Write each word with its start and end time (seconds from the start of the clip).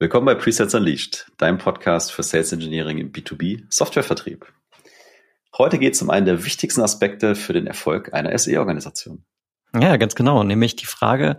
Willkommen 0.00 0.26
bei 0.26 0.36
Presets 0.36 0.76
Unleashed, 0.76 1.26
deinem 1.38 1.58
Podcast 1.58 2.12
für 2.12 2.22
Sales 2.22 2.52
Engineering 2.52 2.98
im 2.98 3.10
B2B 3.10 3.64
Softwarevertrieb. 3.68 4.46
Heute 5.56 5.80
geht 5.80 5.94
es 5.94 6.02
um 6.02 6.08
einen 6.08 6.24
der 6.24 6.44
wichtigsten 6.44 6.82
Aspekte 6.82 7.34
für 7.34 7.52
den 7.52 7.66
Erfolg 7.66 8.14
einer 8.14 8.38
SE-Organisation. 8.38 9.24
Ja, 9.74 9.96
ganz 9.96 10.14
genau, 10.14 10.44
nämlich 10.44 10.76
die 10.76 10.86
Frage, 10.86 11.38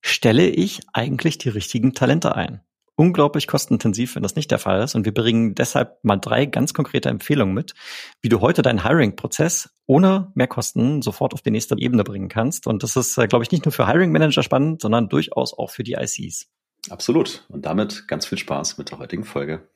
stelle 0.00 0.48
ich 0.48 0.80
eigentlich 0.92 1.38
die 1.38 1.50
richtigen 1.50 1.94
Talente 1.94 2.34
ein? 2.34 2.60
Unglaublich 2.96 3.46
kostenintensiv, 3.46 4.16
wenn 4.16 4.24
das 4.24 4.34
nicht 4.34 4.50
der 4.50 4.58
Fall 4.58 4.82
ist. 4.82 4.96
Und 4.96 5.04
wir 5.04 5.14
bringen 5.14 5.54
deshalb 5.54 6.02
mal 6.02 6.16
drei 6.16 6.46
ganz 6.46 6.74
konkrete 6.74 7.08
Empfehlungen 7.08 7.54
mit, 7.54 7.74
wie 8.20 8.28
du 8.28 8.40
heute 8.40 8.62
deinen 8.62 8.82
Hiring-Prozess 8.82 9.76
ohne 9.86 10.32
Mehrkosten 10.34 11.02
sofort 11.02 11.34
auf 11.34 11.42
die 11.42 11.52
nächste 11.52 11.78
Ebene 11.78 12.02
bringen 12.02 12.28
kannst. 12.28 12.66
Und 12.66 12.82
das 12.82 12.96
ist, 12.96 13.16
äh, 13.16 13.28
glaube 13.28 13.44
ich, 13.44 13.52
nicht 13.52 13.64
nur 13.64 13.70
für 13.70 13.86
Hiring-Manager 13.86 14.42
spannend, 14.42 14.82
sondern 14.82 15.08
durchaus 15.08 15.56
auch 15.56 15.70
für 15.70 15.84
die 15.84 15.92
ICs. 15.92 16.48
Absolut. 16.90 17.44
Und 17.48 17.64
damit 17.64 18.08
ganz 18.08 18.26
viel 18.26 18.38
Spaß 18.38 18.78
mit 18.78 18.90
der 18.90 18.98
heutigen 18.98 19.24
Folge. 19.24 19.68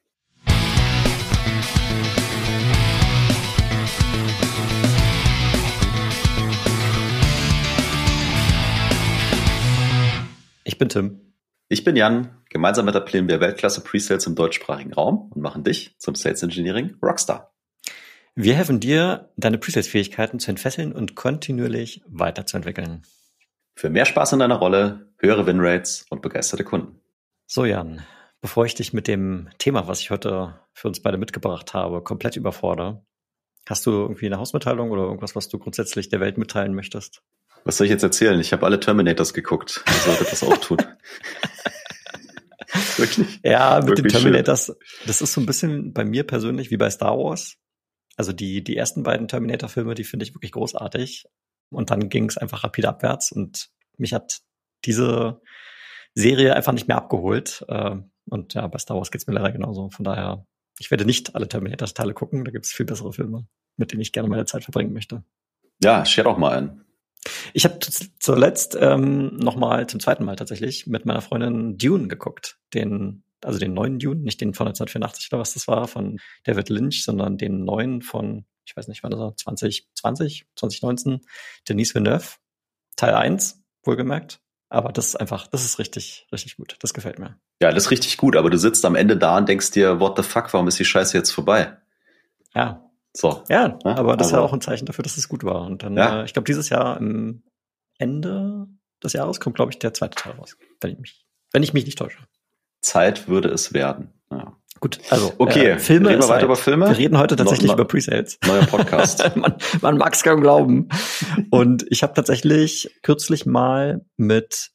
Ich 10.64 10.78
bin 10.78 10.88
Tim. 10.88 11.20
Ich 11.68 11.84
bin 11.84 11.96
Jan. 11.96 12.42
Gemeinsam 12.50 12.86
etablieren 12.86 13.28
wir 13.28 13.40
Weltklasse 13.40 13.80
Presales 13.80 14.26
im 14.26 14.34
deutschsprachigen 14.34 14.92
Raum 14.92 15.30
und 15.34 15.40
machen 15.40 15.64
dich 15.64 15.96
zum 15.98 16.14
Sales 16.14 16.42
Engineering 16.42 16.96
Rockstar. 17.02 17.54
Wir 18.34 18.54
helfen 18.54 18.80
dir, 18.80 19.30
deine 19.36 19.56
Presales-Fähigkeiten 19.56 20.38
zu 20.38 20.50
entfesseln 20.50 20.92
und 20.92 21.14
kontinuierlich 21.14 22.02
weiterzuentwickeln. 22.06 23.02
Für 23.74 23.88
mehr 23.88 24.04
Spaß 24.04 24.34
in 24.34 24.40
deiner 24.40 24.56
Rolle, 24.56 25.05
höhere 25.18 25.46
Winrates 25.46 26.06
und 26.10 26.22
begeisterte 26.22 26.64
Kunden. 26.64 27.00
So, 27.46 27.64
Jan, 27.64 28.04
bevor 28.40 28.66
ich 28.66 28.74
dich 28.74 28.92
mit 28.92 29.08
dem 29.08 29.48
Thema, 29.58 29.86
was 29.88 30.00
ich 30.00 30.10
heute 30.10 30.60
für 30.72 30.88
uns 30.88 31.00
beide 31.00 31.18
mitgebracht 31.18 31.74
habe, 31.74 32.02
komplett 32.02 32.36
überfordere, 32.36 33.04
hast 33.68 33.86
du 33.86 33.90
irgendwie 33.90 34.26
eine 34.26 34.38
Hausmitteilung 34.38 34.90
oder 34.90 35.02
irgendwas, 35.02 35.36
was 35.36 35.48
du 35.48 35.58
grundsätzlich 35.58 36.08
der 36.08 36.20
Welt 36.20 36.38
mitteilen 36.38 36.74
möchtest? 36.74 37.22
Was 37.64 37.78
soll 37.78 37.86
ich 37.86 37.90
jetzt 37.90 38.02
erzählen? 38.02 38.38
Ich 38.40 38.52
habe 38.52 38.64
alle 38.64 38.78
Terminators 38.78 39.34
geguckt. 39.34 39.82
Ich 39.86 39.94
sollte 39.94 40.24
das 40.24 40.42
auch 40.44 40.56
tun. 40.58 40.78
Wirklich? 42.96 43.40
Ja, 43.42 43.78
mit 43.78 43.88
Wirklich 43.88 44.12
den 44.12 44.22
Terminators, 44.22 44.66
schön. 44.66 44.76
das 45.06 45.22
ist 45.22 45.32
so 45.32 45.40
ein 45.40 45.46
bisschen 45.46 45.92
bei 45.92 46.04
mir 46.04 46.24
persönlich 46.24 46.70
wie 46.70 46.76
bei 46.76 46.90
Star 46.90 47.18
Wars. 47.18 47.56
Also 48.16 48.32
die, 48.32 48.62
die 48.62 48.76
ersten 48.76 49.02
beiden 49.02 49.28
Terminator-Filme, 49.28 49.94
die 49.94 50.04
finde 50.04 50.24
ich 50.24 50.34
wirklich 50.34 50.52
großartig. 50.52 51.26
Und 51.70 51.90
dann 51.90 52.08
ging 52.08 52.28
es 52.28 52.38
einfach 52.38 52.64
rapid 52.64 52.86
abwärts 52.86 53.32
und 53.32 53.68
mich 53.98 54.12
hat 54.14 54.40
diese 54.84 55.40
Serie 56.14 56.54
einfach 56.56 56.72
nicht 56.72 56.88
mehr 56.88 56.96
abgeholt. 56.96 57.64
Ähm, 57.68 58.10
und 58.28 58.54
ja, 58.54 58.66
bei 58.66 58.78
Star 58.78 58.96
Wars 58.96 59.10
geht's 59.10 59.26
mir 59.26 59.34
leider 59.34 59.52
genauso. 59.52 59.90
Von 59.90 60.04
daher, 60.04 60.46
ich 60.78 60.90
werde 60.90 61.04
nicht 61.04 61.34
alle 61.34 61.48
Terminator-Teile 61.48 62.14
gucken. 62.14 62.44
Da 62.44 62.50
gibt 62.50 62.66
es 62.66 62.72
viel 62.72 62.86
bessere 62.86 63.12
Filme, 63.12 63.46
mit 63.76 63.92
denen 63.92 64.02
ich 64.02 64.12
gerne 64.12 64.28
meine 64.28 64.46
Zeit 64.46 64.64
verbringen 64.64 64.92
möchte. 64.92 65.22
Ja, 65.82 66.04
share 66.04 66.24
doch 66.28 66.38
mal 66.38 66.56
ein. 66.56 66.86
Ich 67.52 67.64
habe 67.64 67.78
zuletzt 68.18 68.76
ähm, 68.80 69.36
noch 69.36 69.56
mal 69.56 69.86
zum 69.86 70.00
zweiten 70.00 70.24
Mal 70.24 70.36
tatsächlich 70.36 70.86
mit 70.86 71.06
meiner 71.06 71.20
Freundin 71.20 71.76
Dune 71.76 72.08
geguckt. 72.08 72.58
Den, 72.72 73.24
also 73.42 73.58
den 73.58 73.74
neuen 73.74 73.98
Dune, 73.98 74.20
nicht 74.20 74.40
den 74.40 74.54
von 74.54 74.68
1984 74.68 75.32
oder 75.32 75.40
was 75.40 75.54
das 75.54 75.68
war, 75.68 75.88
von 75.88 76.18
David 76.44 76.68
Lynch, 76.68 77.04
sondern 77.04 77.36
den 77.36 77.64
neuen 77.64 78.02
von, 78.02 78.46
ich 78.64 78.76
weiß 78.76 78.88
nicht, 78.88 79.02
wann 79.02 79.10
das 79.10 79.20
war, 79.20 79.36
2020, 79.36 80.46
2019, 80.54 81.20
Denise 81.68 81.94
Villeneuve, 81.94 82.36
Teil 82.96 83.14
1, 83.14 83.62
wohlgemerkt. 83.82 84.40
Aber 84.68 84.92
das 84.92 85.08
ist 85.08 85.16
einfach, 85.16 85.46
das 85.46 85.64
ist 85.64 85.78
richtig, 85.78 86.26
richtig 86.32 86.56
gut. 86.56 86.76
Das 86.80 86.92
gefällt 86.92 87.18
mir. 87.18 87.38
Ja, 87.60 87.70
das 87.70 87.84
ist 87.84 87.90
richtig 87.90 88.16
gut, 88.16 88.36
aber 88.36 88.50
du 88.50 88.58
sitzt 88.58 88.84
am 88.84 88.96
Ende 88.96 89.16
da 89.16 89.36
und 89.36 89.48
denkst 89.48 89.70
dir, 89.70 90.00
what 90.00 90.16
the 90.16 90.22
fuck, 90.22 90.52
warum 90.52 90.66
ist 90.66 90.78
die 90.78 90.84
Scheiße 90.84 91.16
jetzt 91.16 91.30
vorbei? 91.30 91.76
Ja. 92.54 92.82
So. 93.12 93.44
Ja, 93.48 93.78
ja 93.84 93.96
aber 93.96 94.16
das 94.16 94.26
also, 94.26 94.36
ist 94.36 94.40
ja 94.40 94.40
auch 94.40 94.52
ein 94.52 94.60
Zeichen 94.60 94.86
dafür, 94.86 95.02
dass 95.02 95.16
es 95.16 95.28
gut 95.28 95.44
war. 95.44 95.62
Und 95.62 95.82
dann, 95.82 95.96
ja. 95.96 96.22
äh, 96.22 96.24
ich 96.24 96.32
glaube, 96.32 96.46
dieses 96.46 96.68
Jahr 96.68 96.96
am 96.96 97.42
Ende 97.98 98.66
des 99.02 99.12
Jahres 99.12 99.40
kommt, 99.40 99.56
glaube 99.56 99.70
ich, 99.70 99.78
der 99.78 99.94
zweite 99.94 100.16
Teil 100.16 100.32
raus. 100.32 100.56
Wenn 100.80 100.92
ich 100.92 100.98
mich, 100.98 101.26
wenn 101.52 101.62
ich 101.62 101.72
mich 101.72 101.86
nicht 101.86 101.98
täusche. 101.98 102.18
Zeit 102.80 103.28
würde 103.28 103.48
es 103.48 103.72
werden. 103.72 104.12
Ja. 104.30 104.56
Gut, 104.80 105.00
also 105.10 105.32
okay, 105.38 105.70
äh, 105.70 105.78
Filme 105.78 106.10
reden 106.10 106.22
wir 106.22 106.28
weiter 106.28 106.44
über 106.44 106.56
Filme. 106.56 106.88
Wir 106.88 106.98
reden 106.98 107.18
heute 107.18 107.36
tatsächlich 107.36 107.68
no, 107.68 107.76
no, 107.76 107.82
über 107.82 107.88
Presales. 107.88 108.38
Neuer 108.46 108.66
Podcast. 108.66 109.24
man 109.36 109.56
man 109.80 109.96
mag 109.96 110.14
es 110.14 110.22
kaum 110.22 110.40
glauben. 110.40 110.88
Und 111.50 111.86
ich 111.90 112.02
habe 112.02 112.14
tatsächlich 112.14 112.90
kürzlich 113.02 113.46
mal 113.46 114.04
mit 114.16 114.70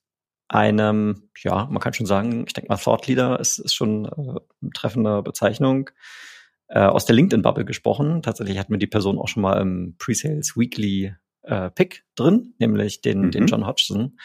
einem, 0.47 1.29
ja, 1.43 1.67
man 1.69 1.79
kann 1.79 1.93
schon 1.93 2.05
sagen, 2.05 2.43
ich 2.45 2.53
denke 2.53 2.69
mal, 2.69 2.77
Thought 2.77 3.07
Leader 3.07 3.39
ist, 3.39 3.59
ist 3.59 3.73
schon 3.73 4.05
äh, 4.05 4.09
eine 4.11 4.71
treffende 4.73 5.21
Bezeichnung, 5.21 5.89
äh, 6.67 6.79
aus 6.79 7.05
der 7.05 7.15
LinkedIn-Bubble 7.15 7.65
gesprochen. 7.65 8.21
Tatsächlich 8.21 8.57
hat 8.57 8.69
mir 8.69 8.77
die 8.77 8.87
Person 8.87 9.17
auch 9.17 9.27
schon 9.27 9.43
mal 9.43 9.61
im 9.61 9.95
Presales 9.97 10.57
Weekly 10.57 11.13
äh, 11.43 11.69
Pick 11.69 12.03
drin, 12.15 12.53
nämlich 12.59 13.01
den, 13.01 13.21
mhm. 13.21 13.31
den 13.31 13.47
John 13.47 13.65
Hodgson. 13.65 14.17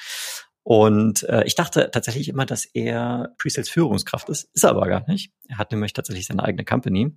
Und 0.66 1.22
äh, 1.28 1.44
ich 1.44 1.54
dachte 1.54 1.93
tatsächlich 1.93 2.28
immer, 2.28 2.44
dass 2.44 2.65
er 2.65 3.37
Presales 3.38 3.71
Führungskraft 3.71 4.28
ist, 4.28 4.50
ist 4.53 4.65
er 4.65 4.71
aber 4.71 4.88
gar 4.88 5.09
nicht. 5.09 5.32
Er 5.47 5.59
hat 5.59 5.71
nämlich 5.71 5.93
tatsächlich 5.93 6.27
seine 6.27 6.43
eigene 6.43 6.65
Company 6.65 7.16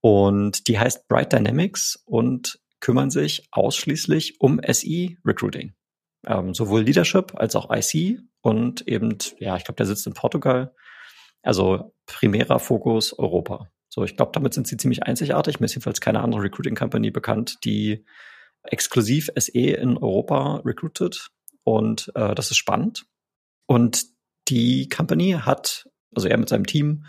und 0.00 0.66
die 0.66 0.78
heißt 0.78 1.06
Bright 1.06 1.34
Dynamics 1.34 2.02
und 2.06 2.58
kümmern 2.80 3.10
sich 3.10 3.46
ausschließlich 3.50 4.40
um 4.40 4.58
SE 4.66 5.08
Recruiting. 5.22 5.74
Ähm, 6.26 6.54
sowohl 6.54 6.80
Leadership 6.80 7.34
als 7.34 7.56
auch 7.56 7.70
IC 7.70 8.20
und 8.40 8.88
eben, 8.88 9.18
ja, 9.38 9.58
ich 9.58 9.64
glaube, 9.64 9.76
der 9.76 9.84
sitzt 9.84 10.06
in 10.06 10.14
Portugal. 10.14 10.74
Also 11.42 11.94
primärer 12.06 12.58
Fokus 12.58 13.12
Europa. 13.18 13.70
So, 13.90 14.02
ich 14.02 14.16
glaube, 14.16 14.32
damit 14.32 14.54
sind 14.54 14.66
sie 14.66 14.78
ziemlich 14.78 15.02
einzigartig. 15.02 15.60
Mir 15.60 15.66
ist 15.66 15.74
jedenfalls 15.74 16.00
keine 16.00 16.22
andere 16.22 16.44
Recruiting 16.44 16.74
Company 16.74 17.10
bekannt, 17.10 17.58
die 17.64 18.06
exklusiv 18.62 19.28
SE 19.36 19.60
in 19.60 19.98
Europa 19.98 20.62
recruited 20.64 21.28
und 21.66 22.12
äh, 22.14 22.34
das 22.36 22.52
ist 22.52 22.58
spannend. 22.58 23.06
Und 23.66 24.04
die 24.46 24.88
Company 24.88 25.32
hat, 25.32 25.88
also 26.14 26.28
er 26.28 26.38
mit 26.38 26.48
seinem 26.48 26.64
Team, 26.64 27.06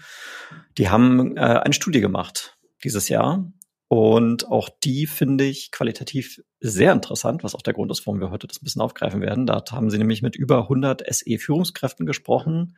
die 0.80 0.90
haben 0.90 1.38
äh, 1.38 1.42
eine 1.42 1.76
Studie 1.76 2.02
gemacht 2.02 2.58
dieses 2.84 3.08
Jahr. 3.08 3.52
Und 3.88 4.48
auch 4.48 4.70
die 4.84 5.06
finde 5.06 5.46
ich 5.46 5.72
qualitativ 5.72 6.42
sehr 6.60 6.92
interessant, 6.92 7.44
was 7.44 7.54
auch 7.54 7.62
der 7.62 7.76
Grund 7.76 7.92
ist, 7.92 8.06
warum 8.08 8.20
wir 8.20 8.32
heute 8.32 8.48
das 8.48 8.60
ein 8.60 8.66
bisschen 8.66 8.82
aufgreifen 8.82 9.22
werden. 9.22 9.46
Da 9.46 9.64
haben 9.72 9.92
sie 9.92 10.00
nämlich 10.00 10.24
mit 10.24 10.36
über 10.36 10.64
100 10.64 11.04
SE-Führungskräften 11.08 12.08
gesprochen, 12.08 12.78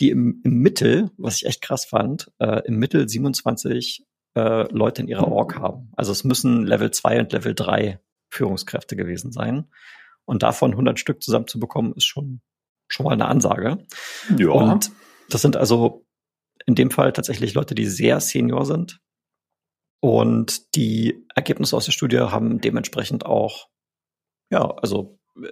die 0.00 0.10
im, 0.10 0.42
im 0.44 0.58
Mittel, 0.58 1.10
was 1.16 1.36
ich 1.36 1.46
echt 1.46 1.62
krass 1.62 1.86
fand, 1.86 2.30
äh, 2.38 2.60
im 2.66 2.76
Mittel 2.76 3.08
27 3.08 4.06
äh, 4.36 4.70
Leute 4.70 5.00
in 5.00 5.08
ihrer 5.08 5.26
Org 5.26 5.56
haben. 5.56 5.90
Also 5.96 6.12
es 6.12 6.22
müssen 6.22 6.66
Level 6.66 6.90
2 6.90 7.20
und 7.20 7.32
Level 7.32 7.54
3 7.54 7.98
Führungskräfte 8.28 8.94
gewesen 8.94 9.32
sein. 9.32 9.68
Und 10.28 10.42
davon 10.42 10.72
100 10.72 11.00
Stück 11.00 11.22
zusammenzubekommen, 11.22 11.94
ist 11.94 12.04
schon, 12.04 12.42
schon 12.86 13.04
mal 13.04 13.14
eine 13.14 13.24
Ansage. 13.24 13.78
Ja. 14.36 14.50
Und 14.50 14.90
das 15.30 15.40
sind 15.40 15.56
also 15.56 16.04
in 16.66 16.74
dem 16.74 16.90
Fall 16.90 17.14
tatsächlich 17.14 17.54
Leute, 17.54 17.74
die 17.74 17.86
sehr 17.86 18.20
senior 18.20 18.66
sind. 18.66 19.00
Und 20.00 20.74
die 20.76 21.24
Ergebnisse 21.34 21.74
aus 21.74 21.86
der 21.86 21.92
Studie 21.92 22.18
haben 22.18 22.60
dementsprechend 22.60 23.24
auch, 23.24 23.68
ja, 24.50 24.70
also, 24.82 25.18
äh, 25.42 25.48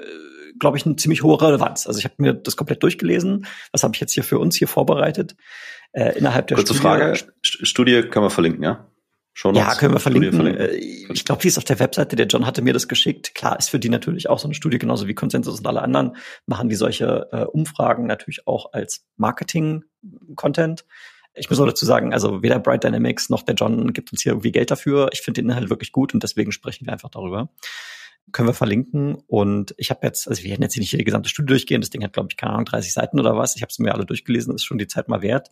glaube 0.58 0.76
ich, 0.76 0.84
eine 0.84 0.96
ziemlich 0.96 1.22
hohe 1.22 1.40
Relevanz. 1.40 1.86
Also 1.86 1.98
ich 1.98 2.04
habe 2.04 2.16
mir 2.18 2.34
das 2.34 2.56
komplett 2.56 2.82
durchgelesen. 2.82 3.46
Was 3.72 3.82
habe 3.82 3.94
ich 3.94 4.00
jetzt 4.02 4.12
hier 4.12 4.24
für 4.24 4.38
uns 4.38 4.56
hier 4.56 4.68
vorbereitet? 4.68 5.36
Äh, 5.92 6.18
innerhalb 6.18 6.48
der 6.48 6.56
Kurze 6.58 6.74
Studie. 6.74 6.82
Frage, 6.82 7.14
Studie 7.42 8.02
können 8.02 8.26
wir 8.26 8.30
verlinken, 8.30 8.62
ja? 8.62 8.90
Ja, 9.44 9.74
können 9.74 9.92
wir 9.92 10.00
verlinken. 10.00 10.32
verlinken. 10.32 10.60
Äh, 10.62 11.12
ich 11.12 11.24
glaube, 11.24 11.42
die 11.42 11.48
ist 11.48 11.58
auf 11.58 11.64
der 11.64 11.78
Webseite. 11.78 12.16
Der 12.16 12.26
John 12.26 12.46
hatte 12.46 12.62
mir 12.62 12.72
das 12.72 12.88
geschickt. 12.88 13.34
Klar, 13.34 13.58
ist 13.58 13.68
für 13.68 13.78
die 13.78 13.90
natürlich 13.90 14.30
auch 14.30 14.38
so 14.38 14.46
eine 14.46 14.54
Studie, 14.54 14.78
genauso 14.78 15.06
wie 15.06 15.14
Consensus 15.14 15.58
und 15.58 15.66
alle 15.66 15.82
anderen 15.82 16.16
machen 16.46 16.70
die 16.70 16.74
solche 16.74 17.28
äh, 17.32 17.44
Umfragen 17.44 18.06
natürlich 18.06 18.46
auch 18.46 18.72
als 18.72 19.04
Marketing-Content. 19.16 20.86
Ich 21.34 21.50
muss 21.50 21.60
auch 21.60 21.66
dazu 21.66 21.84
sagen, 21.84 22.14
also 22.14 22.42
weder 22.42 22.58
Bright 22.58 22.84
Dynamics 22.84 23.28
noch 23.28 23.42
der 23.42 23.56
John 23.56 23.92
gibt 23.92 24.10
uns 24.10 24.22
hier 24.22 24.32
irgendwie 24.32 24.52
Geld 24.52 24.70
dafür. 24.70 25.10
Ich 25.12 25.20
finde 25.20 25.42
den 25.42 25.50
Inhalt 25.50 25.68
wirklich 25.68 25.92
gut 25.92 26.14
und 26.14 26.22
deswegen 26.22 26.50
sprechen 26.50 26.86
wir 26.86 26.94
einfach 26.94 27.10
darüber. 27.10 27.50
Können 28.32 28.48
wir 28.48 28.54
verlinken. 28.54 29.16
Und 29.26 29.74
ich 29.76 29.90
habe 29.90 30.00
jetzt, 30.06 30.28
also 30.28 30.42
wir 30.42 30.50
werden 30.50 30.62
jetzt 30.62 30.72
hier 30.72 30.80
nicht 30.80 30.92
die 30.92 31.04
gesamte 31.04 31.28
Studie 31.28 31.48
durchgehen. 31.48 31.82
Das 31.82 31.90
Ding 31.90 32.02
hat, 32.02 32.14
glaube 32.14 32.28
ich, 32.30 32.38
keine 32.38 32.54
Ahnung, 32.54 32.64
30 32.64 32.90
Seiten 32.90 33.20
oder 33.20 33.36
was. 33.36 33.54
Ich 33.54 33.60
habe 33.60 33.70
es 33.70 33.78
mir 33.78 33.92
alle 33.92 34.06
durchgelesen, 34.06 34.54
ist 34.54 34.64
schon 34.64 34.78
die 34.78 34.86
Zeit 34.86 35.08
mal 35.08 35.20
wert. 35.20 35.50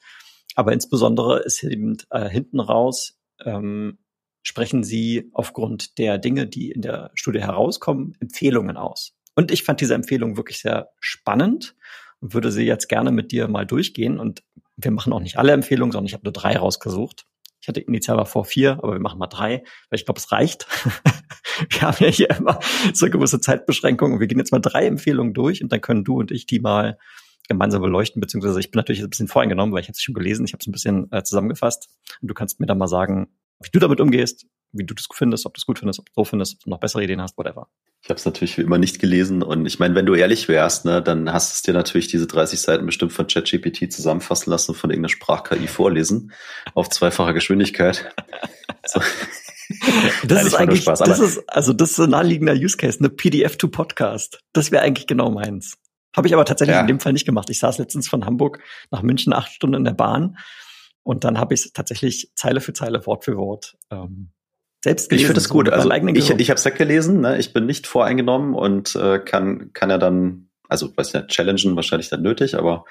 Aber 0.54 0.72
insbesondere 0.72 1.40
ist 1.40 1.62
eben 1.62 1.98
äh, 2.08 2.30
hinten 2.30 2.60
raus 2.60 3.18
ähm, 3.44 3.98
sprechen 4.42 4.84
Sie 4.84 5.30
aufgrund 5.32 5.98
der 5.98 6.18
Dinge, 6.18 6.46
die 6.46 6.70
in 6.70 6.82
der 6.82 7.10
Studie 7.14 7.40
herauskommen, 7.40 8.16
Empfehlungen 8.20 8.76
aus. 8.76 9.16
Und 9.34 9.50
ich 9.50 9.64
fand 9.64 9.80
diese 9.80 9.94
Empfehlung 9.94 10.36
wirklich 10.36 10.60
sehr 10.60 10.90
spannend 11.00 11.74
und 12.20 12.34
würde 12.34 12.52
sie 12.52 12.64
jetzt 12.64 12.88
gerne 12.88 13.10
mit 13.10 13.32
dir 13.32 13.48
mal 13.48 13.66
durchgehen. 13.66 14.18
Und 14.20 14.42
wir 14.76 14.90
machen 14.90 15.12
auch 15.12 15.20
nicht 15.20 15.38
alle 15.38 15.52
Empfehlungen, 15.52 15.92
sondern 15.92 16.06
ich 16.06 16.14
habe 16.14 16.24
nur 16.24 16.32
drei 16.32 16.56
rausgesucht. 16.56 17.26
Ich 17.60 17.68
hatte 17.68 17.80
initial 17.80 18.16
mal 18.16 18.26
vor 18.26 18.44
vier, 18.44 18.72
aber 18.72 18.92
wir 18.92 19.00
machen 19.00 19.18
mal 19.18 19.26
drei, 19.26 19.64
weil 19.88 19.98
ich 19.98 20.04
glaube, 20.04 20.18
es 20.18 20.30
reicht. 20.30 20.66
wir 21.70 21.82
haben 21.82 21.96
ja 22.04 22.10
hier 22.10 22.30
immer 22.30 22.60
so 22.92 23.08
gewisse 23.08 23.40
Zeitbeschränkungen. 23.40 24.20
Wir 24.20 24.26
gehen 24.26 24.38
jetzt 24.38 24.52
mal 24.52 24.60
drei 24.60 24.86
Empfehlungen 24.86 25.32
durch 25.32 25.62
und 25.62 25.72
dann 25.72 25.80
können 25.80 26.04
du 26.04 26.18
und 26.18 26.30
ich 26.30 26.46
die 26.46 26.60
mal 26.60 26.98
gemeinsam 27.48 27.82
beleuchten, 27.82 28.20
beziehungsweise 28.20 28.60
ich 28.60 28.70
bin 28.70 28.78
natürlich 28.78 29.02
ein 29.02 29.10
bisschen 29.10 29.28
voreingenommen, 29.28 29.74
weil 29.74 29.80
ich 29.80 29.88
habe 29.88 29.94
es 29.94 30.02
schon 30.02 30.14
gelesen, 30.14 30.44
ich 30.44 30.52
habe 30.52 30.60
es 30.60 30.66
ein 30.66 30.72
bisschen 30.72 31.10
äh, 31.12 31.22
zusammengefasst 31.22 31.88
und 32.20 32.28
du 32.28 32.34
kannst 32.34 32.60
mir 32.60 32.66
dann 32.66 32.78
mal 32.78 32.88
sagen, 32.88 33.28
wie 33.62 33.70
du 33.70 33.78
damit 33.78 34.00
umgehst, 34.00 34.46
wie 34.72 34.84
du 34.84 34.94
das 34.94 35.06
findest, 35.12 35.46
ob 35.46 35.54
du 35.54 35.58
es 35.58 35.66
gut 35.66 35.78
findest, 35.78 36.00
ob 36.00 36.06
du 36.06 36.12
so 36.16 36.24
findest, 36.24 36.54
ob 36.54 36.60
du 36.64 36.70
noch 36.70 36.80
bessere 36.80 37.04
Ideen 37.04 37.20
hast, 37.20 37.38
whatever. 37.38 37.68
Ich 38.02 38.10
habe 38.10 38.18
es 38.18 38.24
natürlich 38.24 38.58
wie 38.58 38.62
immer 38.62 38.78
nicht 38.78 38.98
gelesen 38.98 39.42
und 39.42 39.64
ich 39.66 39.78
meine, 39.78 39.94
wenn 39.94 40.04
du 40.04 40.14
ehrlich 40.14 40.48
wärst, 40.48 40.84
ne, 40.84 41.00
dann 41.00 41.32
hast 41.32 41.52
du 41.52 41.54
es 41.54 41.62
dir 41.62 41.74
natürlich 41.74 42.08
diese 42.08 42.26
30 42.26 42.60
Seiten 42.60 42.84
bestimmt 42.86 43.12
von 43.12 43.26
ChatGPT 43.26 43.90
zusammenfassen 43.92 44.50
lassen 44.50 44.72
und 44.72 44.76
von 44.76 44.90
irgendeiner 44.90 45.10
Sprach-KI 45.10 45.68
vorlesen 45.68 46.32
auf 46.74 46.88
zweifacher 46.90 47.34
Geschwindigkeit. 47.34 48.14
So. 48.86 49.00
Das 49.00 50.28
Nein, 50.28 50.46
ist 50.46 50.54
eigentlich, 50.54 50.82
Spaß, 50.82 50.98
das 50.98 51.20
ist, 51.20 51.48
also 51.48 51.72
das 51.72 51.92
ist 51.92 52.00
ein 52.00 52.10
naheliegender 52.10 52.52
Use 52.52 52.76
Case, 52.76 52.98
eine 52.98 53.08
PDF 53.08 53.56
to 53.56 53.68
Podcast. 53.68 54.40
Das 54.52 54.70
wäre 54.70 54.82
eigentlich 54.82 55.06
genau 55.06 55.30
meins. 55.30 55.78
Habe 56.16 56.28
ich 56.28 56.34
aber 56.34 56.44
tatsächlich 56.44 56.74
ja. 56.74 56.80
in 56.80 56.86
dem 56.86 57.00
Fall 57.00 57.12
nicht 57.12 57.26
gemacht. 57.26 57.50
Ich 57.50 57.58
saß 57.58 57.78
letztens 57.78 58.08
von 58.08 58.24
Hamburg 58.24 58.60
nach 58.90 59.02
München 59.02 59.32
acht 59.32 59.52
Stunden 59.52 59.76
in 59.76 59.84
der 59.84 59.94
Bahn 59.94 60.36
und 61.02 61.24
dann 61.24 61.38
habe 61.38 61.54
ich 61.54 61.66
es 61.66 61.72
tatsächlich 61.72 62.30
Zeile 62.34 62.60
für 62.60 62.72
Zeile, 62.72 63.04
Wort 63.06 63.24
für 63.24 63.36
Wort 63.36 63.76
ähm, 63.90 64.30
selbst 64.82 65.08
gelesen. 65.08 65.22
Ich 65.22 65.26
finde 65.26 65.40
es 65.40 65.48
gut. 65.48 65.68
Also 65.70 65.90
ich, 65.90 66.30
ich 66.30 66.50
habe 66.50 66.58
es 66.58 66.64
weggelesen. 66.64 67.20
Ne? 67.20 67.38
Ich 67.38 67.52
bin 67.52 67.66
nicht 67.66 67.86
voreingenommen 67.86 68.54
und 68.54 68.94
äh, 68.94 69.18
kann 69.18 69.72
kann 69.72 69.90
ja 69.90 69.98
dann, 69.98 70.48
also 70.68 70.96
weiß 70.96 71.14
nicht, 71.14 71.28
challengen 71.28 71.76
wahrscheinlich 71.76 72.08
dann 72.08 72.22
nötig, 72.22 72.56
aber 72.56 72.84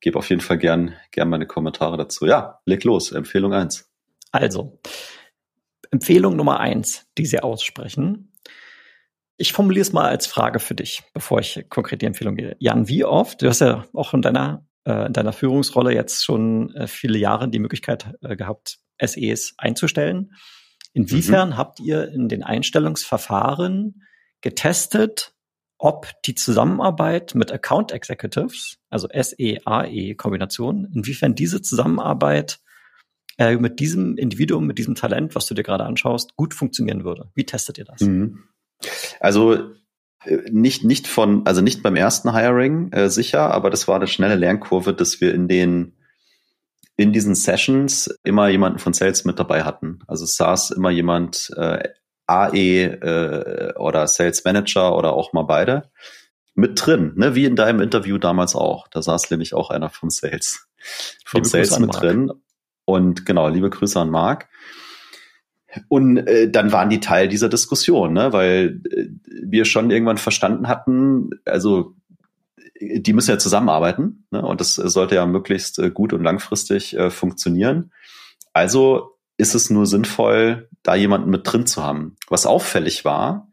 gebe 0.00 0.18
auf 0.18 0.30
jeden 0.30 0.40
Fall 0.40 0.58
gern 0.58 0.94
gern 1.10 1.28
meine 1.28 1.46
Kommentare 1.46 1.96
dazu. 1.96 2.26
Ja, 2.26 2.60
leg 2.64 2.84
los. 2.84 3.12
Empfehlung 3.12 3.52
eins. 3.52 3.90
Also 4.32 4.78
Empfehlung 5.90 6.36
Nummer 6.36 6.60
eins, 6.60 7.06
die 7.18 7.26
Sie 7.26 7.40
aussprechen. 7.40 8.29
Ich 9.40 9.54
formuliere 9.54 9.80
es 9.80 9.94
mal 9.94 10.06
als 10.06 10.26
Frage 10.26 10.58
für 10.58 10.74
dich, 10.74 11.02
bevor 11.14 11.40
ich 11.40 11.64
konkret 11.70 12.02
die 12.02 12.06
Empfehlung 12.06 12.36
gehe. 12.36 12.56
Jan, 12.58 12.88
wie 12.88 13.06
oft, 13.06 13.40
du 13.40 13.48
hast 13.48 13.60
ja 13.60 13.86
auch 13.94 14.12
in 14.12 14.20
deiner, 14.20 14.66
äh, 14.84 15.06
in 15.06 15.14
deiner 15.14 15.32
Führungsrolle 15.32 15.94
jetzt 15.94 16.22
schon 16.22 16.74
äh, 16.74 16.86
viele 16.86 17.16
Jahre 17.16 17.48
die 17.48 17.58
Möglichkeit 17.58 18.12
äh, 18.20 18.36
gehabt, 18.36 18.80
SEs 19.02 19.54
einzustellen. 19.56 20.34
Inwiefern 20.92 21.50
mhm. 21.50 21.56
habt 21.56 21.80
ihr 21.80 22.08
in 22.12 22.28
den 22.28 22.42
Einstellungsverfahren 22.42 24.02
getestet, 24.42 25.32
ob 25.78 26.10
die 26.26 26.34
Zusammenarbeit 26.34 27.34
mit 27.34 27.50
Account 27.50 27.92
Executives, 27.92 28.76
also 28.90 29.08
SE-AE-Kombination, 29.10 30.92
inwiefern 30.94 31.34
diese 31.34 31.62
Zusammenarbeit 31.62 32.60
äh, 33.38 33.56
mit 33.56 33.80
diesem 33.80 34.18
Individuum, 34.18 34.66
mit 34.66 34.76
diesem 34.76 34.96
Talent, 34.96 35.34
was 35.34 35.46
du 35.46 35.54
dir 35.54 35.62
gerade 35.62 35.84
anschaust, 35.84 36.36
gut 36.36 36.52
funktionieren 36.52 37.04
würde. 37.04 37.30
Wie 37.34 37.46
testet 37.46 37.78
ihr 37.78 37.86
das? 37.86 38.02
Mhm. 38.02 38.44
Also 39.20 39.54
äh, 40.24 40.38
nicht 40.50 40.84
nicht 40.84 41.06
von 41.06 41.46
also 41.46 41.60
nicht 41.60 41.82
beim 41.82 41.96
ersten 41.96 42.34
Hiring 42.34 42.92
äh, 42.92 43.10
sicher, 43.10 43.50
aber 43.52 43.70
das 43.70 43.88
war 43.88 43.96
eine 43.96 44.06
schnelle 44.06 44.36
Lernkurve, 44.36 44.94
dass 44.94 45.20
wir 45.20 45.34
in 45.34 45.48
den 45.48 45.96
in 46.96 47.12
diesen 47.12 47.34
Sessions 47.34 48.14
immer 48.24 48.48
jemanden 48.48 48.78
von 48.78 48.92
Sales 48.92 49.24
mit 49.24 49.38
dabei 49.38 49.62
hatten. 49.62 50.00
Also 50.06 50.26
saß 50.26 50.72
immer 50.72 50.90
jemand 50.90 51.50
äh, 51.56 51.88
AE 52.26 52.84
äh, 52.84 53.74
oder 53.76 54.06
Sales 54.06 54.44
Manager 54.44 54.94
oder 54.96 55.14
auch 55.14 55.32
mal 55.32 55.44
beide 55.44 55.90
mit 56.54 56.84
drin, 56.84 57.12
ne? 57.16 57.34
wie 57.34 57.46
in 57.46 57.56
deinem 57.56 57.80
Interview 57.80 58.18
damals 58.18 58.54
auch. 58.54 58.86
Da 58.88 59.02
saß 59.02 59.30
nämlich 59.30 59.54
auch 59.54 59.70
einer 59.70 59.88
von 59.88 60.10
Sales, 60.10 60.66
von 61.24 61.44
Sales 61.44 61.78
mit 61.78 61.94
drin. 61.94 62.30
Und 62.84 63.24
genau, 63.24 63.48
liebe 63.48 63.70
Grüße 63.70 63.98
an 63.98 64.10
Marc. 64.10 64.48
Und 65.88 66.18
äh, 66.18 66.50
dann 66.50 66.72
waren 66.72 66.90
die 66.90 67.00
Teil 67.00 67.28
dieser 67.28 67.48
Diskussion, 67.48 68.12
ne? 68.12 68.32
weil 68.32 68.80
äh, 68.90 69.06
wir 69.42 69.64
schon 69.64 69.90
irgendwann 69.90 70.18
verstanden 70.18 70.68
hatten, 70.68 71.30
also 71.44 71.94
die 72.80 73.12
müssen 73.12 73.30
ja 73.30 73.38
zusammenarbeiten 73.38 74.26
ne? 74.30 74.42
und 74.42 74.60
das 74.60 74.74
sollte 74.74 75.14
ja 75.14 75.26
möglichst 75.26 75.78
äh, 75.78 75.90
gut 75.90 76.12
und 76.12 76.22
langfristig 76.22 76.96
äh, 76.96 77.10
funktionieren. 77.10 77.92
Also 78.52 79.18
ist 79.36 79.54
es 79.54 79.70
nur 79.70 79.86
sinnvoll, 79.86 80.68
da 80.82 80.94
jemanden 80.94 81.30
mit 81.30 81.42
drin 81.44 81.66
zu 81.66 81.82
haben. 81.82 82.16
Was 82.28 82.46
auffällig 82.46 83.04
war, 83.04 83.48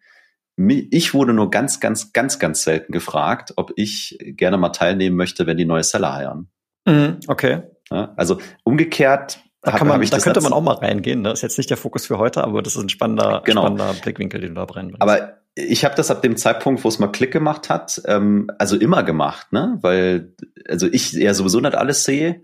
ich 0.58 1.14
wurde 1.14 1.34
nur 1.34 1.52
ganz, 1.52 1.80
ganz, 1.80 2.14
ganz, 2.14 2.40
ganz 2.40 2.64
selten 2.64 2.92
gefragt, 2.92 3.54
ob 3.58 3.74
ich 3.76 4.18
gerne 4.20 4.58
mal 4.58 4.70
teilnehmen 4.70 5.16
möchte, 5.16 5.46
wenn 5.46 5.58
die 5.58 5.66
neue 5.66 5.84
Seller 5.84 6.14
heiern. 6.14 6.48
Mhm, 6.86 7.20
okay. 7.28 7.62
Ja, 7.92 8.14
also 8.16 8.40
umgekehrt 8.64 9.40
da, 9.62 9.72
kann 9.72 9.88
man, 9.88 10.02
da 10.02 10.20
könnte 10.20 10.42
man 10.42 10.54
auch 10.54 10.62
mal 10.62 10.76
reingehen. 10.76 11.22
Ne? 11.22 11.30
Das 11.30 11.40
ist 11.40 11.44
jetzt 11.44 11.58
nicht 11.58 11.70
der 11.70 11.78
Fokus 11.78 12.06
für 12.06 12.18
heute, 12.18 12.44
aber 12.44 12.62
das 12.62 12.76
ist 12.76 12.84
ein 12.84 12.90
spannender, 12.90 13.42
genau. 13.44 13.62
spannender 13.62 13.94
Blickwinkel, 13.94 14.42
den 14.42 14.56
du 14.56 14.66
da 14.66 14.74
reinbringst. 14.74 15.02
Aber 15.02 15.40
ich 15.56 15.84
habe 15.84 15.96
das 15.96 16.12
ab 16.12 16.22
dem 16.22 16.38
Zeitpunkt, 16.38 16.84
wo 16.84 16.88
es 16.88 17.00
mal 17.00 17.08
Klick 17.08 17.32
gemacht 17.32 17.70
hat, 17.70 18.02
ähm, 18.06 18.50
also 18.60 18.78
immer 18.78 19.04
gemacht, 19.04 19.52
ne? 19.52 19.80
Weil, 19.82 20.36
also 20.70 20.88
ich 20.88 21.14
ja 21.14 21.34
sowieso 21.34 21.60
nicht 21.60 21.76
alles 21.76 22.04
sehe. 22.04 22.44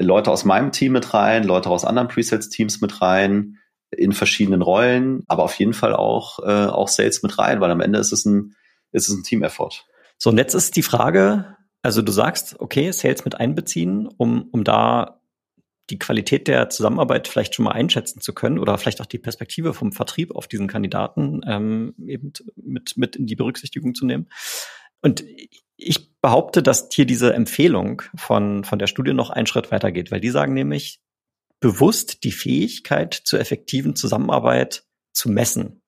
Leute 0.00 0.30
aus 0.30 0.44
meinem 0.44 0.72
Team 0.72 0.92
mit 0.92 1.12
rein, 1.12 1.44
Leute 1.44 1.68
aus 1.68 1.84
anderen 1.84 2.08
Presets-Teams 2.08 2.80
mit 2.80 3.02
rein, 3.02 3.58
in 3.90 4.12
verschiedenen 4.12 4.62
Rollen, 4.62 5.24
aber 5.28 5.42
auf 5.44 5.54
jeden 5.54 5.72
Fall 5.72 5.94
auch, 5.94 6.38
äh, 6.40 6.66
auch 6.66 6.88
Sales 6.88 7.22
mit 7.22 7.38
rein, 7.38 7.60
weil 7.60 7.70
am 7.70 7.80
Ende 7.80 7.98
ist 7.98 8.12
es 8.12 8.24
ein, 8.24 8.54
ist 8.92 9.08
es 9.08 9.14
ein 9.14 9.24
Team-Effort. 9.24 9.84
So, 10.18 10.30
und 10.30 10.38
jetzt 10.38 10.54
ist 10.54 10.76
die 10.76 10.82
Frage, 10.82 11.56
also 11.82 12.02
du 12.02 12.12
sagst, 12.12 12.56
okay, 12.58 12.90
Sales 12.92 13.24
mit 13.24 13.38
einbeziehen, 13.40 14.08
um, 14.16 14.48
um 14.52 14.64
da 14.64 15.17
die 15.90 15.98
Qualität 15.98 16.48
der 16.48 16.70
Zusammenarbeit 16.70 17.28
vielleicht 17.28 17.54
schon 17.54 17.64
mal 17.64 17.72
einschätzen 17.72 18.20
zu 18.20 18.32
können 18.32 18.58
oder 18.58 18.76
vielleicht 18.78 19.00
auch 19.00 19.06
die 19.06 19.18
Perspektive 19.18 19.74
vom 19.74 19.92
Vertrieb 19.92 20.34
auf 20.34 20.46
diesen 20.46 20.68
Kandidaten 20.68 21.40
ähm, 21.46 21.94
eben 22.06 22.32
mit, 22.56 22.96
mit 22.96 23.16
in 23.16 23.26
die 23.26 23.36
Berücksichtigung 23.36 23.94
zu 23.94 24.04
nehmen. 24.04 24.28
Und 25.00 25.24
ich 25.76 26.20
behaupte, 26.20 26.62
dass 26.62 26.88
hier 26.92 27.06
diese 27.06 27.32
Empfehlung 27.32 28.02
von, 28.16 28.64
von 28.64 28.78
der 28.78 28.88
Studie 28.88 29.14
noch 29.14 29.30
einen 29.30 29.46
Schritt 29.46 29.70
weiter 29.70 29.92
geht, 29.92 30.10
weil 30.10 30.20
die 30.20 30.30
sagen 30.30 30.54
nämlich, 30.54 31.00
bewusst 31.60 32.24
die 32.24 32.32
Fähigkeit 32.32 33.14
zur 33.14 33.40
effektiven 33.40 33.96
Zusammenarbeit 33.96 34.84
zu 35.12 35.28
messen. 35.30 35.82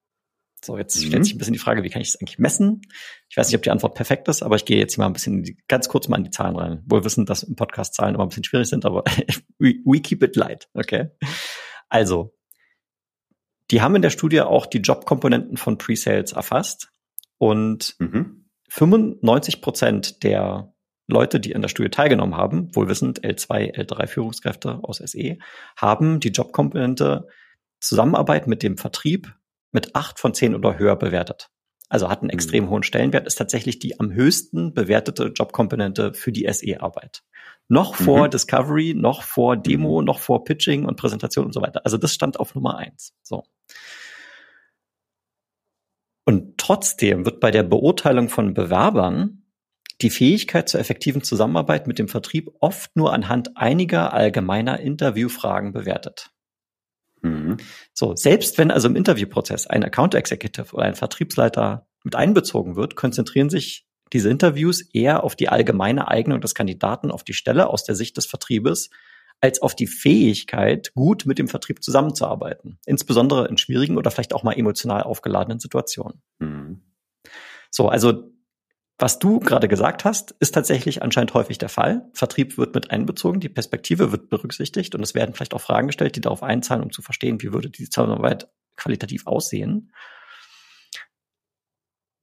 So, 0.62 0.77
jetzt 0.77 0.97
mhm. 0.97 1.09
stellt 1.09 1.25
sich 1.25 1.35
ein 1.35 1.39
bisschen 1.39 1.53
die 1.55 1.59
Frage, 1.59 1.83
wie 1.83 1.91
kann 1.91 2.03
ich 2.03 2.09
es 2.09 2.21
eigentlich 2.21 2.39
messen? 2.39 2.83
Ich 3.29 3.37
weiß 3.37 3.49
nicht, 3.49 3.57
ob 3.57 3.62
die 3.62 3.71
Antwort 3.71 3.95
perfekt 3.95 4.29
ist, 4.29 4.43
aber 4.43 4.57
ich 4.57 4.65
gehe 4.65 4.79
jetzt 4.79 4.99
mal 4.99 5.07
ein 5.07 5.12
bisschen 5.12 5.43
die, 5.43 5.57
ganz 5.69 5.89
kurz 5.89 6.09
mal 6.09 6.19
in 6.19 6.25
die 6.25 6.31
Zahlen 6.31 6.57
rein. 6.57 6.83
Wohl 6.87 7.05
wissen, 7.05 7.25
dass 7.27 7.43
im 7.43 7.57
Podcast 7.57 7.95
Zahlen 7.95 8.15
immer 8.15 8.25
ein 8.25 8.29
bisschen 8.29 8.45
schwierig 8.45 8.69
sind, 8.69 8.85
aber 8.85 9.05
we, 9.59 9.77
we 9.85 10.01
keep 10.01 10.23
it 10.23 10.37
light, 10.37 10.69
okay? 10.75 11.09
Also, 11.89 12.37
die 13.71 13.81
haben 13.81 13.97
in 13.97 14.03
der 14.03 14.11
Studie 14.11 14.43
auch 14.43 14.67
die 14.67 14.79
Jobkomponenten 14.79 15.57
von 15.57 15.79
Pre-Sales 15.79 16.33
erfasst 16.33 16.91
und 17.39 17.97
mhm. 17.99 18.49
95 18.69 19.63
Prozent 19.63 20.23
der 20.23 20.75
Leute, 21.06 21.41
die 21.41 21.55
an 21.55 21.63
der 21.63 21.69
Studie 21.69 21.91
teilgenommen 21.91 22.37
haben, 22.37 22.75
wohlwissend 22.75 23.25
L2, 23.25 23.75
L3 23.75 24.06
Führungskräfte 24.06 24.81
aus 24.83 24.99
SE, 24.99 25.39
haben 25.77 26.20
die 26.20 26.29
Jobkomponente 26.29 27.27
Zusammenarbeit 27.81 28.46
mit 28.46 28.63
dem 28.63 28.77
Vertrieb 28.77 29.34
mit 29.72 29.94
acht 29.94 30.19
von 30.19 30.34
zehn 30.34 30.55
oder 30.55 30.79
höher 30.79 30.96
bewertet. 30.96 31.50
Also 31.89 32.08
hat 32.08 32.20
einen 32.20 32.29
mhm. 32.29 32.34
extrem 32.34 32.65
mhm. 32.65 32.70
hohen 32.70 32.82
Stellenwert, 32.84 33.27
ist 33.27 33.34
tatsächlich 33.34 33.79
die 33.79 33.98
am 33.98 34.12
höchsten 34.12 34.72
bewertete 34.72 35.32
Jobkomponente 35.34 36.15
für 36.15 36.32
die 36.32 36.50
SE-Arbeit. 36.50 37.22
Noch 37.69 37.94
vor 37.96 38.27
mhm. 38.27 38.31
Discovery, 38.31 38.94
noch 38.94 39.22
vor 39.22 39.56
Demo, 39.56 40.00
mhm. 40.00 40.06
noch 40.06 40.20
vor 40.20 40.44
Pitching 40.44 40.84
und 40.86 40.96
Präsentation 40.96 41.46
und 41.46 41.53
so 41.53 41.60
weiter. 41.60 41.84
Also 41.84 41.98
das 41.98 42.15
stand 42.15 42.39
auf 42.39 42.55
Nummer 42.55 42.79
eins. 42.79 43.12
So. 43.22 43.43
Und 46.24 46.58
trotzdem 46.58 47.24
wird 47.24 47.41
bei 47.41 47.50
der 47.50 47.65
Beurteilung 47.65 48.29
von 48.29 48.55
Bewerbern 48.55 49.43
die 50.00 50.10
Fähigkeit 50.10 50.69
zur 50.69 50.81
effektiven 50.81 51.22
Zusammenarbeit 51.22 51.86
mit 51.86 51.98
dem 51.98 52.08
Vertrieb 52.08 52.50
oft 52.60 52.94
nur 52.96 53.12
anhand 53.12 53.56
einiger 53.56 54.12
allgemeiner 54.12 54.81
Interviewfragen 54.81 55.72
bewertet. 55.72 56.31
Mhm. 57.22 57.58
So, 57.93 58.15
selbst 58.17 58.58
wenn 58.58 58.70
also 58.70 58.89
im 58.89 58.96
Interviewprozess 58.96 59.67
ein 59.67 59.84
Account 59.84 60.15
Executive 60.15 60.74
oder 60.74 60.84
ein 60.84 60.94
Vertriebsleiter 60.94 61.86
mit 62.05 62.15
einbezogen 62.15 62.77
wird, 62.77 62.96
konzentrieren 62.96 63.50
sich 63.50 63.86
diese 64.12 64.31
Interviews 64.31 64.82
eher 64.93 65.22
auf 65.22 65.36
die 65.36 65.48
allgemeine 65.48 66.08
Eignung 66.08 66.41
des 66.41 66.55
Kandidaten 66.55 67.10
auf 67.10 67.22
die 67.22 67.34
Stelle 67.34 67.69
aus 67.69 67.84
der 67.84 67.94
Sicht 67.94 68.17
des 68.17 68.27
Vertriebes, 68.27 68.91
als 69.41 69.62
auf 69.62 69.74
die 69.74 69.86
Fähigkeit, 69.86 70.93
gut 70.94 71.24
mit 71.27 71.39
dem 71.39 71.48
Vertrieb 71.48 71.82
zusammenzuarbeiten. 71.82 72.79
Insbesondere 72.86 73.48
in 73.48 73.56
schwierigen 73.56 73.96
oder 73.96 74.10
vielleicht 74.10 74.34
auch 74.34 74.43
mal 74.43 74.53
emotional 74.53 75.03
aufgeladenen 75.03 75.60
Situationen. 75.60 76.22
Mhm. 76.39 76.82
So, 77.70 77.89
also 77.89 78.32
was 79.01 79.19
du 79.19 79.41
gerade 79.41 79.67
gesagt 79.67 80.05
hast, 80.05 80.33
ist 80.41 80.53
tatsächlich 80.53 81.03
anscheinend 81.03 81.35
häufig 81.35 81.59
der 81.59 81.69
Fall. 81.69 82.09
Vertrieb 82.13 82.59
wird 82.59 82.75
mit 82.75 82.91
einbezogen, 82.91 83.41
die 83.41 83.49
Perspektive 83.49 84.13
wird 84.13 84.29
berücksichtigt 84.29 84.95
und 84.95 85.03
es 85.03 85.15
werden 85.15 85.35
vielleicht 85.35 85.55
auch 85.55 85.61
Fragen 85.61 85.87
gestellt, 85.87 86.17
die 86.17 86.21
darauf 86.21 86.43
einzahlen, 86.43 86.83
um 86.83 86.93
zu 86.93 87.01
verstehen, 87.01 87.41
wie 87.43 87.53
würde 87.53 87.71
die 87.71 87.89
Zusammenarbeit 87.89 88.49
qualitativ 88.77 89.27
aussehen. 89.27 89.93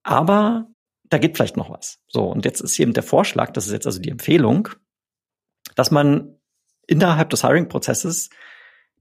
Aber 0.03 0.67
da 1.03 1.17
geht 1.17 1.35
vielleicht 1.35 1.57
noch 1.57 1.69
was. 1.69 1.99
So, 2.07 2.25
und 2.25 2.45
jetzt 2.45 2.61
ist 2.61 2.79
eben 2.79 2.93
der 2.93 3.03
Vorschlag, 3.03 3.51
das 3.51 3.65
ist 3.65 3.73
jetzt 3.73 3.87
also 3.87 3.99
die 3.99 4.11
Empfehlung, 4.11 4.69
dass 5.75 5.91
man 5.91 6.39
innerhalb 6.85 7.29
des 7.29 7.41
Hiring-Prozesses 7.41 8.29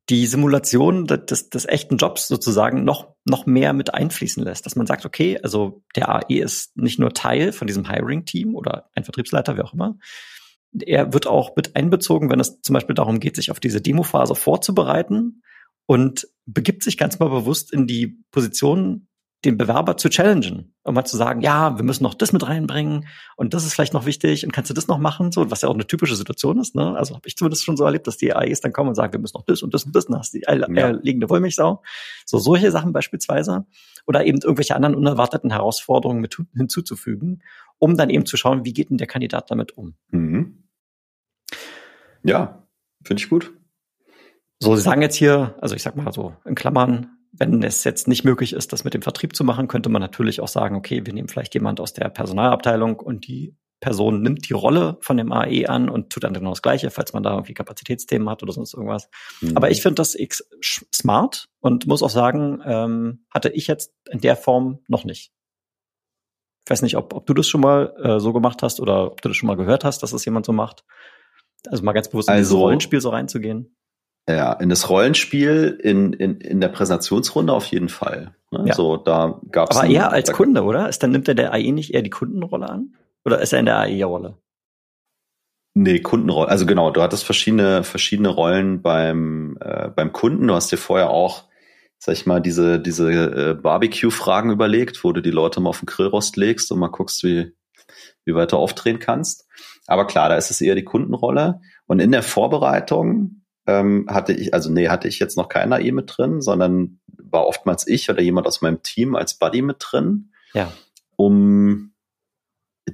die 0.09 0.27
Simulation 0.27 1.07
des, 1.07 1.51
des 1.51 1.67
echten 1.67 1.97
Jobs 1.97 2.29
sozusagen 2.29 2.85
noch, 2.85 3.15
noch 3.25 3.47
mehr 3.47 3.73
mit 3.73 3.93
einfließen 3.93 4.43
lässt. 4.43 4.65
Dass 4.65 4.77
man 4.77 4.87
sagt, 4.87 5.05
okay, 5.05 5.39
also 5.43 5.83
der 5.97 6.09
AE 6.09 6.39
ist 6.39 6.77
nicht 6.77 6.99
nur 6.99 7.13
Teil 7.13 7.53
von 7.53 7.67
diesem 7.67 7.89
Hiring-Team 7.89 8.55
oder 8.55 8.89
ein 8.95 9.05
Vertriebsleiter, 9.05 9.57
wie 9.57 9.63
auch 9.63 9.75
immer. 9.75 9.99
Er 10.79 11.13
wird 11.13 11.27
auch 11.27 11.57
mit 11.57 11.75
einbezogen, 11.75 12.31
wenn 12.31 12.39
es 12.39 12.61
zum 12.61 12.75
Beispiel 12.75 12.95
darum 12.95 13.19
geht, 13.19 13.35
sich 13.35 13.51
auf 13.51 13.59
diese 13.59 13.81
Demophase 13.81 14.35
vorzubereiten 14.35 15.43
und 15.87 16.29
begibt 16.45 16.85
sich 16.85 16.99
ganz 16.99 17.19
mal 17.19 17.29
bewusst 17.29 17.73
in 17.73 17.87
die 17.87 18.19
Position 18.31 19.09
den 19.47 19.57
Bewerber 19.57 19.97
zu 19.97 20.09
challengen 20.09 20.75
und 20.83 20.95
mal 20.95 21.05
zu 21.05 21.17
sagen, 21.17 21.41
ja, 21.41 21.79
wir 21.79 21.85
müssen 21.85 22.03
noch 22.03 22.15
das 22.15 22.33
mit 22.33 22.47
reinbringen 22.47 23.07
und 23.37 23.55
das 23.55 23.65
ist 23.65 23.75
vielleicht 23.75 23.95
noch 23.95 24.05
wichtig 24.05 24.45
und 24.45 24.53
kannst 24.53 24.69
du 24.71 24.75
das 24.75 24.89
noch 24.89 24.99
machen, 24.99 25.33
so 25.33 25.51
was 25.51 25.63
ja 25.63 25.69
auch 25.69 25.75
eine 25.75 25.87
typische 25.87 26.17
Situation 26.17 26.59
ist. 26.59 26.75
Ne? 26.75 26.97
Also 26.97 27.15
habe 27.15 27.27
ich 27.27 27.37
zumindest 27.37 27.65
schon 27.65 27.77
so 27.77 27.85
erlebt, 27.85 28.07
dass 28.07 28.17
die 28.17 28.35
AIs 28.35 28.61
dann 28.61 28.73
kommen 28.73 28.89
und 28.91 28.95
sagen, 28.97 29.13
wir 29.13 29.21
müssen 29.21 29.37
noch 29.37 29.45
das 29.45 29.63
und 29.63 29.73
das 29.73 29.85
und 29.85 29.95
das, 29.95 30.07
und 30.07 30.19
hast 30.19 30.35
die 30.35 30.43
ja. 30.47 30.91
liegende 30.91 31.31
Wollmilchsau. 31.31 31.83
So 32.25 32.39
solche 32.39 32.71
Sachen 32.71 32.93
beispielsweise 32.93 33.67
oder 34.07 34.27
eben 34.27 34.41
irgendwelche 34.43 34.75
anderen 34.75 34.95
unerwarteten 34.95 35.51
Herausforderungen 35.51 36.21
mit 36.21 36.37
hinzuzufügen, 36.55 37.43
um 37.79 37.97
dann 37.97 38.11
eben 38.11 38.27
zu 38.27 38.37
schauen, 38.37 38.65
wie 38.65 38.73
geht 38.73 38.91
denn 38.91 38.99
der 38.99 39.07
Kandidat 39.07 39.51
damit 39.51 39.77
um. 39.79 39.95
Mhm. 40.11 40.65
Ja, 42.23 42.67
finde 43.05 43.23
ich 43.23 43.31
gut. 43.31 43.53
So, 44.59 44.75
Sie 44.75 44.83
sagen 44.83 45.03
jetzt 45.03 45.17
hier, 45.17 45.55
also 45.61 45.75
ich 45.75 45.83
sag 45.83 45.97
mal 45.97 46.13
so 46.13 46.35
in 46.45 46.55
Klammern, 46.55 47.16
wenn 47.39 47.63
es 47.63 47.85
jetzt 47.85 48.09
nicht 48.09 48.25
möglich 48.25 48.53
ist, 48.53 48.73
das 48.73 48.85
mit 48.85 48.95
dem 48.95 49.03
Vertrieb 49.03 49.35
zu 49.37 49.45
machen, 49.45 49.69
könnte 49.69 49.89
man 49.89 50.01
natürlich 50.01 50.41
auch 50.41 50.49
sagen, 50.49 50.77
okay, 50.77 51.05
wir 51.05 51.13
nehmen 51.13 51.29
vielleicht 51.29 51.55
jemand 51.55 51.81
aus 51.81 51.93
der 51.93 52.09
Personalabteilung 52.09 53.01
und 53.01 53.27
die 53.27 53.57
Person 53.81 54.23
nimmt 54.23 54.49
die 54.49 54.55
Rolle 54.55 54.97
von 55.01 55.17
dem 55.17 55.33
AE 55.33 55.67
an 55.69 55.91
und 55.91 56.11
tut 56.11 56.25
dann 56.25 56.33
genau 56.33 56.51
das 56.51 56.63
Gleiche, 56.63 56.91
falls 56.91 57.13
man 57.13 57.23
da 57.23 57.33
irgendwie 57.33 57.55
Kapazitätsthemen 57.55 58.29
hat 58.31 58.43
oder 58.43 58.53
sonst 58.53 58.73
irgendwas. 58.73 59.11
Mhm. 59.43 59.57
Aber 59.57 59.71
ich 59.71 59.83
finde 59.83 59.97
das 59.97 60.15
X 60.15 60.49
smart 60.95 61.49
und 61.61 61.87
muss 61.87 62.03
auch 62.03 62.11
sagen, 62.11 62.63
ähm, 62.65 63.27
hatte 63.31 63.51
ich 63.51 63.67
jetzt 63.67 63.93
in 64.11 64.21
der 64.21 64.37
Form 64.37 64.81
noch 64.89 65.05
nicht. 65.05 65.33
Ich 66.65 66.71
weiß 66.71 66.83
nicht, 66.83 66.97
ob, 66.97 67.15
ob 67.15 67.27
du 67.27 67.35
das 67.35 67.47
schon 67.47 67.61
mal 67.61 67.95
äh, 68.03 68.19
so 68.19 68.33
gemacht 68.33 68.63
hast 68.63 68.81
oder 68.81 69.13
ob 69.13 69.21
du 69.21 69.29
das 69.29 69.37
schon 69.37 69.47
mal 69.47 69.57
gehört 69.57 69.85
hast, 69.85 70.03
dass 70.03 70.11
das 70.11 70.25
jemand 70.25 70.47
so 70.47 70.53
macht. 70.53 70.85
Also 71.69 71.85
mal 71.85 71.93
ganz 71.93 72.09
bewusst 72.09 72.29
in 72.29 72.35
also, 72.35 72.43
dieses 72.43 72.63
Rollenspiel 72.63 73.01
so 73.01 73.11
reinzugehen. 73.11 73.77
Ja, 74.29 74.53
in 74.55 74.69
das 74.69 74.91
Rollenspiel, 74.91 75.79
in, 75.81 76.13
in, 76.13 76.41
in 76.41 76.61
der 76.61 76.69
Präsentationsrunde 76.69 77.53
auf 77.53 77.67
jeden 77.67 77.89
Fall. 77.89 78.35
Ne? 78.51 78.65
Ja. 78.67 78.75
So, 78.75 78.97
da 78.97 79.41
gab's 79.53 79.77
Aber 79.77 79.89
eher 79.89 80.11
als 80.11 80.33
Kunde, 80.33 80.65
oder? 80.65 80.89
Ist 80.89 81.03
dann 81.03 81.13
nimmt 81.13 81.29
der 81.29 81.37
der 81.37 81.53
AI 81.53 81.71
nicht 81.71 81.95
eher 81.95 82.03
die 82.03 82.11
Kundenrolle 82.11 82.69
an? 82.69 82.97
Oder 83.25 83.41
ist 83.41 83.53
er 83.53 83.61
in 83.61 83.67
der 83.67 83.79
AI-Rolle? 83.79 84.37
Nee, 85.75 86.01
Kundenrolle. 86.01 86.49
Also 86.49 86.67
genau, 86.67 86.91
du 86.91 87.03
hattest 87.03 87.25
verschiedene, 87.25 87.85
verschiedene 87.85 88.29
Rollen 88.29 88.83
beim, 88.83 89.59
äh, 89.61 89.91
beim 89.91 90.13
Kunden. 90.13 90.49
Du 90.49 90.55
hast 90.55 90.73
dir 90.73 90.79
vorher 90.79 91.11
auch, 91.11 91.45
sag 91.99 92.15
ich 92.15 92.27
mal, 92.27 92.41
diese, 92.41 92.81
diese 92.81 93.11
äh, 93.13 93.55
Barbecue-Fragen 93.55 94.51
überlegt, 94.51 95.05
wo 95.05 95.13
du 95.13 95.21
die 95.21 95.31
Leute 95.31 95.61
mal 95.61 95.71
auf 95.71 95.81
den 95.81 95.87
Grillrost 95.87 96.37
legst 96.37 96.73
und 96.73 96.79
mal 96.79 96.89
guckst, 96.89 97.23
wie, 97.25 97.53
wie 98.25 98.35
weit 98.35 98.53
du 98.53 98.57
aufdrehen 98.57 98.99
kannst. 98.99 99.47
Aber 99.87 100.07
klar, 100.07 100.29
da 100.29 100.37
ist 100.37 100.51
es 100.51 100.61
eher 100.61 100.75
die 100.75 100.85
Kundenrolle. 100.85 101.61
Und 101.87 102.01
in 102.01 102.11
der 102.11 102.23
Vorbereitung 102.23 103.43
ähm, 103.67 104.07
hatte 104.09 104.33
ich, 104.33 104.55
also 104.55 104.71
nee, 104.71 104.89
hatte 104.89 105.09
ich 105.09 105.19
jetzt 105.19 105.37
noch 105.37 105.49
keiner 105.49 105.81
eh 105.81 105.93
mit 105.93 106.13
drin, 106.17 106.41
sondern 106.41 107.01
war 107.07 107.47
oftmals 107.47 107.87
ich 107.87 108.09
oder 108.11 108.23
jemand 108.23 108.47
aus 108.47 108.63
meinem 108.63 108.83
Team 108.83 109.15
als 109.17 109.35
Buddy 109.35 109.63
mit 109.63 109.77
drin. 109.81 110.33
Ja. 110.55 110.73
Um 111.17 111.93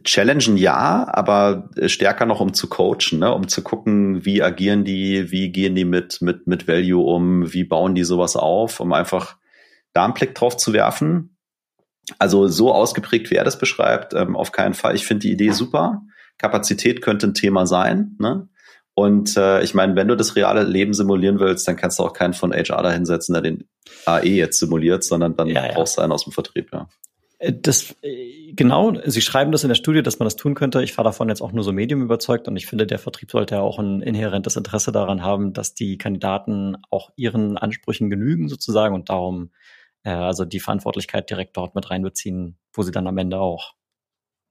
challengen 0.05 0.57
ja, 0.57 1.07
aber 1.13 1.69
stärker 1.87 2.25
noch 2.25 2.41
um 2.41 2.55
zu 2.55 2.69
coachen, 2.69 3.19
ne? 3.19 3.33
um 3.33 3.49
zu 3.49 3.63
gucken, 3.63 4.25
wie 4.25 4.43
agieren 4.43 4.85
die, 4.85 5.31
wie 5.31 5.51
gehen 5.51 5.75
die 5.75 5.85
mit, 5.85 6.23
mit, 6.23 6.47
mit 6.47 6.67
Value 6.67 7.05
um, 7.05 7.53
wie 7.53 7.65
bauen 7.65 7.95
die 7.95 8.05
sowas 8.05 8.37
auf, 8.37 8.81
um 8.81 8.93
einfach 8.93 9.37
da 9.93 10.05
einen 10.05 10.15
Blick 10.15 10.35
drauf 10.35 10.57
zu 10.57 10.73
werfen. 10.73 11.37
Also 12.19 12.49
so 12.49 12.73
ausgeprägt, 12.73 13.31
wie 13.31 13.37
er 13.37 13.45
das 13.45 13.59
beschreibt, 13.59 14.15
ähm, 14.15 14.35
auf 14.35 14.51
keinen 14.51 14.75
Fall. 14.75 14.95
Ich 14.95 15.07
finde 15.07 15.27
die 15.27 15.33
Idee 15.33 15.51
super. 15.51 16.03
Kapazität 16.39 17.03
könnte 17.03 17.29
ein 17.29 17.35
Thema 17.35 17.67
sein. 17.67 18.17
Ne? 18.19 18.49
Und 18.95 19.37
äh, 19.37 19.63
ich 19.63 19.75
meine, 19.75 19.97
wenn 19.97 20.09
du 20.09 20.17
das 20.17 20.37
reale 20.37 20.65
Leben 20.65 20.93
simulieren 20.93 21.39
willst, 21.39 21.67
dann 21.67 21.77
kannst 21.77 21.99
du 21.99 22.03
auch 22.03 22.13
keinen 22.13 22.35
von 22.35 22.53
HR 22.53 22.83
da 22.83 22.93
hinsetzen, 22.93 23.33
der 23.33 23.43
den 23.43 23.65
AE 24.05 24.27
jetzt 24.27 24.59
simuliert, 24.59 25.03
sondern 25.03 25.35
dann 25.35 25.49
ja, 25.49 25.67
ja. 25.67 25.73
brauchst 25.73 25.97
du 25.97 26.03
einen 26.03 26.13
aus 26.13 26.25
dem 26.25 26.33
Vertrieb, 26.33 26.71
ja. 26.73 26.89
Äh, 27.39 27.55
das, 27.55 27.95
äh, 28.03 28.53
genau, 28.53 28.93
Sie 29.07 29.23
schreiben 29.23 29.51
das 29.51 29.65
in 29.65 29.69
der 29.69 29.77
Studie, 29.77 30.03
dass 30.03 30.19
man 30.19 30.27
das 30.27 30.37
tun 30.37 30.55
könnte. 30.55 30.83
Ich 30.83 30.97
war 30.97 31.05
davon 31.05 31.29
jetzt 31.29 31.41
auch 31.41 31.53
nur 31.53 31.65
so 31.65 31.73
medium 31.73 32.03
überzeugt 32.03 32.49
und 32.49 32.57
ich 32.57 32.67
finde, 32.67 32.87
der 32.87 32.99
Vertrieb 32.99 33.31
sollte 33.31 33.57
ja 33.57 33.61
auch 33.63 33.79
ein 33.79 34.03
inhärentes 34.03 34.57
Interesse 34.57 34.93
daran 34.93 35.23
haben, 35.23 35.55
dass 35.55 35.75
die 35.75 35.97
Kandidaten 35.97 36.77
auch 36.91 37.11
ihren 37.17 37.57
Ansprüchen 37.57 38.11
genügen 38.11 38.49
sozusagen 38.49 38.95
und 38.95 39.09
darum 39.09 39.53
äh, 40.05 40.11
also 40.11 40.45
die 40.45 40.61
Verantwortlichkeit 40.61 41.31
direkt 41.31 41.57
dort 41.57 41.75
mit 41.75 41.91
reinbeziehen, 41.91 42.59
wo 42.75 42.83
sie 42.83 42.93
dann 42.93 43.07
am 43.07 43.17
Ende 43.17 43.41
auch 43.41 43.73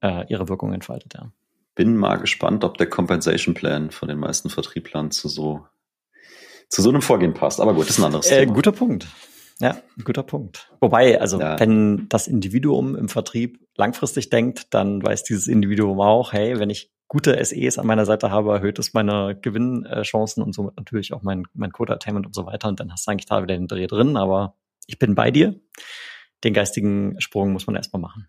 äh, 0.00 0.26
ihre 0.28 0.48
Wirkung 0.48 0.72
entfaltet, 0.72 1.14
ja 1.14 1.30
bin 1.74 1.96
mal 1.96 2.16
gespannt, 2.16 2.64
ob 2.64 2.76
der 2.78 2.88
Compensation 2.88 3.54
Plan 3.54 3.90
von 3.90 4.08
den 4.08 4.18
meisten 4.18 4.50
Vertrieblern 4.50 5.10
zu 5.10 5.28
so, 5.28 5.66
zu 6.68 6.82
so 6.82 6.90
einem 6.90 7.02
Vorgehen 7.02 7.34
passt. 7.34 7.60
Aber 7.60 7.74
gut, 7.74 7.84
das 7.84 7.90
ist 7.90 7.98
ein 7.98 8.06
anderes 8.06 8.30
äh, 8.30 8.40
Thema. 8.40 8.54
Guter 8.54 8.72
Punkt. 8.72 9.06
Ja, 9.60 9.76
guter 10.04 10.22
Punkt. 10.22 10.72
Wobei, 10.80 11.20
also 11.20 11.38
ja. 11.38 11.58
wenn 11.60 12.08
das 12.08 12.26
Individuum 12.26 12.96
im 12.96 13.08
Vertrieb 13.08 13.60
langfristig 13.76 14.28
denkt, 14.28 14.74
dann 14.74 15.02
weiß 15.02 15.22
dieses 15.24 15.46
Individuum 15.46 16.00
auch, 16.00 16.32
hey, 16.32 16.58
wenn 16.58 16.70
ich 16.70 16.90
gute 17.08 17.42
SEs 17.44 17.78
an 17.78 17.86
meiner 17.86 18.06
Seite 18.06 18.30
habe, 18.30 18.52
erhöht 18.52 18.78
es 18.78 18.94
meine 18.94 19.38
Gewinnchancen 19.40 20.42
und 20.42 20.54
somit 20.54 20.76
natürlich 20.76 21.12
auch 21.12 21.22
mein, 21.22 21.44
mein 21.52 21.70
Code-Attainment 21.70 22.26
und 22.26 22.34
so 22.34 22.46
weiter. 22.46 22.68
Und 22.68 22.80
dann 22.80 22.90
hast 22.90 23.06
du 23.06 23.10
eigentlich 23.10 23.26
da 23.26 23.42
wieder 23.42 23.54
den 23.54 23.68
Dreh 23.68 23.86
drin. 23.86 24.16
Aber 24.16 24.56
ich 24.86 24.98
bin 24.98 25.14
bei 25.14 25.30
dir. 25.30 25.60
Den 26.42 26.54
geistigen 26.54 27.20
Sprung 27.20 27.52
muss 27.52 27.66
man 27.66 27.76
erstmal 27.76 28.00
machen. 28.00 28.28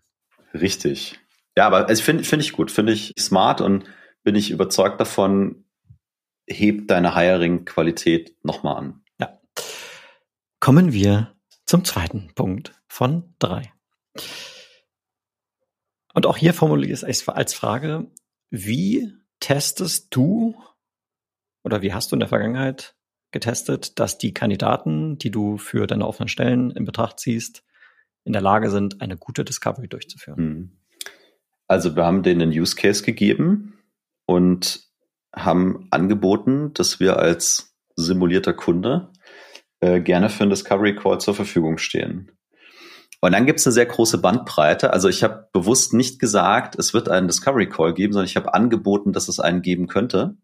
Richtig. 0.52 1.18
Ja, 1.56 1.66
aber 1.66 1.88
also 1.88 2.02
finde 2.02 2.24
find 2.24 2.42
ich 2.42 2.52
gut, 2.52 2.70
finde 2.70 2.92
ich 2.92 3.14
smart 3.18 3.60
und 3.60 3.84
bin 4.22 4.34
ich 4.34 4.50
überzeugt 4.50 5.00
davon, 5.00 5.64
hebt 6.46 6.90
deine 6.90 7.14
Hiring-Qualität 7.14 8.36
nochmal 8.44 8.76
an. 8.76 9.02
Ja. 9.20 9.40
Kommen 10.60 10.92
wir 10.92 11.34
zum 11.66 11.84
zweiten 11.84 12.32
Punkt 12.34 12.74
von 12.88 13.34
drei. 13.38 13.72
Und 16.14 16.26
auch 16.26 16.36
hier 16.36 16.54
formuliere 16.54 16.92
ich 16.92 17.02
es 17.02 17.28
als 17.28 17.54
Frage, 17.54 18.10
wie 18.50 19.12
testest 19.40 20.14
du 20.14 20.54
oder 21.64 21.82
wie 21.82 21.92
hast 21.92 22.10
du 22.10 22.16
in 22.16 22.20
der 22.20 22.28
Vergangenheit 22.28 22.94
getestet, 23.32 23.98
dass 23.98 24.16
die 24.16 24.32
Kandidaten, 24.32 25.18
die 25.18 25.30
du 25.30 25.58
für 25.58 25.86
deine 25.86 26.06
offenen 26.06 26.28
Stellen 26.28 26.70
in 26.70 26.84
Betracht 26.84 27.18
ziehst, 27.18 27.64
in 28.22 28.32
der 28.32 28.42
Lage 28.42 28.70
sind, 28.70 29.00
eine 29.00 29.16
gute 29.16 29.44
Discovery 29.44 29.88
durchzuführen? 29.88 30.38
Hm. 30.38 30.72
Also 31.66 31.96
wir 31.96 32.04
haben 32.04 32.22
denen 32.22 32.42
einen 32.42 32.52
Use 32.52 32.76
Case 32.76 33.02
gegeben 33.02 33.78
und 34.26 34.84
haben 35.34 35.86
angeboten, 35.90 36.72
dass 36.74 37.00
wir 37.00 37.18
als 37.18 37.74
simulierter 37.96 38.52
Kunde 38.52 39.10
äh, 39.80 40.00
gerne 40.00 40.28
für 40.28 40.42
einen 40.42 40.50
Discovery 40.50 40.94
Call 40.94 41.20
zur 41.20 41.34
Verfügung 41.34 41.78
stehen. 41.78 42.30
Und 43.20 43.32
dann 43.32 43.46
gibt 43.46 43.58
es 43.58 43.66
eine 43.66 43.72
sehr 43.72 43.86
große 43.86 44.18
Bandbreite. 44.18 44.92
Also 44.92 45.08
ich 45.08 45.24
habe 45.24 45.48
bewusst 45.52 45.94
nicht 45.94 46.18
gesagt, 46.18 46.76
es 46.78 46.92
wird 46.92 47.08
einen 47.08 47.26
Discovery 47.26 47.68
Call 47.68 47.94
geben, 47.94 48.12
sondern 48.12 48.26
ich 48.26 48.36
habe 48.36 48.52
angeboten, 48.52 49.12
dass 49.12 49.28
es 49.28 49.40
einen 49.40 49.62
geben 49.62 49.86
könnte 49.86 50.36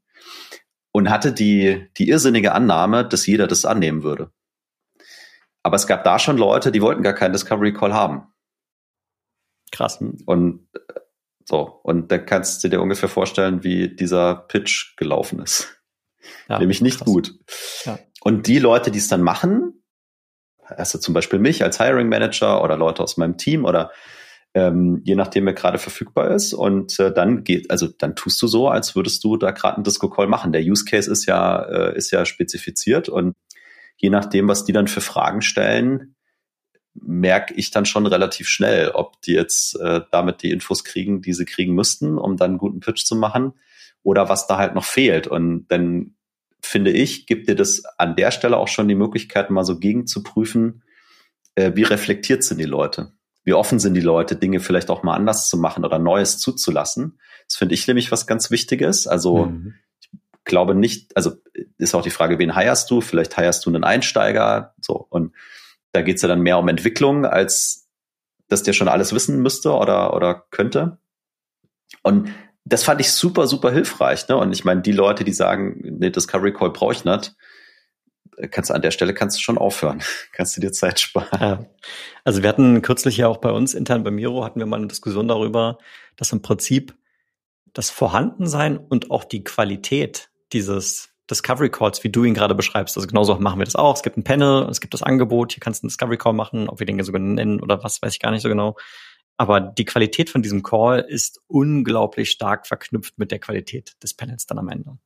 und 0.92 1.10
hatte 1.10 1.32
die, 1.32 1.88
die 1.98 2.08
irrsinnige 2.08 2.52
Annahme, 2.52 3.06
dass 3.06 3.26
jeder 3.26 3.46
das 3.46 3.64
annehmen 3.64 4.02
würde. 4.02 4.30
Aber 5.62 5.76
es 5.76 5.86
gab 5.86 6.04
da 6.04 6.18
schon 6.18 6.38
Leute, 6.38 6.72
die 6.72 6.80
wollten 6.80 7.02
gar 7.02 7.12
keinen 7.12 7.32
Discovery 7.32 7.74
Call 7.74 7.92
haben. 7.92 8.32
Krass. 9.72 10.02
Und 10.24 10.68
so, 11.50 11.80
und 11.82 12.12
da 12.12 12.18
kannst 12.18 12.62
du 12.62 12.68
dir 12.68 12.80
ungefähr 12.80 13.08
vorstellen, 13.08 13.64
wie 13.64 13.88
dieser 13.88 14.36
Pitch 14.36 14.96
gelaufen 14.96 15.40
ist. 15.40 15.82
Ja, 16.48 16.60
Nämlich 16.60 16.80
nicht 16.80 16.98
krass. 16.98 17.06
gut. 17.06 17.34
Ja. 17.84 17.98
Und 18.20 18.46
die 18.46 18.60
Leute, 18.60 18.92
die 18.92 18.98
es 18.98 19.08
dann 19.08 19.22
machen, 19.22 19.82
also 20.64 20.98
zum 20.98 21.12
Beispiel 21.12 21.40
mich 21.40 21.64
als 21.64 21.78
Hiring 21.78 22.08
Manager 22.08 22.62
oder 22.62 22.76
Leute 22.76 23.02
aus 23.02 23.16
meinem 23.16 23.36
Team 23.36 23.64
oder 23.64 23.90
ähm, 24.54 25.00
je 25.04 25.16
nachdem, 25.16 25.46
wer 25.46 25.52
gerade 25.52 25.78
verfügbar 25.78 26.30
ist. 26.30 26.52
Und 26.54 27.00
äh, 27.00 27.12
dann 27.12 27.42
geht, 27.42 27.68
also 27.68 27.88
dann 27.88 28.14
tust 28.14 28.40
du 28.42 28.46
so, 28.46 28.68
als 28.68 28.94
würdest 28.94 29.24
du 29.24 29.36
da 29.36 29.50
gerade 29.50 29.74
einen 29.74 29.84
Disco-Call 29.84 30.28
machen. 30.28 30.52
Der 30.52 30.62
Use 30.62 30.84
Case 30.84 31.10
ist 31.10 31.26
ja, 31.26 31.62
äh, 31.62 31.96
ist 31.96 32.12
ja 32.12 32.24
spezifiziert 32.24 33.08
und 33.08 33.34
je 33.96 34.10
nachdem, 34.10 34.46
was 34.46 34.64
die 34.64 34.72
dann 34.72 34.86
für 34.86 35.00
Fragen 35.00 35.42
stellen, 35.42 36.14
merke 36.94 37.54
ich 37.54 37.70
dann 37.70 37.86
schon 37.86 38.06
relativ 38.06 38.48
schnell, 38.48 38.90
ob 38.90 39.20
die 39.22 39.32
jetzt 39.32 39.78
äh, 39.80 40.00
damit 40.10 40.42
die 40.42 40.50
Infos 40.50 40.84
kriegen, 40.84 41.22
die 41.22 41.32
sie 41.32 41.44
kriegen 41.44 41.74
müssten, 41.74 42.18
um 42.18 42.36
dann 42.36 42.52
einen 42.52 42.58
guten 42.58 42.80
Pitch 42.80 43.04
zu 43.04 43.16
machen, 43.16 43.52
oder 44.02 44.28
was 44.28 44.46
da 44.46 44.56
halt 44.56 44.74
noch 44.74 44.84
fehlt. 44.84 45.26
Und 45.26 45.66
dann 45.68 46.14
finde 46.62 46.90
ich, 46.90 47.26
gibt 47.26 47.48
dir 47.48 47.54
das 47.54 47.84
an 47.98 48.16
der 48.16 48.30
Stelle 48.30 48.56
auch 48.56 48.68
schon 48.68 48.88
die 48.88 48.94
Möglichkeit, 48.94 49.50
mal 49.50 49.64
so 49.64 49.78
gegen 49.78 50.06
zu 50.06 50.22
prüfen, 50.22 50.82
äh, 51.54 51.72
wie 51.74 51.82
reflektiert 51.82 52.44
sind 52.44 52.58
die 52.58 52.64
Leute? 52.64 53.12
Wie 53.44 53.54
offen 53.54 53.78
sind 53.78 53.94
die 53.94 54.00
Leute, 54.00 54.36
Dinge 54.36 54.60
vielleicht 54.60 54.90
auch 54.90 55.02
mal 55.02 55.14
anders 55.14 55.48
zu 55.48 55.56
machen 55.56 55.84
oder 55.84 55.98
Neues 55.98 56.38
zuzulassen? 56.38 57.18
Das 57.46 57.56
finde 57.56 57.74
ich 57.74 57.86
nämlich 57.86 58.12
was 58.12 58.26
ganz 58.26 58.50
Wichtiges. 58.50 59.06
Also 59.06 59.46
mhm. 59.46 59.74
ich 60.00 60.10
glaube 60.44 60.74
nicht, 60.74 61.16
also 61.16 61.32
ist 61.78 61.94
auch 61.94 62.02
die 62.02 62.10
Frage, 62.10 62.38
wen 62.38 62.54
heierst 62.54 62.90
du? 62.90 63.00
Vielleicht 63.00 63.36
heierst 63.36 63.64
du 63.64 63.70
einen 63.70 63.84
Einsteiger, 63.84 64.74
so. 64.80 65.06
Und 65.08 65.34
da 65.92 66.02
geht's 66.02 66.22
ja 66.22 66.28
dann 66.28 66.40
mehr 66.40 66.58
um 66.58 66.68
Entwicklung, 66.68 67.24
als 67.24 67.88
dass 68.48 68.62
der 68.62 68.72
schon 68.72 68.88
alles 68.88 69.14
wissen 69.14 69.40
müsste 69.40 69.72
oder, 69.72 70.14
oder 70.14 70.46
könnte. 70.50 70.98
Und 72.02 72.30
das 72.64 72.84
fand 72.84 73.00
ich 73.00 73.12
super, 73.12 73.46
super 73.46 73.70
hilfreich. 73.70 74.28
Ne? 74.28 74.36
Und 74.36 74.52
ich 74.52 74.64
meine, 74.64 74.82
die 74.82 74.92
Leute, 74.92 75.24
die 75.24 75.32
sagen, 75.32 75.80
nee, 75.98 76.10
Discovery 76.10 76.52
Call 76.52 76.70
brauche 76.70 76.92
ich 76.92 77.04
nicht, 77.04 77.34
kannst 78.50 78.70
an 78.70 78.82
der 78.82 78.90
Stelle 78.90 79.14
kannst 79.14 79.36
du 79.36 79.42
schon 79.42 79.58
aufhören. 79.58 80.02
kannst 80.32 80.56
du 80.56 80.60
dir 80.60 80.72
Zeit 80.72 81.00
sparen. 81.00 81.40
Ja. 81.40 81.66
Also 82.24 82.42
wir 82.42 82.48
hatten 82.48 82.82
kürzlich 82.82 83.16
ja 83.16 83.28
auch 83.28 83.38
bei 83.38 83.50
uns 83.50 83.74
intern 83.74 84.04
bei 84.04 84.10
Miro 84.10 84.44
hatten 84.44 84.58
wir 84.58 84.66
mal 84.66 84.76
eine 84.76 84.88
Diskussion 84.88 85.28
darüber, 85.28 85.78
dass 86.16 86.32
im 86.32 86.42
Prinzip 86.42 86.94
das 87.72 87.90
Vorhandensein 87.90 88.78
und 88.78 89.10
auch 89.10 89.24
die 89.24 89.44
Qualität 89.44 90.30
dieses 90.52 91.09
Discovery 91.30 91.70
Calls, 91.70 92.02
wie 92.04 92.10
du 92.10 92.24
ihn 92.24 92.34
gerade 92.34 92.54
beschreibst. 92.54 92.96
Also 92.96 93.06
genauso 93.06 93.36
machen 93.36 93.58
wir 93.58 93.64
das 93.64 93.76
auch. 93.76 93.94
Es 93.94 94.02
gibt 94.02 94.16
ein 94.16 94.24
Panel, 94.24 94.68
es 94.68 94.80
gibt 94.80 94.94
das 94.94 95.02
Angebot, 95.02 95.52
hier 95.52 95.60
kannst 95.60 95.82
du 95.82 95.86
einen 95.86 95.90
Discovery 95.90 96.18
Call 96.18 96.32
machen, 96.32 96.68
ob 96.68 96.80
wir 96.80 96.86
den 96.86 97.02
sogar 97.02 97.20
nennen 97.20 97.60
oder 97.60 97.82
was, 97.82 98.02
weiß 98.02 98.12
ich 98.12 98.20
gar 98.20 98.30
nicht 98.30 98.42
so 98.42 98.48
genau. 98.48 98.76
Aber 99.36 99.60
die 99.60 99.86
Qualität 99.86 100.28
von 100.28 100.42
diesem 100.42 100.62
Call 100.62 101.00
ist 101.00 101.40
unglaublich 101.46 102.30
stark 102.30 102.66
verknüpft 102.66 103.18
mit 103.18 103.30
der 103.30 103.38
Qualität 103.38 103.94
des 104.02 104.12
Panels 104.12 104.46
dann 104.46 104.58
am 104.58 104.68
Ende. 104.68 104.98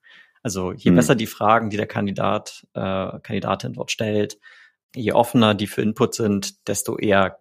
Also 0.43 0.73
je 0.73 0.91
mhm. 0.91 0.97
besser 0.97 1.15
die 1.15 1.27
Fragen, 1.27 1.71
die 1.71 1.77
der 1.77 1.87
Kandidat, 1.87 2.67
äh, 2.75 3.19
Kandidatin 3.21 3.75
dort 3.75 3.91
stellt, 3.91 4.39
je 4.95 5.13
offener 5.13 5.55
die 5.55 5.67
für 5.67 5.83
Input 5.83 6.15
sind, 6.15 6.67
desto 6.69 6.99
eher 6.99 7.39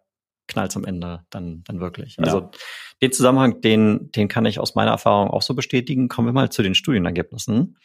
knallt 0.47 0.75
am 0.75 0.85
Ende 0.85 1.25
dann, 1.29 1.63
dann 1.65 1.79
wirklich. 1.79 2.17
Ja. 2.17 2.25
Also 2.25 2.51
den 3.01 3.11
Zusammenhang, 3.11 3.61
den, 3.61 4.11
den 4.11 4.27
kann 4.27 4.45
ich 4.45 4.59
aus 4.59 4.75
meiner 4.75 4.91
Erfahrung 4.91 5.29
auch 5.29 5.41
so 5.41 5.53
bestätigen. 5.53 6.09
Kommen 6.09 6.27
wir 6.27 6.33
mal 6.33 6.49
zu 6.49 6.63
den 6.63 6.75
Studienergebnissen. 6.75 7.77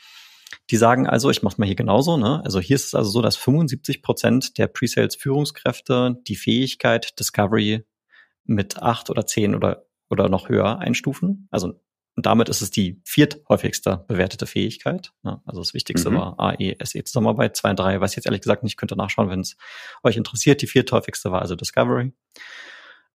Die 0.71 0.77
sagen 0.77 1.07
also, 1.07 1.31
ich 1.31 1.43
mache 1.43 1.57
mal 1.59 1.67
hier 1.67 1.77
genauso, 1.77 2.17
ne? 2.17 2.43
Also 2.45 2.61
hier 2.61 2.77
ist 2.77 2.87
es 2.87 2.95
also 2.95 3.11
so, 3.11 3.23
dass 3.23 3.37
75 3.37 4.03
Prozent 4.03 4.59
der 4.59 4.67
Pre-Sales-Führungskräfte 4.67 6.17
die 6.27 6.37
Fähigkeit 6.37 7.19
Discovery 7.19 7.85
mit 8.45 8.83
acht 8.83 9.11
oder 9.11 9.27
zehn 9.27 9.55
oder, 9.55 9.87
oder 10.11 10.29
noch 10.29 10.49
höher 10.49 10.79
einstufen. 10.79 11.49
Also 11.51 11.81
damit 12.17 12.49
ist 12.49 12.63
es 12.63 12.71
die 12.71 13.01
vierthäufigste 13.05 14.05
bewertete 14.09 14.47
Fähigkeit. 14.47 15.13
Ja, 15.23 15.41
also 15.47 15.61
das 15.61 15.73
Wichtigste 15.73 16.11
mhm. 16.11 16.17
war 16.17 16.41
AE, 16.41 16.77
SE 16.83 17.05
Zusammenarbeit. 17.05 17.57
Zwei 17.57 17.71
und 17.71 17.79
drei 17.79 18.01
weiß 18.01 18.13
ich 18.13 18.17
jetzt 18.17 18.27
ehrlich 18.27 18.41
gesagt 18.41 18.63
nicht, 18.63 18.77
könnt 18.77 18.93
ihr 18.93 18.97
nachschauen, 18.97 19.31
wenn 19.31 19.41
es 19.41 19.57
euch 20.03 20.17
interessiert. 20.17 20.61
Die 20.63 20.67
vierthäufigste 20.67 21.31
war 21.31 21.41
also 21.41 21.55
Discovery. 21.55 22.13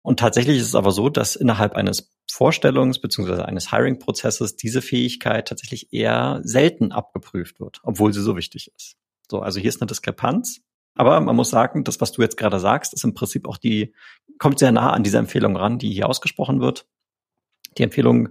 Und 0.03 0.21
tatsächlich 0.21 0.59
ist 0.59 0.69
es 0.69 0.75
aber 0.75 0.91
so, 0.91 1.09
dass 1.09 1.37
innerhalb 1.37 1.75
eines 1.75 2.13
Vorstellungs- 2.31 3.01
bzw. 3.01 3.43
eines 3.43 3.71
Hiring-Prozesses 3.71 4.57
diese 4.57 4.83
Fähigkeit 4.83 5.49
tatsächlich 5.49 5.93
eher 5.93 6.41
selten 6.43 6.93
abgeprüft 6.93 7.61
wird, 7.61 7.81
obwohl 7.83 8.13
sie 8.13 8.23
so 8.23 8.37
wichtig 8.37 8.71
ist. 8.77 8.97
So, 9.31 9.41
also 9.41 9.61
hier 9.61 9.69
ist 9.69 9.81
eine 9.81 9.89
Diskrepanz. 9.89 10.61
Aber 10.95 11.21
man 11.21 11.37
muss 11.37 11.51
sagen, 11.51 11.85
das, 11.85 12.01
was 12.01 12.13
du 12.13 12.23
jetzt 12.23 12.37
gerade 12.37 12.59
sagst, 12.59 12.93
ist 12.93 13.05
im 13.05 13.15
Prinzip 13.15 13.47
auch 13.47 13.57
die, 13.57 13.95
kommt 14.39 14.59
sehr 14.59 14.73
nah 14.73 14.93
an 14.93 15.05
diese 15.05 15.19
Empfehlung 15.19 15.57
ran, 15.57 15.79
die 15.79 15.93
hier 15.93 16.09
ausgesprochen 16.09 16.61
wird. 16.61 16.87
Die 17.77 17.83
Empfehlung 17.83 18.31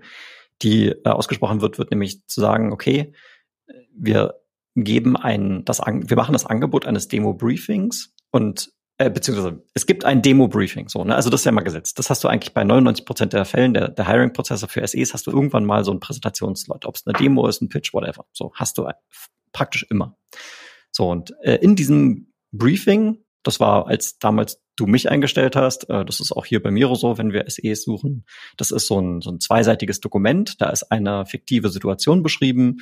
die 0.61 0.87
äh, 0.87 1.09
ausgesprochen 1.09 1.61
wird, 1.61 1.77
wird 1.77 1.91
nämlich 1.91 2.25
zu 2.27 2.41
sagen, 2.41 2.71
okay, 2.71 3.13
wir 3.93 4.35
geben 4.75 5.17
ein, 5.17 5.65
das, 5.65 5.79
wir 5.79 6.17
machen 6.17 6.33
das 6.33 6.45
Angebot 6.45 6.85
eines 6.85 7.07
Demo-Briefings 7.07 8.13
und 8.31 8.71
äh, 8.97 9.09
beziehungsweise 9.09 9.63
es 9.73 9.85
gibt 9.85 10.05
ein 10.05 10.21
Demo-Briefing, 10.21 10.89
so, 10.89 11.03
ne? 11.03 11.15
Also 11.15 11.29
das 11.29 11.41
ist 11.41 11.45
ja 11.45 11.51
mal 11.51 11.61
gesetzt. 11.61 11.99
Das 11.99 12.09
hast 12.09 12.23
du 12.23 12.27
eigentlich 12.27 12.53
bei 12.53 12.63
99 12.63 13.05
Prozent 13.05 13.33
der 13.33 13.45
Fällen 13.45 13.73
der, 13.73 13.89
der 13.89 14.07
Hiring-Prozesse 14.07 14.67
für 14.67 14.85
SEs 14.85 15.13
hast 15.13 15.27
du 15.27 15.31
irgendwann 15.31 15.65
mal 15.65 15.83
so 15.83 15.91
einen 15.91 15.99
Präsentationsslot, 15.99 16.85
ob 16.85 16.95
es 16.95 17.05
eine 17.05 17.17
Demo 17.17 17.47
ist, 17.47 17.61
ein 17.61 17.69
Pitch, 17.69 17.93
whatever. 17.93 18.25
So 18.33 18.51
hast 18.55 18.77
du 18.77 18.89
praktisch 19.53 19.85
immer. 19.89 20.17
So 20.91 21.09
und 21.09 21.33
äh, 21.43 21.55
in 21.55 21.75
diesem 21.75 22.33
Briefing, 22.51 23.23
das 23.43 23.59
war 23.59 23.87
als 23.87 24.17
damals 24.17 24.61
du 24.77 24.87
mich 24.87 25.11
eingestellt 25.11 25.55
hast. 25.55 25.89
Äh, 25.89 26.05
das 26.05 26.19
ist 26.19 26.31
auch 26.31 26.45
hier 26.45 26.61
bei 26.61 26.71
Miro 26.71 26.95
so, 26.95 27.17
wenn 27.17 27.33
wir 27.33 27.45
SEs 27.47 27.83
suchen. 27.83 28.25
Das 28.55 28.71
ist 28.71 28.87
so 28.87 28.99
ein, 28.99 29.21
so 29.21 29.29
ein 29.31 29.39
zweiseitiges 29.39 29.99
Dokument. 29.99 30.61
Da 30.61 30.69
ist 30.69 30.91
eine 30.91 31.25
fiktive 31.25 31.69
Situation 31.69 32.23
beschrieben, 32.23 32.77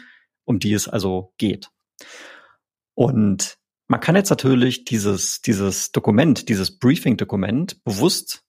um 0.46 0.60
die 0.60 0.74
es 0.74 0.88
also 0.88 1.34
geht. 1.38 1.72
Und 2.94 3.58
man 3.88 4.00
kann 4.00 4.16
jetzt 4.16 4.30
natürlich 4.30 4.86
dieses, 4.86 5.42
dieses 5.42 5.92
Dokument, 5.92 6.50
dieses 6.50 6.80
Briefing-Dokument 6.80 7.84
bewusst 7.84 8.44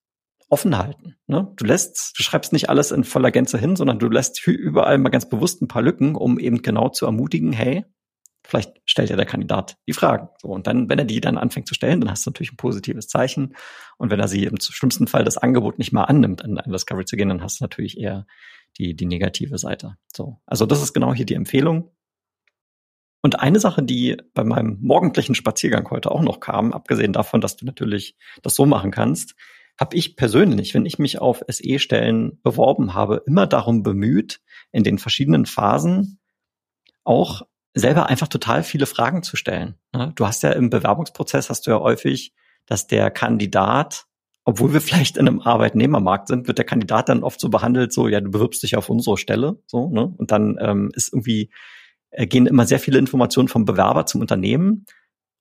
offen 0.48 0.78
halten. 0.78 1.16
Ne? 1.26 1.52
Du 1.56 1.64
lässt, 1.64 2.14
du 2.16 2.22
schreibst 2.22 2.52
nicht 2.52 2.70
alles 2.70 2.92
in 2.92 3.04
voller 3.04 3.30
Gänze 3.30 3.58
hin, 3.58 3.76
sondern 3.76 3.98
du 3.98 4.08
lässt 4.08 4.46
überall 4.46 4.98
mal 4.98 5.10
ganz 5.10 5.28
bewusst 5.28 5.60
ein 5.60 5.68
paar 5.68 5.82
Lücken, 5.82 6.14
um 6.14 6.38
eben 6.38 6.62
genau 6.62 6.88
zu 6.88 7.04
ermutigen, 7.04 7.52
hey, 7.52 7.84
vielleicht 8.46 8.80
stellt 8.84 9.10
ja 9.10 9.16
der 9.16 9.26
Kandidat 9.26 9.76
die 9.88 9.92
Fragen. 9.92 10.28
So, 10.40 10.48
und 10.48 10.68
dann, 10.68 10.88
wenn 10.88 11.00
er 11.00 11.04
die 11.04 11.20
dann 11.20 11.36
anfängt 11.36 11.66
zu 11.66 11.74
stellen, 11.74 12.00
dann 12.00 12.10
hast 12.10 12.24
du 12.24 12.30
natürlich 12.30 12.52
ein 12.52 12.56
positives 12.56 13.08
Zeichen. 13.08 13.56
Und 13.98 14.10
wenn 14.10 14.20
er 14.20 14.28
sie 14.28 14.44
im 14.44 14.60
schlimmsten 14.60 15.08
Fall 15.08 15.24
das 15.24 15.36
Angebot 15.36 15.78
nicht 15.78 15.92
mal 15.92 16.04
annimmt, 16.04 16.44
an 16.44 16.58
ein 16.58 16.72
Discovery 16.72 17.04
zu 17.04 17.16
gehen, 17.16 17.28
dann 17.28 17.42
hast 17.42 17.60
du 17.60 17.64
natürlich 17.64 17.98
eher 17.98 18.26
die, 18.78 18.94
die 18.94 19.06
negative 19.06 19.58
Seite. 19.58 19.96
So. 20.14 20.40
Also 20.46 20.64
das 20.64 20.82
ist 20.82 20.92
genau 20.92 21.12
hier 21.12 21.26
die 21.26 21.34
Empfehlung. 21.34 21.90
Und 23.26 23.40
eine 23.40 23.58
Sache, 23.58 23.82
die 23.82 24.18
bei 24.34 24.44
meinem 24.44 24.78
morgendlichen 24.82 25.34
Spaziergang 25.34 25.90
heute 25.90 26.12
auch 26.12 26.22
noch 26.22 26.38
kam, 26.38 26.72
abgesehen 26.72 27.12
davon, 27.12 27.40
dass 27.40 27.56
du 27.56 27.66
natürlich 27.66 28.14
das 28.42 28.54
so 28.54 28.66
machen 28.66 28.92
kannst, 28.92 29.34
habe 29.80 29.96
ich 29.96 30.14
persönlich, 30.14 30.74
wenn 30.74 30.86
ich 30.86 31.00
mich 31.00 31.20
auf 31.20 31.42
SE-Stellen 31.48 32.38
beworben 32.44 32.94
habe, 32.94 33.24
immer 33.26 33.48
darum 33.48 33.82
bemüht, 33.82 34.40
in 34.70 34.84
den 34.84 34.98
verschiedenen 34.98 35.44
Phasen 35.44 36.20
auch 37.02 37.42
selber 37.74 38.06
einfach 38.06 38.28
total 38.28 38.62
viele 38.62 38.86
Fragen 38.86 39.24
zu 39.24 39.34
stellen. 39.34 39.74
Ne? 39.92 40.12
Du 40.14 40.24
hast 40.24 40.44
ja 40.44 40.52
im 40.52 40.70
Bewerbungsprozess 40.70 41.50
hast 41.50 41.66
du 41.66 41.72
ja 41.72 41.80
häufig, 41.80 42.32
dass 42.66 42.86
der 42.86 43.10
Kandidat, 43.10 44.04
obwohl 44.44 44.72
wir 44.72 44.80
vielleicht 44.80 45.16
in 45.16 45.26
einem 45.26 45.40
Arbeitnehmermarkt 45.40 46.28
sind, 46.28 46.46
wird 46.46 46.58
der 46.58 46.64
Kandidat 46.64 47.08
dann 47.08 47.24
oft 47.24 47.40
so 47.40 47.48
behandelt, 47.48 47.92
so 47.92 48.06
ja, 48.06 48.20
du 48.20 48.30
bewirbst 48.30 48.62
dich 48.62 48.76
auf 48.76 48.88
unsere 48.88 49.18
Stelle, 49.18 49.60
so 49.66 49.88
ne? 49.88 50.14
Und 50.16 50.30
dann 50.30 50.58
ähm, 50.60 50.92
ist 50.94 51.12
irgendwie 51.12 51.50
gehen 52.24 52.46
immer 52.46 52.66
sehr 52.66 52.78
viele 52.78 52.98
Informationen 52.98 53.48
vom 53.48 53.64
Bewerber 53.64 54.06
zum 54.06 54.22
Unternehmen 54.22 54.86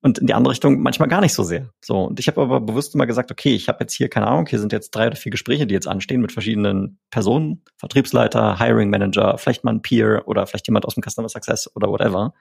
und 0.01 0.19
in 0.19 0.27
die 0.27 0.33
andere 0.33 0.51
Richtung 0.51 0.81
manchmal 0.81 1.07
gar 1.07 1.21
nicht 1.21 1.33
so 1.33 1.43
sehr. 1.43 1.69
So 1.83 2.03
und 2.03 2.19
ich 2.19 2.27
habe 2.27 2.41
aber 2.41 2.59
bewusst 2.59 2.93
immer 2.93 3.07
gesagt, 3.07 3.31
okay, 3.31 3.55
ich 3.55 3.69
habe 3.69 3.79
jetzt 3.81 3.93
hier 3.93 4.09
keine 4.09 4.27
Ahnung, 4.27 4.45
hier 4.47 4.59
sind 4.59 4.71
jetzt 4.71 4.91
drei 4.91 5.07
oder 5.07 5.15
vier 5.15 5.31
Gespräche, 5.31 5.65
die 5.65 5.73
jetzt 5.73 5.87
anstehen 5.87 6.21
mit 6.21 6.31
verschiedenen 6.31 6.99
Personen, 7.09 7.63
Vertriebsleiter, 7.77 8.59
Hiring 8.59 8.89
Manager, 8.89 9.37
vielleicht 9.37 9.63
mal 9.63 9.73
ein 9.73 9.81
Peer 9.81 10.23
oder 10.27 10.45
vielleicht 10.45 10.67
jemand 10.67 10.85
aus 10.85 10.95
dem 10.95 11.03
Customer 11.03 11.29
Success 11.29 11.69
oder 11.75 11.89
whatever. 11.89 12.33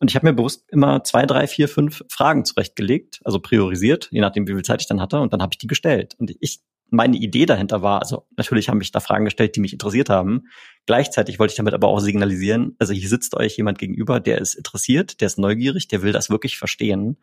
Und 0.00 0.10
ich 0.10 0.14
habe 0.14 0.26
mir 0.26 0.32
bewusst 0.32 0.64
immer 0.70 1.02
zwei, 1.02 1.26
drei, 1.26 1.46
vier, 1.46 1.68
fünf 1.68 2.04
Fragen 2.08 2.44
zurechtgelegt, 2.44 3.20
also 3.24 3.40
priorisiert, 3.40 4.08
je 4.12 4.20
nachdem, 4.20 4.46
wie 4.46 4.54
viel 4.54 4.62
Zeit 4.62 4.80
ich 4.80 4.86
dann 4.86 5.00
hatte, 5.00 5.18
und 5.18 5.32
dann 5.32 5.42
habe 5.42 5.50
ich 5.52 5.58
die 5.58 5.66
gestellt. 5.66 6.14
Und 6.18 6.32
ich 6.38 6.60
meine 6.90 7.16
Idee 7.16 7.46
dahinter 7.46 7.82
war, 7.82 8.00
also 8.00 8.26
natürlich 8.36 8.68
haben 8.68 8.78
mich 8.78 8.92
da 8.92 9.00
Fragen 9.00 9.24
gestellt, 9.24 9.56
die 9.56 9.60
mich 9.60 9.72
interessiert 9.72 10.08
haben. 10.08 10.48
Gleichzeitig 10.86 11.38
wollte 11.38 11.52
ich 11.52 11.56
damit 11.56 11.74
aber 11.74 11.88
auch 11.88 12.00
signalisieren, 12.00 12.74
also 12.78 12.92
hier 12.92 13.08
sitzt 13.08 13.34
euch 13.34 13.56
jemand 13.56 13.78
gegenüber, 13.78 14.20
der 14.20 14.38
ist 14.38 14.54
interessiert, 14.54 15.20
der 15.20 15.26
ist 15.26 15.38
neugierig, 15.38 15.88
der 15.88 16.02
will 16.02 16.12
das 16.12 16.30
wirklich 16.30 16.58
verstehen. 16.58 17.18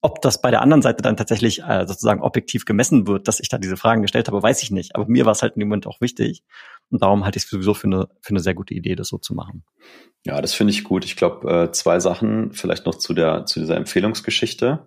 Ob 0.00 0.22
das 0.22 0.40
bei 0.40 0.52
der 0.52 0.62
anderen 0.62 0.82
Seite 0.82 1.02
dann 1.02 1.16
tatsächlich 1.16 1.64
äh, 1.64 1.84
sozusagen 1.84 2.22
objektiv 2.22 2.64
gemessen 2.64 3.08
wird, 3.08 3.26
dass 3.26 3.40
ich 3.40 3.48
da 3.48 3.58
diese 3.58 3.76
Fragen 3.76 4.02
gestellt 4.02 4.28
habe, 4.28 4.40
weiß 4.40 4.62
ich 4.62 4.70
nicht. 4.70 4.94
Aber 4.94 5.06
mir 5.08 5.24
war 5.24 5.32
es 5.32 5.42
halt 5.42 5.56
in 5.56 5.60
dem 5.60 5.68
Moment 5.68 5.88
auch 5.88 6.00
wichtig. 6.00 6.44
Und 6.88 7.02
darum 7.02 7.24
halte 7.24 7.38
ich 7.38 7.44
es 7.44 7.50
sowieso 7.50 7.74
für 7.74 7.88
eine, 7.88 8.08
für 8.20 8.30
eine 8.30 8.38
sehr 8.38 8.54
gute 8.54 8.74
Idee, 8.74 8.94
das 8.94 9.08
so 9.08 9.18
zu 9.18 9.34
machen. 9.34 9.64
Ja, 10.24 10.40
das 10.40 10.54
finde 10.54 10.72
ich 10.72 10.84
gut. 10.84 11.04
Ich 11.04 11.16
glaube, 11.16 11.50
äh, 11.50 11.72
zwei 11.72 11.98
Sachen 11.98 12.52
vielleicht 12.52 12.86
noch 12.86 12.94
zu 12.94 13.12
der, 13.12 13.44
zu 13.46 13.58
dieser 13.58 13.76
Empfehlungsgeschichte. 13.76 14.86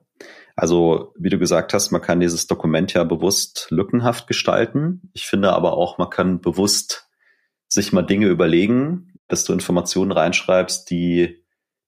Also, 0.61 1.15
wie 1.17 1.31
du 1.31 1.39
gesagt 1.39 1.73
hast, 1.73 1.89
man 1.89 2.03
kann 2.03 2.19
dieses 2.19 2.45
Dokument 2.45 2.93
ja 2.93 3.03
bewusst 3.03 3.65
lückenhaft 3.71 4.27
gestalten. 4.27 5.09
Ich 5.11 5.25
finde 5.25 5.53
aber 5.53 5.73
auch, 5.73 5.97
man 5.97 6.11
kann 6.11 6.39
bewusst 6.39 7.09
sich 7.67 7.91
mal 7.93 8.03
Dinge 8.03 8.27
überlegen, 8.27 9.15
dass 9.27 9.43
du 9.43 9.53
Informationen 9.53 10.11
reinschreibst, 10.11 10.87
die 10.91 11.43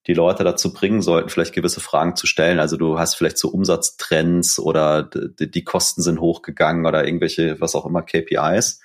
die 0.08 0.14
Leute 0.14 0.42
dazu 0.42 0.72
bringen 0.72 1.02
sollten, 1.02 1.28
vielleicht 1.28 1.54
gewisse 1.54 1.78
Fragen 1.78 2.16
zu 2.16 2.26
stellen. 2.26 2.58
Also 2.58 2.76
du 2.76 2.98
hast 2.98 3.14
vielleicht 3.14 3.38
so 3.38 3.48
Umsatztrends 3.48 4.58
oder 4.58 5.04
die, 5.04 5.62
Kosten 5.62 6.02
sind 6.02 6.20
hochgegangen 6.20 6.84
oder 6.84 7.06
irgendwelche, 7.06 7.60
was 7.60 7.76
auch 7.76 7.86
immer, 7.86 8.02
KPIs. 8.02 8.80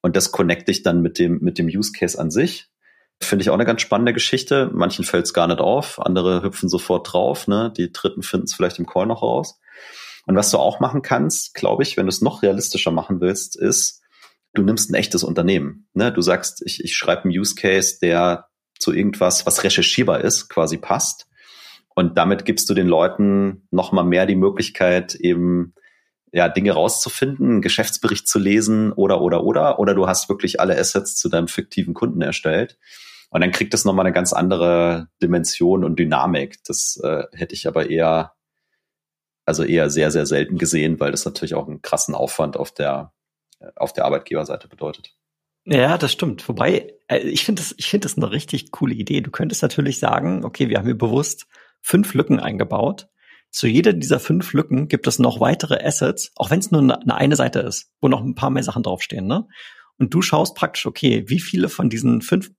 Und 0.00 0.14
das 0.14 0.30
connecte 0.30 0.70
ich 0.70 0.84
dann 0.84 1.02
mit 1.02 1.18
dem, 1.18 1.40
mit 1.40 1.58
dem 1.58 1.66
Use 1.66 1.90
Case 1.90 2.20
an 2.20 2.30
sich. 2.30 2.68
Finde 3.22 3.42
ich 3.42 3.50
auch 3.50 3.54
eine 3.54 3.64
ganz 3.64 3.80
spannende 3.80 4.12
Geschichte. 4.12 4.70
Manchen 4.72 5.04
fällt 5.04 5.26
es 5.26 5.34
gar 5.34 5.46
nicht 5.46 5.60
auf, 5.60 6.00
andere 6.00 6.42
hüpfen 6.42 6.68
sofort 6.68 7.12
drauf, 7.12 7.48
ne? 7.48 7.72
Die 7.76 7.92
Dritten 7.92 8.22
finden 8.22 8.44
es 8.44 8.54
vielleicht 8.54 8.78
im 8.78 8.86
Call 8.86 9.06
noch 9.06 9.22
raus. 9.22 9.60
Und 10.26 10.36
was 10.36 10.50
du 10.50 10.58
auch 10.58 10.80
machen 10.80 11.02
kannst, 11.02 11.54
glaube 11.54 11.82
ich, 11.82 11.96
wenn 11.96 12.06
du 12.06 12.10
es 12.10 12.22
noch 12.22 12.42
realistischer 12.42 12.90
machen 12.90 13.20
willst, 13.20 13.56
ist, 13.56 14.02
du 14.54 14.62
nimmst 14.62 14.90
ein 14.90 14.94
echtes 14.94 15.22
Unternehmen. 15.22 15.88
Ne? 15.92 16.12
Du 16.12 16.22
sagst, 16.22 16.62
ich, 16.64 16.82
ich 16.82 16.96
schreibe 16.96 17.24
einen 17.24 17.38
Use 17.38 17.54
Case, 17.54 17.98
der 18.00 18.48
zu 18.78 18.92
irgendwas, 18.92 19.46
was 19.46 19.64
recherchierbar 19.64 20.22
ist, 20.22 20.48
quasi 20.48 20.78
passt. 20.78 21.28
Und 21.94 22.16
damit 22.18 22.44
gibst 22.44 22.68
du 22.70 22.74
den 22.74 22.88
Leuten 22.88 23.68
nochmal 23.70 24.04
mehr 24.04 24.26
die 24.26 24.34
Möglichkeit, 24.34 25.14
eben 25.14 25.74
ja, 26.34 26.48
Dinge 26.48 26.72
rauszufinden, 26.72 27.48
einen 27.48 27.62
Geschäftsbericht 27.62 28.26
zu 28.26 28.40
lesen 28.40 28.92
oder, 28.92 29.20
oder, 29.20 29.44
oder, 29.44 29.78
oder 29.78 29.94
du 29.94 30.08
hast 30.08 30.28
wirklich 30.28 30.58
alle 30.58 30.76
Assets 30.76 31.14
zu 31.14 31.28
deinem 31.28 31.46
fiktiven 31.46 31.94
Kunden 31.94 32.22
erstellt. 32.22 32.76
Und 33.30 33.40
dann 33.40 33.52
kriegt 33.52 33.72
es 33.72 33.84
nochmal 33.84 34.04
eine 34.04 34.12
ganz 34.12 34.32
andere 34.32 35.08
Dimension 35.22 35.84
und 35.84 35.96
Dynamik. 35.96 36.58
Das 36.64 37.00
äh, 37.04 37.22
hätte 37.32 37.54
ich 37.54 37.68
aber 37.68 37.88
eher, 37.88 38.32
also 39.44 39.62
eher 39.62 39.90
sehr, 39.90 40.10
sehr 40.10 40.26
selten 40.26 40.58
gesehen, 40.58 40.98
weil 40.98 41.12
das 41.12 41.24
natürlich 41.24 41.54
auch 41.54 41.68
einen 41.68 41.82
krassen 41.82 42.16
Aufwand 42.16 42.56
auf 42.56 42.72
der, 42.72 43.12
auf 43.76 43.92
der 43.92 44.04
Arbeitgeberseite 44.04 44.66
bedeutet. 44.66 45.14
Ja, 45.66 45.96
das 45.98 46.10
stimmt. 46.10 46.48
Wobei, 46.48 46.94
äh, 47.06 47.18
ich 47.18 47.44
finde 47.44 47.62
das, 47.62 47.76
ich 47.78 47.88
finde 47.88 48.06
das 48.06 48.16
eine 48.16 48.32
richtig 48.32 48.72
coole 48.72 48.94
Idee. 48.94 49.20
Du 49.20 49.30
könntest 49.30 49.62
natürlich 49.62 50.00
sagen, 50.00 50.44
okay, 50.44 50.68
wir 50.68 50.78
haben 50.78 50.86
hier 50.86 50.98
bewusst 50.98 51.46
fünf 51.80 52.12
Lücken 52.12 52.40
eingebaut. 52.40 53.06
Zu 53.54 53.68
jeder 53.68 53.92
dieser 53.92 54.18
fünf 54.18 54.52
Lücken 54.52 54.88
gibt 54.88 55.06
es 55.06 55.20
noch 55.20 55.38
weitere 55.38 55.78
Assets, 55.80 56.32
auch 56.34 56.50
wenn 56.50 56.58
es 56.58 56.72
nur 56.72 56.80
eine, 56.80 57.14
eine 57.14 57.36
Seite 57.36 57.60
ist, 57.60 57.92
wo 58.00 58.08
noch 58.08 58.20
ein 58.20 58.34
paar 58.34 58.50
mehr 58.50 58.64
Sachen 58.64 58.82
draufstehen, 58.82 59.28
ne? 59.28 59.46
Und 59.96 60.12
du 60.12 60.22
schaust 60.22 60.56
praktisch, 60.56 60.86
okay, 60.86 61.22
wie 61.28 61.38
viele 61.38 61.68
von 61.68 61.88
diesen 61.88 62.20
fünf 62.20 62.50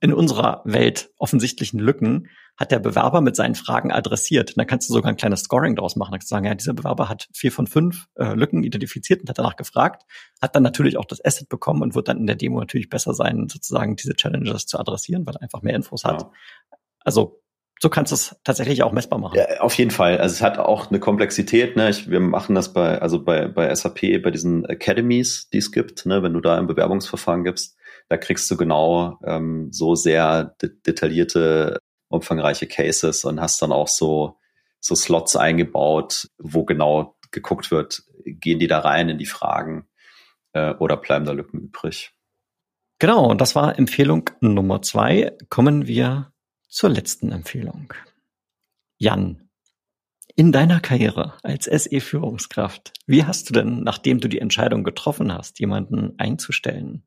in 0.00 0.12
unserer 0.12 0.62
Welt 0.64 1.10
offensichtlichen 1.18 1.80
Lücken 1.80 2.28
hat 2.56 2.70
der 2.70 2.78
Bewerber 2.78 3.20
mit 3.20 3.34
seinen 3.34 3.56
Fragen 3.56 3.90
adressiert. 3.90 4.50
Und 4.50 4.58
dann 4.58 4.68
kannst 4.68 4.88
du 4.88 4.92
sogar 4.92 5.10
ein 5.10 5.16
kleines 5.16 5.40
Scoring 5.40 5.74
daraus 5.74 5.96
machen. 5.96 6.12
Dann 6.12 6.20
kannst 6.20 6.30
du 6.30 6.36
sagen, 6.36 6.46
ja, 6.46 6.54
dieser 6.54 6.74
Bewerber 6.74 7.08
hat 7.08 7.28
vier 7.34 7.50
von 7.50 7.66
fünf 7.66 8.06
äh, 8.14 8.34
Lücken 8.34 8.62
identifiziert 8.62 9.22
und 9.22 9.28
hat 9.28 9.38
danach 9.38 9.56
gefragt, 9.56 10.04
hat 10.40 10.54
dann 10.54 10.62
natürlich 10.62 10.98
auch 10.98 11.04
das 11.04 11.24
Asset 11.24 11.48
bekommen 11.48 11.82
und 11.82 11.96
wird 11.96 12.06
dann 12.06 12.18
in 12.18 12.28
der 12.28 12.36
Demo 12.36 12.60
natürlich 12.60 12.88
besser 12.88 13.12
sein, 13.12 13.48
sozusagen 13.48 13.96
diese 13.96 14.14
Challenges 14.14 14.66
zu 14.66 14.78
adressieren, 14.78 15.26
weil 15.26 15.34
er 15.34 15.42
einfach 15.42 15.62
mehr 15.62 15.74
Infos 15.74 16.04
hat. 16.04 16.22
Ja. 16.22 16.30
Also 17.00 17.42
so 17.80 17.88
kannst 17.88 18.12
du 18.12 18.14
es 18.14 18.36
tatsächlich 18.44 18.82
auch 18.82 18.92
messbar 18.92 19.18
machen. 19.18 19.36
Ja, 19.36 19.60
auf 19.60 19.74
jeden 19.74 19.90
Fall. 19.90 20.18
Also 20.18 20.34
es 20.34 20.42
hat 20.42 20.58
auch 20.58 20.90
eine 20.90 21.00
Komplexität. 21.00 21.76
Ne? 21.76 21.90
Ich, 21.90 22.08
wir 22.08 22.20
machen 22.20 22.54
das 22.54 22.72
bei, 22.72 23.00
also 23.00 23.24
bei, 23.24 23.48
bei 23.48 23.74
SAP, 23.74 24.22
bei 24.22 24.30
diesen 24.30 24.64
Academies, 24.66 25.48
die 25.50 25.58
es 25.58 25.72
gibt. 25.72 26.06
Ne? 26.06 26.22
Wenn 26.22 26.32
du 26.32 26.40
da 26.40 26.58
im 26.58 26.68
Bewerbungsverfahren 26.68 27.42
gibst, 27.42 27.76
da 28.08 28.16
kriegst 28.16 28.50
du 28.50 28.56
genau 28.56 29.18
ähm, 29.24 29.72
so 29.72 29.94
sehr 29.94 30.54
de 30.62 30.70
detaillierte, 30.86 31.78
umfangreiche 32.08 32.66
Cases 32.66 33.24
und 33.24 33.40
hast 33.40 33.60
dann 33.62 33.72
auch 33.72 33.88
so, 33.88 34.36
so 34.78 34.94
Slots 34.94 35.34
eingebaut, 35.34 36.28
wo 36.38 36.64
genau 36.64 37.16
geguckt 37.30 37.70
wird, 37.70 38.04
gehen 38.24 38.58
die 38.58 38.68
da 38.68 38.80
rein 38.80 39.08
in 39.08 39.18
die 39.18 39.26
Fragen 39.26 39.88
äh, 40.52 40.74
oder 40.74 40.96
bleiben 40.96 41.24
da 41.24 41.32
Lücken 41.32 41.60
übrig. 41.60 42.12
Genau, 42.98 43.28
und 43.28 43.40
das 43.40 43.56
war 43.56 43.78
Empfehlung 43.78 44.30
Nummer 44.40 44.82
zwei. 44.82 45.36
Kommen 45.48 45.88
wir 45.88 46.31
zur 46.72 46.88
letzten 46.90 47.30
Empfehlung. 47.30 47.92
Jan, 48.96 49.50
in 50.34 50.52
deiner 50.52 50.80
Karriere 50.80 51.34
als 51.42 51.66
SE-Führungskraft, 51.66 52.94
wie 53.06 53.24
hast 53.24 53.50
du 53.50 53.52
denn, 53.52 53.82
nachdem 53.82 54.20
du 54.20 54.28
die 54.28 54.38
Entscheidung 54.38 54.82
getroffen 54.82 55.32
hast, 55.32 55.60
jemanden 55.60 56.18
einzustellen, 56.18 57.04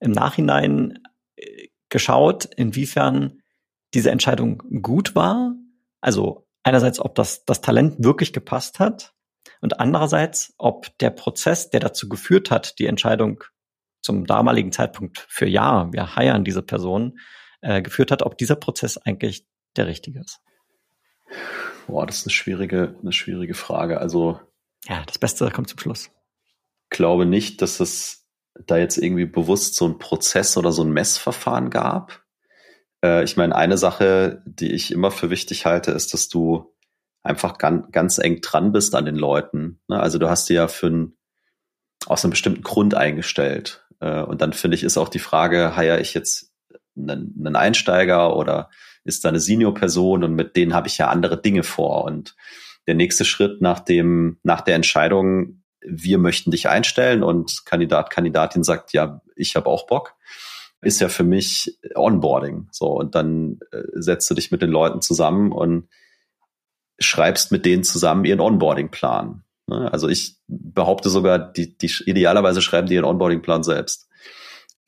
im 0.00 0.10
Nachhinein 0.10 0.98
äh, 1.36 1.68
geschaut, 1.88 2.46
inwiefern 2.56 3.42
diese 3.94 4.10
Entscheidung 4.10 4.58
gut 4.82 5.14
war? 5.14 5.54
Also 6.00 6.48
einerseits, 6.64 6.98
ob 6.98 7.14
das, 7.14 7.44
das 7.44 7.60
Talent 7.60 8.02
wirklich 8.02 8.32
gepasst 8.32 8.80
hat 8.80 9.14
und 9.60 9.78
andererseits, 9.78 10.52
ob 10.58 10.98
der 10.98 11.10
Prozess, 11.10 11.70
der 11.70 11.78
dazu 11.78 12.08
geführt 12.08 12.50
hat, 12.50 12.80
die 12.80 12.86
Entscheidung 12.86 13.44
zum 14.00 14.26
damaligen 14.26 14.72
Zeitpunkt 14.72 15.24
für 15.28 15.46
ja, 15.46 15.92
wir 15.92 16.16
heiern 16.16 16.42
diese 16.42 16.62
Person, 16.62 17.20
äh, 17.62 17.82
geführt 17.82 18.10
hat, 18.10 18.22
ob 18.22 18.36
dieser 18.36 18.56
Prozess 18.56 18.98
eigentlich 18.98 19.46
der 19.76 19.86
richtige 19.86 20.20
ist. 20.20 20.40
Boah, 21.86 22.06
das 22.06 22.18
ist 22.18 22.26
eine 22.26 22.32
schwierige, 22.32 22.96
eine 23.00 23.12
schwierige 23.12 23.54
Frage. 23.54 24.00
Also 24.00 24.38
ja, 24.88 25.02
das 25.06 25.18
Beste 25.18 25.50
kommt 25.50 25.68
zum 25.68 25.78
Schluss. 25.78 26.10
Glaube 26.90 27.26
nicht, 27.26 27.62
dass 27.62 27.80
es 27.80 28.26
da 28.66 28.76
jetzt 28.76 28.98
irgendwie 28.98 29.26
bewusst 29.26 29.76
so 29.76 29.86
ein 29.86 29.98
Prozess 29.98 30.56
oder 30.56 30.72
so 30.72 30.82
ein 30.82 30.92
Messverfahren 30.92 31.70
gab. 31.70 32.22
Äh, 33.02 33.24
ich 33.24 33.36
meine, 33.36 33.56
eine 33.56 33.78
Sache, 33.78 34.42
die 34.44 34.72
ich 34.72 34.92
immer 34.92 35.10
für 35.10 35.30
wichtig 35.30 35.64
halte, 35.64 35.92
ist, 35.92 36.12
dass 36.12 36.28
du 36.28 36.74
einfach 37.22 37.58
ganz, 37.58 37.90
ganz 37.92 38.18
eng 38.18 38.40
dran 38.40 38.72
bist 38.72 38.94
an 38.94 39.04
den 39.04 39.16
Leuten. 39.16 39.80
Ne? 39.88 39.98
Also 39.98 40.18
du 40.18 40.28
hast 40.28 40.48
die 40.48 40.54
ja 40.54 40.68
für 40.68 40.88
ein, 40.88 41.16
aus 42.06 42.24
einem 42.24 42.30
bestimmten 42.30 42.62
Grund 42.62 42.94
eingestellt. 42.94 43.86
Äh, 44.00 44.22
und 44.22 44.42
dann 44.42 44.52
finde 44.52 44.76
ich, 44.76 44.82
ist 44.82 44.98
auch 44.98 45.08
die 45.08 45.18
Frage, 45.18 45.76
heier 45.76 46.00
ich 46.00 46.14
jetzt 46.14 46.51
einen, 46.96 47.34
einen 47.38 47.56
Einsteiger 47.56 48.36
oder 48.36 48.70
ist 49.04 49.24
da 49.24 49.28
eine 49.28 49.40
Senior-Person 49.40 50.24
und 50.24 50.34
mit 50.34 50.56
denen 50.56 50.74
habe 50.74 50.88
ich 50.88 50.98
ja 50.98 51.08
andere 51.08 51.40
Dinge 51.40 51.62
vor. 51.62 52.04
Und 52.04 52.36
der 52.86 52.94
nächste 52.94 53.24
Schritt 53.24 53.60
nach 53.60 53.80
dem, 53.80 54.38
nach 54.42 54.60
der 54.60 54.76
Entscheidung, 54.76 55.62
wir 55.80 56.18
möchten 56.18 56.50
dich 56.50 56.68
einstellen 56.68 57.22
und 57.22 57.64
Kandidat, 57.64 58.10
Kandidatin 58.10 58.62
sagt, 58.62 58.92
ja, 58.92 59.20
ich 59.34 59.56
habe 59.56 59.66
auch 59.66 59.86
Bock, 59.86 60.14
ist 60.80 61.00
ja 61.00 61.08
für 61.08 61.24
mich 61.24 61.78
Onboarding. 61.94 62.68
So, 62.70 62.86
und 62.86 63.14
dann 63.14 63.58
äh, 63.70 63.82
setzt 63.94 64.30
du 64.30 64.34
dich 64.34 64.50
mit 64.50 64.62
den 64.62 64.70
Leuten 64.70 65.00
zusammen 65.00 65.52
und 65.52 65.88
schreibst 66.98 67.52
mit 67.52 67.64
denen 67.66 67.84
zusammen 67.84 68.24
ihren 68.24 68.40
Onboarding-Plan. 68.40 69.44
Ne? 69.66 69.92
Also 69.92 70.08
ich 70.08 70.36
behaupte 70.46 71.08
sogar, 71.10 71.38
die, 71.38 71.76
die 71.76 71.90
idealerweise 72.06 72.62
schreiben 72.62 72.88
die 72.88 72.94
ihren 72.94 73.04
Onboarding-Plan 73.04 73.62
selbst 73.62 74.08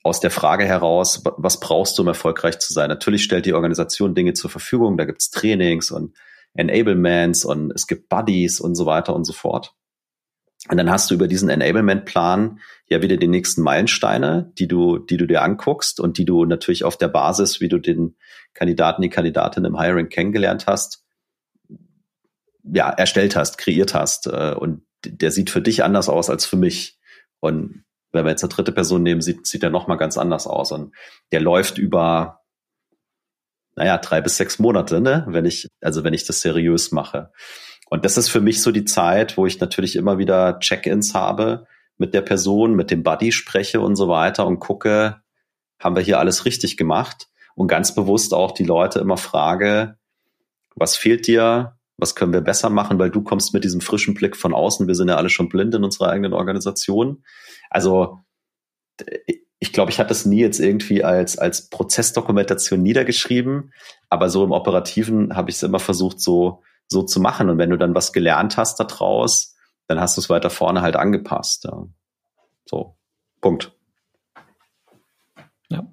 aus 0.05 0.21
der 0.21 0.31
Frage 0.31 0.67
heraus, 0.67 1.23
was 1.39 1.59
brauchst 1.59 1.97
du, 1.97 2.03
um 2.03 2.09
erfolgreich 2.09 2.59
zu 2.59 2.75
sein? 2.75 2.89
Natürlich 2.89 3.25
stellt 3.25 3.47
die 3.47 3.55
Organisation 3.55 4.15
Dinge 4.15 4.35
zur 4.35 4.51
Verfügung, 4.51 4.99
da 4.99 5.07
gibt's 5.07 5.31
Trainings 5.31 5.91
und 5.91 6.15
Enablements 6.53 7.45
und 7.45 7.73
es 7.75 7.87
gibt 7.87 8.11
Buddies 8.11 8.61
und 8.61 8.75
so 8.75 8.85
weiter 8.85 9.17
und 9.17 9.25
so 9.25 9.33
fort. 9.33 9.75
Und 10.69 10.77
dann 10.77 10.91
hast 10.91 11.11
du 11.11 11.15
über 11.15 11.27
diesen 11.27 11.49
Enablement-Plan 11.49 12.61
ja 12.87 13.01
wieder 13.01 13.17
die 13.17 13.29
nächsten 13.29 13.63
Meilensteine, 13.63 14.53
die 14.59 14.69
du, 14.69 14.99
die 14.99 15.17
du 15.17 15.27
dir 15.27 15.43
anguckst 15.43 16.01
und 16.01 16.19
die 16.19 16.27
du 16.27 16.45
natürlich 16.45 16.85
auf 16.85 16.99
der 16.99 17.09
Basis, 17.09 17.63
wie 17.63 17.69
du 17.69 17.79
den 17.79 18.17
Kandidaten, 18.53 19.01
die 19.01 19.11
Kandidatin 19.11 19.65
im 19.65 19.79
Hiring 19.79 20.11
kennengelernt 20.11 20.67
hast, 20.67 21.03
ja, 22.63 22.91
erstellt 22.91 23.37
hast, 23.37 23.57
kreiert 23.57 23.95
hast. 23.95 24.27
Äh, 24.27 24.55
und 24.55 24.83
der 25.05 25.31
sieht 25.31 25.49
für 25.49 25.63
dich 25.63 25.83
anders 25.83 26.11
aus 26.11 26.29
als 26.29 26.45
für 26.45 26.57
mich. 26.57 26.99
Und 27.41 27.85
wenn 28.15 28.25
wir 28.25 28.31
jetzt 28.31 28.45
eine 28.45 28.53
dritte 28.53 28.73
Person 28.73 29.03
nehmen, 29.03 29.21
sieht, 29.21 29.47
sieht 29.47 29.63
der 29.63 29.71
nochmal 29.71 29.97
ganz 29.97 30.17
anders 30.17 30.47
aus. 30.47 30.73
Und 30.73 30.95
der 31.33 31.41
läuft 31.41 31.79
über, 31.79 32.41
naja, 33.77 33.99
drei 33.99 34.21
bis 34.21 34.37
sechs 34.37 34.59
Monate, 34.59 35.01
ne? 35.01 35.25
Wenn 35.29 35.45
ich, 35.45 35.69
also 35.81 36.05
wenn 36.05 36.15
ich 36.15 36.25
das 36.27 36.41
seriös 36.41 36.93
mache. 36.93 37.33
Und 37.91 38.05
das 38.05 38.17
ist 38.17 38.29
für 38.29 38.41
mich 38.41 38.63
so 38.63 38.71
die 38.71 38.85
Zeit, 38.85 39.37
wo 39.37 39.47
ich 39.47 39.61
natürlich 39.61 39.97
immer 39.97 40.19
wieder 40.19 40.59
Check-ins 40.61 41.15
habe 41.15 41.67
mit 41.97 42.15
der 42.15 42.23
Person, 42.23 42.75
mit 42.75 42.91
dem 42.91 43.03
Buddy 43.03 43.33
spreche 43.33 43.81
und 43.81 43.97
so 43.97 44.09
weiter 44.09 44.47
und 44.47 44.59
gucke, 44.59 45.21
haben 45.79 45.97
wir 45.97 46.03
hier 46.03 46.19
alles 46.19 46.45
richtig 46.45 46.77
gemacht? 46.77 47.29
Und 47.57 47.69
ganz 47.69 47.95
bewusst 47.95 48.35
auch 48.35 48.53
die 48.53 48.65
Leute 48.65 48.99
immer 48.99 49.17
frage, 49.17 49.97
was 50.75 50.97
fehlt 50.97 51.27
dir? 51.27 51.74
Was 51.97 52.15
können 52.15 52.33
wir 52.33 52.41
besser 52.41 52.71
machen? 52.71 52.99
Weil 52.99 53.11
du 53.11 53.23
kommst 53.23 53.55
mit 53.55 53.65
diesem 53.65 53.81
frischen 53.81 54.15
Blick 54.15 54.37
von 54.37 54.53
außen. 54.53 54.87
Wir 54.87 54.95
sind 54.95 55.09
ja 55.09 55.17
alle 55.17 55.31
schon 55.31 55.49
blind 55.49 55.75
in 55.75 55.85
unserer 55.85 56.11
eigenen 56.11 56.33
Organisation. 56.33 57.25
Also 57.71 58.19
ich 59.59 59.73
glaube, 59.73 59.91
ich 59.91 59.99
hatte 59.99 60.11
das 60.11 60.27
nie 60.27 60.41
jetzt 60.41 60.61
irgendwie 60.61 61.05
als, 61.05 61.39
als 61.39 61.71
Prozessdokumentation 61.71 62.83
niedergeschrieben, 62.83 63.73
aber 64.11 64.29
so 64.29 64.45
im 64.45 64.53
Operativen 64.53 65.35
habe 65.35 65.51
ich 65.51 65.57
es 65.57 65.63
immer 65.63 65.79
versucht, 65.79 66.21
so, 66.21 66.63
so 66.87 67.03
zu 67.03 67.21
machen. 67.21 67.49
Und 67.49 67.59
wenn 67.59 67.71
du 67.71 67.79
dann 67.79 67.95
was 67.95 68.13
gelernt 68.13 68.57
hast 68.57 68.79
daraus, 68.79 69.55
dann 69.87 70.01
hast 70.01 70.17
du 70.17 70.21
es 70.21 70.31
weiter 70.31 70.51
vorne 70.51 70.83
halt 70.83 70.97
angepasst. 70.97 71.65
Ja. 71.65 71.87
So, 72.67 72.97
Punkt. 73.41 73.73
Ja. 75.69 75.87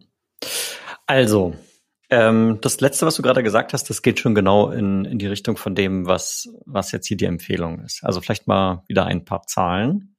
Also, 1.08 1.56
ähm, 2.12 2.60
das 2.62 2.80
letzte, 2.82 3.06
was 3.06 3.15
du 3.15 3.24
gerade 3.24 3.41
gesagt 3.41 3.74
hast, 3.74 3.89
das 3.89 4.02
geht 4.02 4.19
schon 4.19 4.36
genau 4.36 4.69
in, 4.69 5.06
in 5.06 5.17
die 5.17 5.28
Richtung 5.28 5.58
von 5.58 5.74
dem, 5.74 6.06
was, 6.06 6.50
was 6.65 6.91
jetzt 6.91 7.08
hier 7.08 7.17
die 7.17 7.26
Empfehlung 7.26 7.80
ist. 7.80 8.04
Also 8.04 8.21
vielleicht 8.21 8.47
mal 8.47 8.84
wieder 8.88 9.06
ein 9.06 9.26
paar 9.26 9.47
Zahlen 9.47 10.12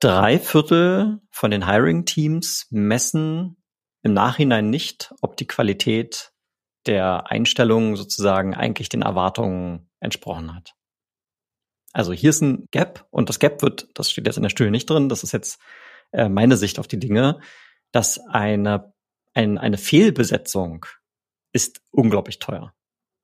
drei 0.00 0.38
Viertel 0.38 1.20
von 1.30 1.50
den 1.50 1.66
Hiring-Teams 1.66 2.66
messen 2.70 3.56
im 4.02 4.14
Nachhinein 4.14 4.70
nicht, 4.70 5.12
ob 5.20 5.36
die 5.36 5.46
Qualität 5.46 6.32
der 6.86 7.30
Einstellung 7.30 7.96
sozusagen 7.96 8.54
eigentlich 8.54 8.88
den 8.88 9.02
Erwartungen 9.02 9.90
entsprochen 10.00 10.54
hat. 10.54 10.74
Also 11.92 12.12
hier 12.12 12.30
ist 12.30 12.40
ein 12.40 12.66
Gap 12.70 13.06
und 13.10 13.28
das 13.28 13.38
Gap 13.38 13.62
wird, 13.62 13.88
das 13.94 14.10
steht 14.10 14.26
jetzt 14.26 14.36
in 14.36 14.42
der 14.42 14.50
Studie 14.50 14.70
nicht 14.70 14.88
drin, 14.88 15.10
das 15.10 15.22
ist 15.22 15.32
jetzt 15.32 15.60
äh, 16.12 16.30
meine 16.30 16.56
Sicht 16.56 16.78
auf 16.78 16.88
die 16.88 16.98
Dinge, 16.98 17.40
dass 17.92 18.18
eine, 18.18 18.94
ein, 19.34 19.58
eine 19.58 19.78
Fehlbesetzung 19.78 20.86
ist 21.52 21.82
unglaublich 21.90 22.38
teuer. 22.38 22.72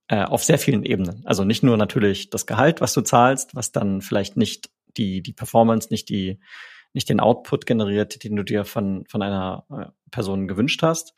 Äh, 0.09 0.23
auf 0.23 0.45
sehr 0.45 0.59
vielen 0.59 0.85
Ebenen. 0.85 1.23
Also 1.27 1.45
nicht 1.45 1.64
nur 1.64 1.77
natürlich 1.77 2.31
das 2.31 2.47
Gehalt, 2.47 2.81
was 2.81 2.92
du 2.92 3.01
zahlst, 3.01 3.57
was 3.57 3.73
dann 3.73 4.03
vielleicht 4.03 4.37
nicht 4.37 4.71
die, 4.97 5.21
die 5.21 5.33
Performance, 5.33 5.88
nicht 5.90 6.09
die, 6.09 6.38
nicht 6.92 7.09
den 7.09 7.21
Output 7.21 7.66
generiert, 7.66 8.23
den 8.23 8.37
du 8.37 8.45
dir 8.45 8.64
von, 8.64 9.05
von 9.09 9.23
einer 9.23 9.64
äh, 9.71 9.87
Person 10.11 10.47
gewünscht 10.47 10.83
hast. 10.83 11.14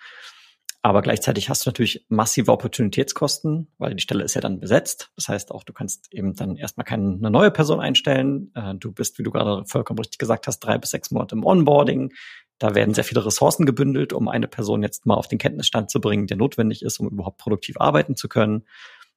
Aber 0.80 1.02
gleichzeitig 1.02 1.50
hast 1.50 1.66
du 1.66 1.68
natürlich 1.70 2.06
massive 2.08 2.52
Opportunitätskosten, 2.52 3.68
weil 3.78 3.94
die 3.94 4.02
Stelle 4.02 4.24
ist 4.24 4.34
ja 4.34 4.40
dann 4.40 4.60
besetzt. 4.60 5.10
Das 5.16 5.28
heißt 5.28 5.50
auch, 5.50 5.64
du 5.64 5.72
kannst 5.72 6.12
eben 6.14 6.34
dann 6.34 6.56
erstmal 6.56 6.84
keine 6.84 7.30
neue 7.30 7.50
Person 7.50 7.80
einstellen. 7.80 8.52
Äh, 8.54 8.74
du 8.76 8.92
bist, 8.92 9.18
wie 9.18 9.22
du 9.22 9.30
gerade 9.30 9.64
vollkommen 9.66 9.98
richtig 9.98 10.18
gesagt 10.18 10.46
hast, 10.46 10.60
drei 10.60 10.78
bis 10.78 10.90
sechs 10.90 11.10
Monate 11.10 11.34
im 11.34 11.44
Onboarding. 11.44 12.12
Da 12.58 12.74
werden 12.74 12.94
sehr 12.94 13.04
viele 13.04 13.24
Ressourcen 13.24 13.66
gebündelt, 13.66 14.12
um 14.12 14.28
eine 14.28 14.48
Person 14.48 14.82
jetzt 14.82 15.06
mal 15.06 15.14
auf 15.14 15.28
den 15.28 15.38
Kenntnisstand 15.38 15.90
zu 15.90 16.00
bringen, 16.00 16.26
der 16.26 16.36
notwendig 16.36 16.82
ist, 16.82 16.98
um 16.98 17.08
überhaupt 17.08 17.38
produktiv 17.38 17.76
arbeiten 17.78 18.16
zu 18.16 18.28
können. 18.28 18.64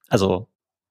Also 0.08 0.48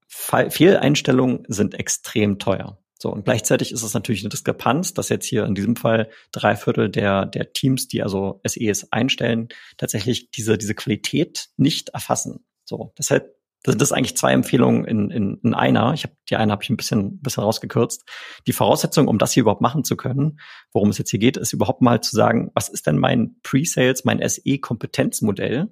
Fehleinstellungen 0.08 1.46
sind 1.48 1.76
extrem 1.76 2.40
teuer. 2.40 2.78
So, 3.02 3.12
und 3.12 3.26
gleichzeitig 3.26 3.72
ist 3.72 3.82
es 3.82 3.96
natürlich 3.96 4.22
eine 4.22 4.30
Diskrepanz, 4.30 4.94
dass 4.94 5.10
jetzt 5.10 5.26
hier 5.26 5.46
in 5.46 5.56
diesem 5.56 5.76
Fall 5.76 6.10
drei 6.32 6.56
Viertel 6.56 6.90
der, 6.90 7.26
der 7.26 7.52
Teams, 7.52 7.88
die 7.88 8.04
also 8.04 8.42
SEs 8.46 8.92
einstellen, 8.92 9.50
tatsächlich 9.78 10.30
diese, 10.30 10.58
diese 10.58 10.76
Qualität 10.76 11.50
nicht 11.58 11.90
erfassen. 11.90 12.46
So, 12.64 12.94
deshalb 12.98 13.41
sind 13.66 13.82
das 13.82 13.92
eigentlich 13.92 14.18
zwei 14.18 14.34
Empfehlungen 14.34 14.86
in, 14.86 15.12
in, 15.12 15.40
in 15.44 15.54
einer. 15.54 15.94
Ich 15.94 16.04
habe 16.04 16.16
die 16.30 16.36
eine 16.36 16.52
habe 16.52 16.64
ich 16.64 16.70
ein 16.70 16.78
bisschen, 16.78 17.20
bisschen 17.20 17.44
rausgekürzt. 17.44 18.04
Die 18.48 18.54
Voraussetzung, 18.54 19.08
um 19.08 19.20
das 19.20 19.34
hier 19.34 19.42
überhaupt 19.42 19.62
machen 19.62 19.84
zu 19.84 19.96
können, 19.96 20.40
worum 20.74 20.90
es 20.90 20.98
jetzt 20.98 21.12
hier 21.12 21.20
geht, 21.20 21.38
ist 21.38 21.54
überhaupt 21.54 21.82
mal 21.82 22.02
zu 22.02 22.16
sagen, 22.16 22.52
was 22.56 22.70
ist 22.70 22.88
denn 22.88 22.98
mein 22.98 23.36
Pre-Sales, 23.44 24.04
mein 24.04 24.28
SE-Kompetenzmodell? 24.28 25.70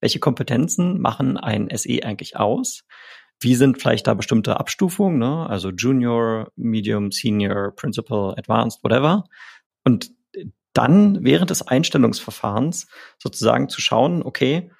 Welche 0.00 0.18
Kompetenzen 0.18 1.00
machen 1.00 1.38
ein 1.38 1.68
SE 1.74 2.02
eigentlich 2.04 2.36
aus? 2.36 2.84
Wie 3.40 3.54
sind 3.54 3.80
vielleicht 3.80 4.06
da 4.06 4.12
bestimmte 4.12 4.60
Abstufungen, 4.60 5.18
ne? 5.18 5.48
also 5.48 5.70
Junior, 5.70 6.52
Medium, 6.56 7.10
Senior, 7.10 7.74
Principal, 7.74 8.34
Advanced, 8.36 8.84
whatever. 8.84 9.24
Und 9.82 10.10
dann 10.74 11.24
während 11.24 11.50
des 11.50 11.66
Einstellungsverfahrens 11.66 12.86
sozusagen 13.18 13.68
zu 13.70 13.80
schauen, 13.80 14.22
okay, 14.22 14.70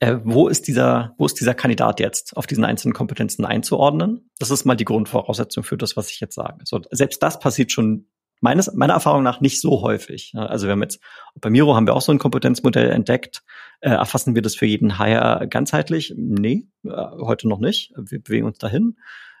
äh, 0.00 0.16
wo 0.22 0.48
ist 0.48 0.68
dieser, 0.68 1.14
wo 1.18 1.26
ist 1.26 1.40
dieser 1.40 1.54
Kandidat 1.54 2.00
jetzt 2.00 2.36
auf 2.36 2.46
diesen 2.46 2.64
einzelnen 2.64 2.94
Kompetenzen 2.94 3.44
einzuordnen? 3.44 4.30
Das 4.38 4.50
ist 4.50 4.64
mal 4.64 4.76
die 4.76 4.84
Grundvoraussetzung 4.84 5.64
für 5.64 5.76
das, 5.76 5.96
was 5.96 6.10
ich 6.10 6.20
jetzt 6.20 6.34
sage. 6.34 6.58
So, 6.64 6.80
selbst 6.90 7.22
das 7.22 7.38
passiert 7.38 7.72
schon 7.72 8.06
meines, 8.40 8.72
meiner 8.74 8.94
Erfahrung 8.94 9.22
nach 9.22 9.40
nicht 9.40 9.60
so 9.60 9.82
häufig. 9.82 10.32
Also 10.34 10.66
wir 10.66 10.72
haben 10.72 10.82
jetzt, 10.82 11.00
bei 11.40 11.50
Miro 11.50 11.74
haben 11.74 11.86
wir 11.86 11.94
auch 11.94 12.02
so 12.02 12.12
ein 12.12 12.18
Kompetenzmodell 12.18 12.90
entdeckt. 12.90 13.42
Äh, 13.80 13.90
erfassen 13.90 14.34
wir 14.34 14.42
das 14.42 14.54
für 14.54 14.66
jeden 14.66 14.98
Hire 14.98 15.46
ganzheitlich? 15.48 16.14
Nee, 16.16 16.66
äh, 16.84 16.90
heute 16.90 17.48
noch 17.48 17.58
nicht. 17.58 17.92
Wir 17.96 18.22
bewegen 18.22 18.46
uns 18.46 18.58
dahin. 18.58 18.96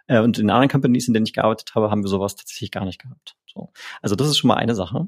Äh, 0.08 0.20
und 0.20 0.38
in 0.38 0.50
anderen 0.50 0.68
Companies, 0.68 1.06
in 1.06 1.14
denen 1.14 1.26
ich 1.26 1.32
gearbeitet 1.32 1.74
habe, 1.74 1.90
haben 1.90 2.02
wir 2.02 2.08
sowas 2.08 2.34
tatsächlich 2.34 2.70
gar 2.70 2.84
nicht 2.84 3.00
gehabt. 3.00 3.36
So. 3.46 3.72
Also 4.02 4.16
das 4.16 4.28
ist 4.28 4.38
schon 4.38 4.48
mal 4.48 4.56
eine 4.56 4.74
Sache. 4.74 5.06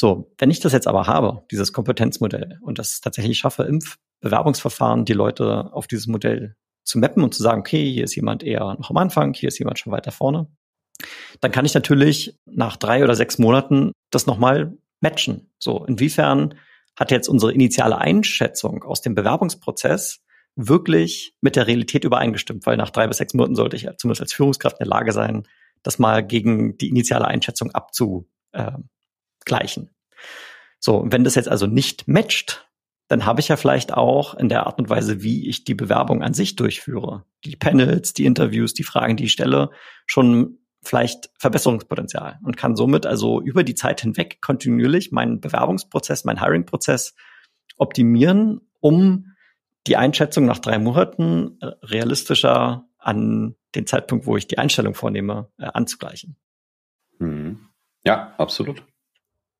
So, 0.00 0.32
wenn 0.38 0.52
ich 0.52 0.60
das 0.60 0.72
jetzt 0.72 0.86
aber 0.86 1.08
habe, 1.08 1.44
dieses 1.50 1.72
Kompetenzmodell, 1.72 2.60
und 2.62 2.78
das 2.78 3.00
tatsächlich 3.00 3.36
schaffe, 3.36 3.64
im 3.64 3.80
Bewerbungsverfahren 4.20 5.04
die 5.04 5.12
Leute 5.12 5.72
auf 5.72 5.88
dieses 5.88 6.06
Modell 6.06 6.54
zu 6.84 7.00
mappen 7.00 7.24
und 7.24 7.34
zu 7.34 7.42
sagen, 7.42 7.62
okay, 7.62 7.90
hier 7.90 8.04
ist 8.04 8.14
jemand 8.14 8.44
eher 8.44 8.76
noch 8.78 8.90
am 8.90 8.96
Anfang, 8.96 9.34
hier 9.34 9.48
ist 9.48 9.58
jemand 9.58 9.80
schon 9.80 9.92
weiter 9.92 10.12
vorne, 10.12 10.46
dann 11.40 11.50
kann 11.50 11.64
ich 11.64 11.74
natürlich 11.74 12.38
nach 12.46 12.76
drei 12.76 13.02
oder 13.02 13.16
sechs 13.16 13.38
Monaten 13.38 13.90
das 14.10 14.28
nochmal 14.28 14.78
matchen. 15.00 15.50
So, 15.58 15.84
inwiefern 15.84 16.54
hat 16.94 17.10
jetzt 17.10 17.26
unsere 17.26 17.52
initiale 17.52 17.98
Einschätzung 17.98 18.84
aus 18.84 19.00
dem 19.00 19.16
Bewerbungsprozess 19.16 20.20
wirklich 20.54 21.34
mit 21.40 21.56
der 21.56 21.66
Realität 21.66 22.04
übereingestimmt? 22.04 22.66
Weil 22.66 22.76
nach 22.76 22.90
drei 22.90 23.08
bis 23.08 23.16
sechs 23.16 23.34
Monaten 23.34 23.56
sollte 23.56 23.74
ich 23.74 23.88
zumindest 23.96 24.20
als 24.20 24.32
Führungskraft 24.32 24.76
in 24.78 24.84
der 24.84 24.96
Lage 24.96 25.10
sein, 25.10 25.42
das 25.82 25.98
mal 25.98 26.24
gegen 26.24 26.78
die 26.78 26.88
initiale 26.88 27.26
Einschätzung 27.26 27.72
abzugleichen. 29.48 29.90
So, 30.80 31.04
wenn 31.08 31.24
das 31.24 31.34
jetzt 31.34 31.48
also 31.48 31.66
nicht 31.66 32.06
matcht, 32.06 32.66
dann 33.08 33.24
habe 33.24 33.40
ich 33.40 33.48
ja 33.48 33.56
vielleicht 33.56 33.92
auch 33.94 34.34
in 34.34 34.48
der 34.48 34.66
Art 34.66 34.78
und 34.78 34.90
Weise, 34.90 35.22
wie 35.22 35.48
ich 35.48 35.64
die 35.64 35.74
Bewerbung 35.74 36.22
an 36.22 36.34
sich 36.34 36.56
durchführe, 36.56 37.24
die 37.44 37.56
Panels, 37.56 38.12
die 38.12 38.26
Interviews, 38.26 38.74
die 38.74 38.84
Fragen, 38.84 39.16
die 39.16 39.24
ich 39.24 39.32
stelle, 39.32 39.70
schon 40.06 40.58
vielleicht 40.82 41.30
Verbesserungspotenzial 41.38 42.38
und 42.44 42.56
kann 42.56 42.76
somit 42.76 43.06
also 43.06 43.40
über 43.40 43.64
die 43.64 43.74
Zeit 43.74 44.02
hinweg 44.02 44.40
kontinuierlich 44.40 45.10
meinen 45.10 45.40
Bewerbungsprozess, 45.40 46.24
meinen 46.24 46.40
Hiring-Prozess 46.40 47.14
optimieren, 47.76 48.60
um 48.80 49.32
die 49.86 49.96
Einschätzung 49.96 50.44
nach 50.44 50.58
drei 50.58 50.78
Monaten 50.78 51.58
äh, 51.60 51.66
realistischer 51.82 52.86
an 52.98 53.56
den 53.74 53.86
Zeitpunkt, 53.86 54.26
wo 54.26 54.36
ich 54.36 54.46
die 54.46 54.58
Einstellung 54.58 54.94
vornehme, 54.94 55.50
äh, 55.58 55.64
anzugleichen. 55.64 56.36
Mhm. 57.18 57.68
Ja, 58.04 58.34
absolut. 58.38 58.82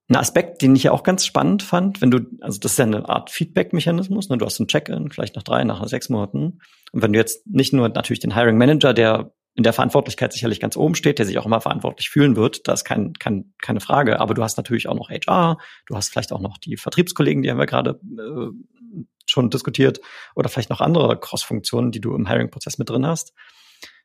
Ein 0.09 0.17
Aspekt, 0.17 0.63
den 0.63 0.75
ich 0.75 0.85
ja 0.85 0.93
auch 0.93 1.03
ganz 1.03 1.27
spannend 1.27 1.63
fand, 1.63 2.01
wenn 2.01 2.11
du, 2.11 2.21
also 2.41 2.59
das 2.59 2.73
ist 2.73 2.79
ja 2.79 2.87
eine 2.87 3.09
Art 3.09 3.29
Feedback-Mechanismus, 3.31 4.31
ne? 4.31 4.39
du 4.39 4.47
hast 4.47 4.59
ein 4.59 4.67
Check-in, 4.67 5.11
vielleicht 5.11 5.37
nach 5.37 5.43
drei, 5.43 5.65
nach 5.65 5.87
sechs 5.87 6.09
Monaten. 6.09 6.61
Und 6.93 7.03
wenn 7.03 7.13
du 7.13 7.19
jetzt 7.19 7.47
nicht 7.47 7.75
nur 7.75 7.89
natürlich 7.91 8.21
den 8.21 8.35
Hiring 8.35 8.57
Manager, 8.57 8.95
der 8.95 9.33
in 9.55 9.65
der 9.65 9.73
Verantwortlichkeit 9.73 10.33
sicherlich 10.33 10.61
ganz 10.61 10.77
oben 10.77 10.95
steht, 10.95 11.19
der 11.19 11.27
sich 11.27 11.37
auch 11.37 11.45
immer 11.45 11.61
verantwortlich 11.61 12.09
fühlen 12.09 12.37
wird, 12.37 12.69
das 12.69 12.81
ist 12.81 12.85
kein, 12.85 13.13
kein, 13.15 13.53
keine 13.61 13.81
Frage. 13.81 14.21
Aber 14.21 14.33
du 14.33 14.43
hast 14.43 14.57
natürlich 14.57 14.89
auch 14.89 14.95
noch 14.95 15.11
HR, 15.11 15.59
du 15.87 15.97
hast 15.97 16.11
vielleicht 16.11 16.33
auch 16.33 16.41
noch 16.41 16.59
die 16.59 16.77
Vertriebskollegen, 16.77 17.43
die 17.43 17.51
haben 17.51 17.59
wir 17.59 17.67
gerade 17.67 18.01
äh, 18.01 18.51
schon 19.27 19.51
diskutiert, 19.51 20.01
oder 20.35 20.49
vielleicht 20.49 20.71
noch 20.71 20.81
andere 20.81 21.19
Cross-Funktionen, 21.19 21.91
die 21.91 22.01
du 22.01 22.15
im 22.15 22.29
Hiring-Prozess 22.29 22.79
mit 22.79 22.89
drin 22.89 23.05
hast. 23.05 23.35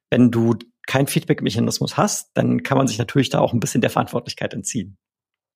Wenn 0.10 0.32
du 0.32 0.56
keinen 0.86 1.08
Feedback-Mechanismus 1.08 1.96
hast, 1.96 2.32
dann 2.34 2.63
kann 2.63 2.78
man 2.78 2.88
sich 2.88 2.98
natürlich 2.98 3.30
da 3.30 3.39
auch 3.39 3.54
ein 3.54 3.60
bisschen 3.60 3.82
der 3.82 3.89
Verantwortlichkeit 3.89 4.54
entziehen. 4.54 4.98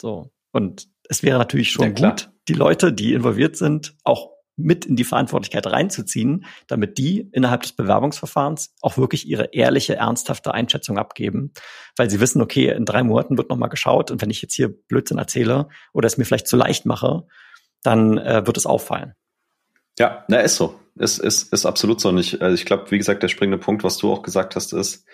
So. 0.01 0.31
Und 0.51 0.88
es 1.10 1.23
wäre 1.23 1.38
natürlich 1.38 1.71
schon 1.71 1.95
ja, 1.95 2.10
gut, 2.10 2.29
die 2.47 2.53
Leute, 2.53 2.93
die 2.93 3.13
involviert 3.13 3.57
sind, 3.57 3.95
auch 4.03 4.31
mit 4.57 4.86
in 4.86 4.95
die 4.95 5.03
Verantwortlichkeit 5.03 5.67
reinzuziehen, 5.67 6.45
damit 6.67 6.97
die 6.97 7.29
innerhalb 7.31 7.62
des 7.62 7.73
Bewerbungsverfahrens 7.73 8.73
auch 8.81 8.97
wirklich 8.97 9.27
ihre 9.27 9.53
ehrliche, 9.53 9.95
ernsthafte 9.95 10.53
Einschätzung 10.53 10.97
abgeben, 10.97 11.53
weil 11.95 12.10
sie 12.10 12.19
wissen, 12.19 12.41
okay, 12.41 12.71
in 12.71 12.83
drei 12.83 13.03
Monaten 13.03 13.38
wird 13.38 13.49
nochmal 13.49 13.69
geschaut 13.69 14.10
und 14.10 14.21
wenn 14.21 14.31
ich 14.31 14.41
jetzt 14.41 14.55
hier 14.55 14.69
Blödsinn 14.69 15.19
erzähle 15.19 15.69
oder 15.93 16.07
es 16.07 16.17
mir 16.17 16.25
vielleicht 16.25 16.47
zu 16.47 16.57
leicht 16.57 16.88
mache, 16.88 17.27
dann 17.83 18.17
äh, 18.17 18.47
wird 18.47 18.57
es 18.57 18.65
auffallen. 18.65 19.13
Ja, 19.99 20.25
na, 20.27 20.39
ist 20.39 20.55
so. 20.55 20.79
Ist, 20.95 21.19
ist, 21.19 21.53
ist 21.53 21.65
absolut 21.65 22.01
so. 22.01 22.10
Und 22.10 22.17
ich, 22.17 22.41
also 22.41 22.55
ich 22.55 22.65
glaube, 22.65 22.89
wie 22.89 22.97
gesagt, 22.97 23.21
der 23.21 23.27
springende 23.27 23.60
Punkt, 23.60 23.83
was 23.83 23.97
du 23.97 24.12
auch 24.12 24.23
gesagt 24.23 24.55
hast, 24.55 24.73
ist, 24.73 25.05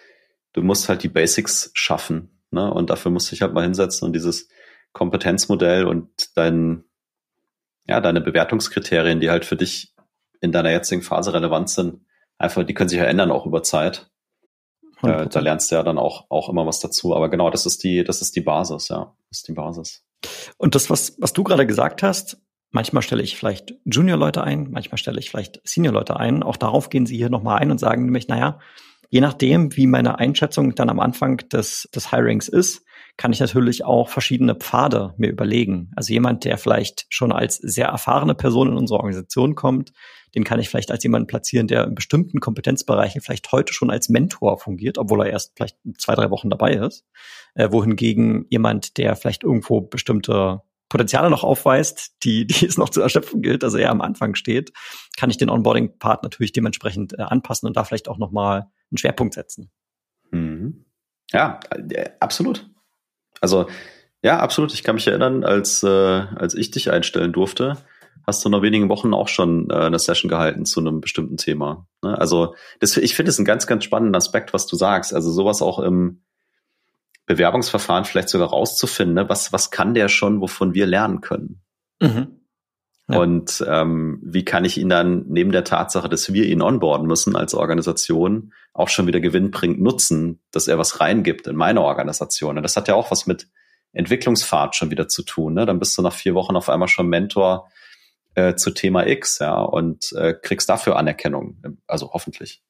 du 0.54 0.62
musst 0.62 0.88
halt 0.88 1.04
die 1.04 1.10
Basics 1.10 1.72
schaffen. 1.74 2.41
Ne? 2.52 2.74
Und 2.74 2.89
dafür 2.89 3.12
musst 3.12 3.28
du 3.28 3.32
dich 3.32 3.41
halt 3.41 3.54
mal 3.54 3.63
hinsetzen 3.63 4.06
und 4.06 4.13
dieses 4.13 4.48
Kompetenzmodell 4.93 5.86
und 5.86 6.38
dein, 6.38 6.86
ja, 7.86 7.99
deine 7.99 8.21
Bewertungskriterien, 8.21 9.19
die 9.19 9.29
halt 9.29 9.45
für 9.45 9.58
dich 9.58 9.93
in 10.39 10.51
deiner 10.51 10.71
jetzigen 10.71 11.01
Phase 11.01 11.34
relevant 11.34 11.69
sind, 11.69 12.06
einfach, 12.38 12.63
die 12.63 12.73
können 12.73 12.89
sich 12.89 12.99
ja 12.99 13.06
ändern 13.06 13.32
auch 13.32 13.45
über 13.45 13.63
Zeit. 13.63 14.10
Äh, 15.01 15.27
da 15.27 15.39
lernst 15.39 15.71
du 15.71 15.75
ja 15.75 15.84
dann 15.84 15.97
auch, 15.97 16.25
auch 16.29 16.49
immer 16.49 16.65
was 16.65 16.79
dazu. 16.79 17.15
Aber 17.15 17.29
genau, 17.29 17.49
das 17.49 17.65
ist 17.65 17.84
die, 17.84 18.03
das 18.03 18.21
ist 18.21 18.36
die 18.36 18.41
Basis, 18.41 18.88
ja. 18.88 19.15
Das 19.29 19.39
ist 19.39 19.47
die 19.47 19.53
Basis. 19.53 20.06
Und 20.58 20.75
das, 20.75 20.89
was, 20.89 21.15
was 21.19 21.34
du 21.34 21.43
gerade 21.43 21.67
gesagt 21.67 22.03
hast, 22.03 22.38
manchmal 22.71 23.03
stelle 23.03 23.23
ich 23.23 23.38
vielleicht 23.38 23.75
Junior-Leute 23.86 24.43
ein, 24.43 24.69
manchmal 24.71 24.97
stelle 24.97 25.19
ich 25.19 25.29
vielleicht 25.29 25.62
Senior-Leute 25.63 26.17
ein. 26.17 26.43
Auch 26.43 26.58
darauf 26.58 26.89
gehen 26.89 27.06
sie 27.06 27.17
hier 27.17 27.29
nochmal 27.29 27.60
ein 27.60 27.71
und 27.71 27.79
sagen 27.79 28.06
nämlich, 28.06 28.27
naja, 28.27 28.60
je 29.10 29.21
nachdem, 29.21 29.75
wie 29.75 29.88
meine 29.88 30.19
Einschätzung 30.19 30.73
dann 30.75 30.89
am 30.89 30.99
Anfang 30.99 31.38
des, 31.49 31.89
des 31.93 32.10
Hirings 32.10 32.47
ist, 32.47 32.84
kann 33.17 33.32
ich 33.32 33.39
natürlich 33.39 33.86
auch 33.86 34.10
verschiedene 34.10 34.56
Pfade 34.56 35.13
mir 35.17 35.30
überlegen. 35.30 35.91
Also 35.95 36.13
jemand, 36.13 36.45
der 36.45 36.58
vielleicht 36.58 37.06
schon 37.10 37.32
als 37.32 37.58
sehr 37.58 37.88
erfahrene 37.88 38.36
Person 38.36 38.69
in 38.69 38.78
unsere 38.78 38.99
Organisation 38.99 39.56
kommt, 39.56 39.93
den 40.36 40.43
kann 40.43 40.60
ich 40.60 40.67
vielleicht 40.69 40.89
als 40.89 41.04
jemanden 41.04 41.28
platzieren, 41.28 41.67
der 41.67 41.86
in 41.86 41.95
bestimmten 41.95 42.39
Kompetenzbereichen 42.39 43.21
vielleicht 43.21 43.52
heute 43.52 43.71
schon 43.71 43.91
als 43.91 44.10
Mentor 44.10 44.58
fungiert, 44.58 44.97
obwohl 44.97 45.21
er 45.21 45.32
erst 45.32 45.54
vielleicht 45.56 45.78
zwei, 45.97 46.15
drei 46.15 46.32
Wochen 46.32 46.49
dabei 46.49 46.73
ist. 46.73 47.06
Äh, 47.54 47.71
wohingegen 47.71 48.45
jemand, 48.49 48.97
der 48.97 49.15
vielleicht 49.15 49.43
irgendwo 49.43 49.82
bestimmte 49.82 50.62
Potenziale 50.89 51.30
noch 51.30 51.43
aufweist, 51.43 52.15
die, 52.23 52.47
die 52.47 52.65
es 52.65 52.78
noch 52.78 52.89
zu 52.89 53.02
erschöpfen 53.02 53.41
gilt, 53.41 53.63
also 53.63 53.78
er 53.78 53.91
am 53.91 54.02
Anfang 54.02 54.34
steht, 54.34 54.73
kann 55.17 55.30
ich 55.30 55.38
den 55.38 55.49
Onboarding-Part 55.49 56.23
natürlich 56.23 56.52
dementsprechend 56.52 57.13
äh, 57.13 57.21
anpassen 57.21 57.67
und 57.67 57.78
da 57.78 57.84
vielleicht 57.84 58.08
auch 58.08 58.17
nochmal 58.17 58.67
einen 58.89 58.97
Schwerpunkt 58.97 59.36
setzen. 59.36 59.71
Mhm. 60.32 60.86
Ja, 61.32 61.60
äh, 61.71 62.10
absolut. 62.19 62.73
Also 63.41 63.67
ja, 64.24 64.39
absolut. 64.39 64.74
Ich 64.74 64.84
kann 64.84 64.96
mich 64.96 65.08
erinnern, 65.08 65.43
als, 65.43 65.84
äh, 65.84 65.88
als 65.88 66.56
ich 66.56 66.72
dich 66.72 66.89
einstellen 66.89 67.34
durfte, 67.34 67.78
hast 68.26 68.43
du 68.43 68.50
nach 68.50 68.62
wenigen 68.62 68.88
Wochen 68.88 69.13
auch 69.13 69.28
schon 69.28 69.69
äh, 69.69 69.76
eine 69.76 70.00
Session 70.00 70.30
gehalten 70.30 70.65
zu 70.65 70.80
einem 70.80 71.02
bestimmten 71.02 71.36
Thema. 71.36 71.86
Ne? 72.02 72.17
Also 72.17 72.56
das, 72.80 72.96
ich 72.96 73.15
finde 73.15 73.32
es 73.32 73.38
einen 73.38 73.46
ganz, 73.46 73.67
ganz 73.67 73.84
spannenden 73.84 74.15
Aspekt, 74.15 74.54
was 74.54 74.65
du 74.65 74.78
sagst. 74.78 75.13
Also 75.13 75.30
sowas 75.30 75.62
auch 75.62 75.80
im 75.80 76.24
Bewerbungsverfahren 77.26 78.06
vielleicht 78.06 78.30
sogar 78.30 78.50
rauszufinden. 78.50 79.15
Ne? 79.15 79.30
Was, 79.30 79.52
was 79.52 79.72
kann 79.72 79.93
der 79.93 80.08
schon, 80.08 80.39
wovon 80.39 80.74
wir 80.74 80.86
lernen 80.86 81.19
können? 81.19 81.62
Mhm. 82.02 82.39
Ja. 83.10 83.20
Und 83.20 83.63
ähm, 83.68 84.20
wie 84.24 84.46
kann 84.46 84.63
ich 84.63 84.78
ihn 84.78 84.89
dann 84.89 85.26
neben 85.28 85.52
der 85.52 85.66
Tatsache, 85.66 86.08
dass 86.08 86.32
wir 86.32 86.46
ihn 86.46 86.62
onboarden 86.62 87.06
müssen 87.06 87.36
als 87.36 87.54
Organisation, 87.54 88.54
auch 88.74 88.88
schon 88.88 89.08
wieder 89.08 89.20
gewinnbringend 89.20 89.82
nutzen, 89.82 90.42
dass 90.52 90.68
er 90.68 90.78
was 90.78 91.00
reingibt 91.02 91.48
in 91.48 91.56
meine 91.56 91.82
Organisation. 91.82 92.58
Und 92.58 92.63
das 92.63 92.78
hat 92.78 92.88
ja 92.88 92.96
auch 92.96 93.12
was 93.12 93.28
mit 93.28 93.50
Entwicklungsfahrt 93.92 94.76
schon 94.76 94.89
wieder 94.89 95.08
zu 95.08 95.24
tun. 95.24 95.54
Ne? 95.54 95.66
Dann 95.66 95.80
bist 95.80 95.98
du 95.98 96.02
nach 96.02 96.13
vier 96.13 96.34
Wochen 96.34 96.56
auf 96.56 96.70
einmal 96.70 96.88
schon 96.88 97.08
Mentor 97.08 97.70
äh, 98.36 98.56
zu 98.56 98.72
Thema 98.72 99.06
X, 99.06 99.39
ja, 99.39 99.62
und 99.62 100.12
äh, 100.13 100.34
kriegst 100.34 100.70
dafür 100.70 100.96
Anerkennung, 100.96 101.62
also 101.86 102.12
hoffentlich 102.13 102.63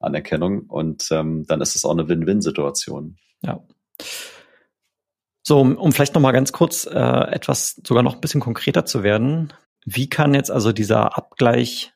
Anerkennung. 0.00 0.64
Und 0.66 1.08
ähm, 1.10 1.44
dann 1.46 1.60
ist 1.60 1.76
es 1.76 1.84
auch 1.84 1.92
eine 1.92 2.08
Win-Win-Situation. 2.08 3.16
Ja. 3.42 3.62
So, 5.42 5.60
um, 5.60 5.76
um 5.78 5.92
vielleicht 5.92 6.14
noch 6.14 6.20
mal 6.20 6.32
ganz 6.32 6.52
kurz 6.52 6.86
äh, 6.86 6.98
etwas 7.30 7.80
sogar 7.86 8.02
noch 8.02 8.16
ein 8.16 8.20
bisschen 8.20 8.40
konkreter 8.40 8.84
zu 8.84 9.02
werden. 9.02 9.52
Wie 9.88 10.08
kann 10.08 10.34
jetzt 10.34 10.50
also 10.50 10.72
dieser 10.72 11.16
Abgleich, 11.16 11.94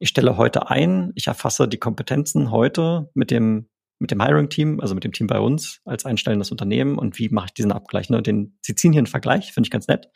ich 0.00 0.08
stelle 0.08 0.36
heute 0.36 0.68
ein, 0.70 1.12
ich 1.14 1.28
erfasse 1.28 1.68
die 1.68 1.78
Kompetenzen 1.78 2.50
heute 2.50 3.10
mit 3.14 3.30
dem 3.30 3.68
mit 4.00 4.10
dem 4.10 4.20
Hiring-Team, 4.20 4.80
also 4.80 4.96
mit 4.96 5.04
dem 5.04 5.12
Team 5.12 5.28
bei 5.28 5.38
uns 5.38 5.80
als 5.84 6.04
einstellendes 6.04 6.50
Unternehmen 6.50 6.98
und 6.98 7.20
wie 7.20 7.28
mache 7.28 7.46
ich 7.46 7.54
diesen 7.54 7.70
Abgleich? 7.70 8.10
Ne? 8.10 8.20
Den, 8.20 8.58
Sie 8.60 8.74
ziehen 8.74 8.90
hier 8.90 8.98
einen 8.98 9.06
Vergleich, 9.06 9.52
finde 9.52 9.68
ich 9.68 9.70
ganz 9.70 9.86
nett. 9.86 10.10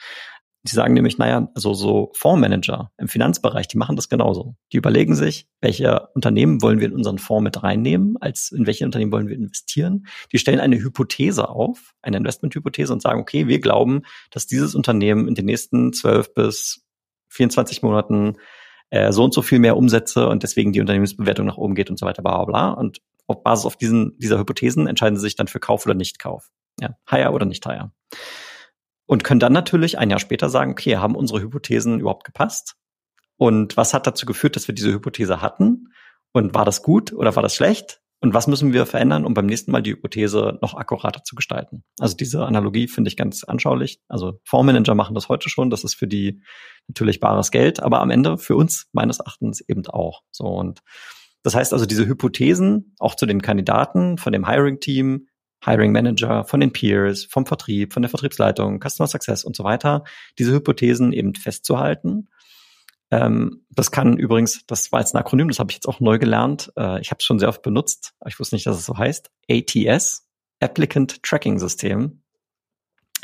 Sie 0.64 0.74
sagen 0.74 0.94
nämlich, 0.94 1.16
naja, 1.16 1.48
also 1.54 1.74
so 1.74 2.10
Fondsmanager 2.14 2.90
im 2.98 3.06
Finanzbereich, 3.06 3.68
die 3.68 3.76
machen 3.76 3.94
das 3.94 4.08
genauso. 4.08 4.56
Die 4.72 4.78
überlegen 4.78 5.14
sich, 5.14 5.46
welche 5.60 6.08
Unternehmen 6.14 6.60
wollen 6.62 6.80
wir 6.80 6.88
in 6.88 6.94
unseren 6.94 7.18
Fonds 7.18 7.44
mit 7.44 7.62
reinnehmen, 7.62 8.16
als 8.20 8.50
in 8.50 8.66
welche 8.66 8.84
Unternehmen 8.84 9.12
wollen 9.12 9.28
wir 9.28 9.36
investieren. 9.36 10.08
Die 10.32 10.38
stellen 10.38 10.58
eine 10.58 10.78
Hypothese 10.78 11.48
auf, 11.48 11.94
eine 12.02 12.16
Investmenthypothese 12.16 12.92
und 12.92 13.02
sagen, 13.02 13.20
okay, 13.20 13.46
wir 13.46 13.60
glauben, 13.60 14.02
dass 14.32 14.48
dieses 14.48 14.74
Unternehmen 14.74 15.28
in 15.28 15.36
den 15.36 15.44
nächsten 15.44 15.92
zwölf 15.92 16.34
bis 16.34 16.85
24 17.36 17.82
Monaten 17.82 18.36
äh, 18.90 19.12
so 19.12 19.24
und 19.24 19.34
so 19.34 19.42
viel 19.42 19.58
mehr 19.58 19.76
Umsätze 19.76 20.28
und 20.28 20.42
deswegen 20.42 20.72
die 20.72 20.80
Unternehmensbewertung 20.80 21.46
nach 21.46 21.56
oben 21.56 21.74
geht 21.74 21.90
und 21.90 21.98
so 21.98 22.06
weiter, 22.06 22.22
bla 22.22 22.36
bla 22.36 22.44
bla. 22.44 22.70
Und 22.70 23.00
auf 23.26 23.42
Basis 23.42 23.66
auf 23.66 23.76
diesen, 23.76 24.18
dieser 24.18 24.38
Hypothesen 24.38 24.86
entscheiden 24.86 25.16
sie 25.16 25.22
sich 25.22 25.36
dann 25.36 25.48
für 25.48 25.60
Kauf 25.60 25.86
oder 25.86 25.94
Nicht-Kauf. 25.94 26.50
Ja, 26.80 26.96
higher 27.10 27.32
oder 27.32 27.46
nicht 27.46 27.64
higher. 27.66 27.92
Und 29.06 29.24
können 29.24 29.40
dann 29.40 29.52
natürlich 29.52 29.98
ein 29.98 30.10
Jahr 30.10 30.18
später 30.18 30.48
sagen, 30.48 30.72
okay, 30.72 30.96
haben 30.96 31.14
unsere 31.14 31.40
Hypothesen 31.40 32.00
überhaupt 32.00 32.24
gepasst? 32.24 32.76
Und 33.36 33.76
was 33.76 33.94
hat 33.94 34.06
dazu 34.06 34.26
geführt, 34.26 34.56
dass 34.56 34.68
wir 34.68 34.74
diese 34.74 34.92
Hypothese 34.92 35.40
hatten? 35.40 35.92
Und 36.32 36.54
war 36.54 36.64
das 36.64 36.82
gut 36.82 37.12
oder 37.12 37.34
war 37.36 37.42
das 37.42 37.54
schlecht? 37.54 38.00
Und 38.20 38.32
was 38.32 38.46
müssen 38.46 38.72
wir 38.72 38.86
verändern, 38.86 39.24
um 39.26 39.34
beim 39.34 39.46
nächsten 39.46 39.70
Mal 39.70 39.82
die 39.82 39.92
Hypothese 39.92 40.58
noch 40.62 40.74
akkurater 40.74 41.22
zu 41.22 41.34
gestalten? 41.34 41.84
Also 42.00 42.16
diese 42.16 42.46
Analogie 42.46 42.88
finde 42.88 43.08
ich 43.08 43.16
ganz 43.16 43.44
anschaulich. 43.44 44.00
Also 44.08 44.40
Fondsmanager 44.44 44.94
machen 44.94 45.14
das 45.14 45.28
heute 45.28 45.50
schon. 45.50 45.68
Das 45.68 45.84
ist 45.84 45.94
für 45.94 46.06
die 46.06 46.40
natürlich 46.88 47.20
bares 47.20 47.50
Geld, 47.50 47.80
aber 47.80 48.00
am 48.00 48.10
Ende 48.10 48.38
für 48.38 48.56
uns 48.56 48.88
meines 48.92 49.20
Erachtens 49.20 49.60
eben 49.60 49.86
auch. 49.86 50.22
So 50.30 50.44
und 50.44 50.80
das 51.46 51.54
heißt 51.54 51.72
also, 51.72 51.86
diese 51.86 52.06
Hypothesen 52.06 52.96
auch 52.98 53.14
zu 53.14 53.24
den 53.24 53.40
Kandidaten 53.40 54.18
von 54.18 54.32
dem 54.32 54.48
Hiring-Team, 54.48 55.28
Hiring 55.64 55.92
Manager, 55.92 56.44
von 56.44 56.58
den 56.58 56.72
Peers, 56.72 57.24
vom 57.24 57.46
Vertrieb, 57.46 57.92
von 57.92 58.02
der 58.02 58.08
Vertriebsleitung, 58.08 58.80
Customer 58.80 59.06
Success 59.06 59.44
und 59.44 59.54
so 59.54 59.62
weiter, 59.62 60.02
diese 60.40 60.52
Hypothesen 60.52 61.12
eben 61.12 61.36
festzuhalten. 61.36 62.28
Ähm, 63.10 63.64
das 63.70 63.90
kann 63.90 64.16
übrigens, 64.16 64.64
das 64.66 64.90
war 64.92 65.00
jetzt 65.00 65.14
ein 65.14 65.18
Akronym, 65.18 65.48
das 65.48 65.58
habe 65.58 65.70
ich 65.70 65.76
jetzt 65.76 65.86
auch 65.86 66.00
neu 66.00 66.18
gelernt. 66.18 66.72
Äh, 66.76 67.00
ich 67.00 67.10
habe 67.10 67.18
es 67.20 67.24
schon 67.24 67.38
sehr 67.38 67.48
oft 67.48 67.62
benutzt, 67.62 68.14
aber 68.20 68.30
ich 68.30 68.38
wusste 68.38 68.56
nicht, 68.56 68.66
dass 68.66 68.78
es 68.78 68.86
so 68.86 68.96
heißt. 68.96 69.30
ATS, 69.50 70.28
Applicant 70.60 71.22
Tracking 71.22 71.58
System. 71.58 72.22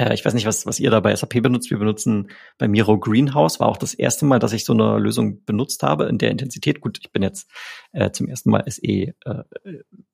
Äh, 0.03 0.15
ich 0.15 0.25
weiß 0.25 0.35
nicht, 0.35 0.47
was, 0.47 0.67
was 0.67 0.81
ihr 0.81 0.91
da 0.91 1.01
bei 1.01 1.15
SAP 1.15 1.43
benutzt. 1.43 1.71
Wir 1.71 1.79
benutzen 1.79 2.29
bei 2.59 2.69
Miro 2.69 2.99
Greenhouse. 2.99 3.61
War 3.61 3.69
auch 3.69 3.77
das 3.77 3.95
erste 3.95 4.25
Mal, 4.25 4.39
dass 4.39 4.53
ich 4.53 4.65
so 4.65 4.73
eine 4.73 4.99
Lösung 4.99 5.45
benutzt 5.45 5.83
habe 5.83 6.07
in 6.07 6.19
der 6.19 6.31
Intensität. 6.31 6.81
Gut, 6.81 6.99
ich 7.01 7.13
bin 7.13 7.23
jetzt 7.23 7.51
äh, 7.93 8.11
zum 8.11 8.29
ersten 8.29 8.51
Mal 8.51 8.65
SE 8.67 8.83
äh, 8.83 9.15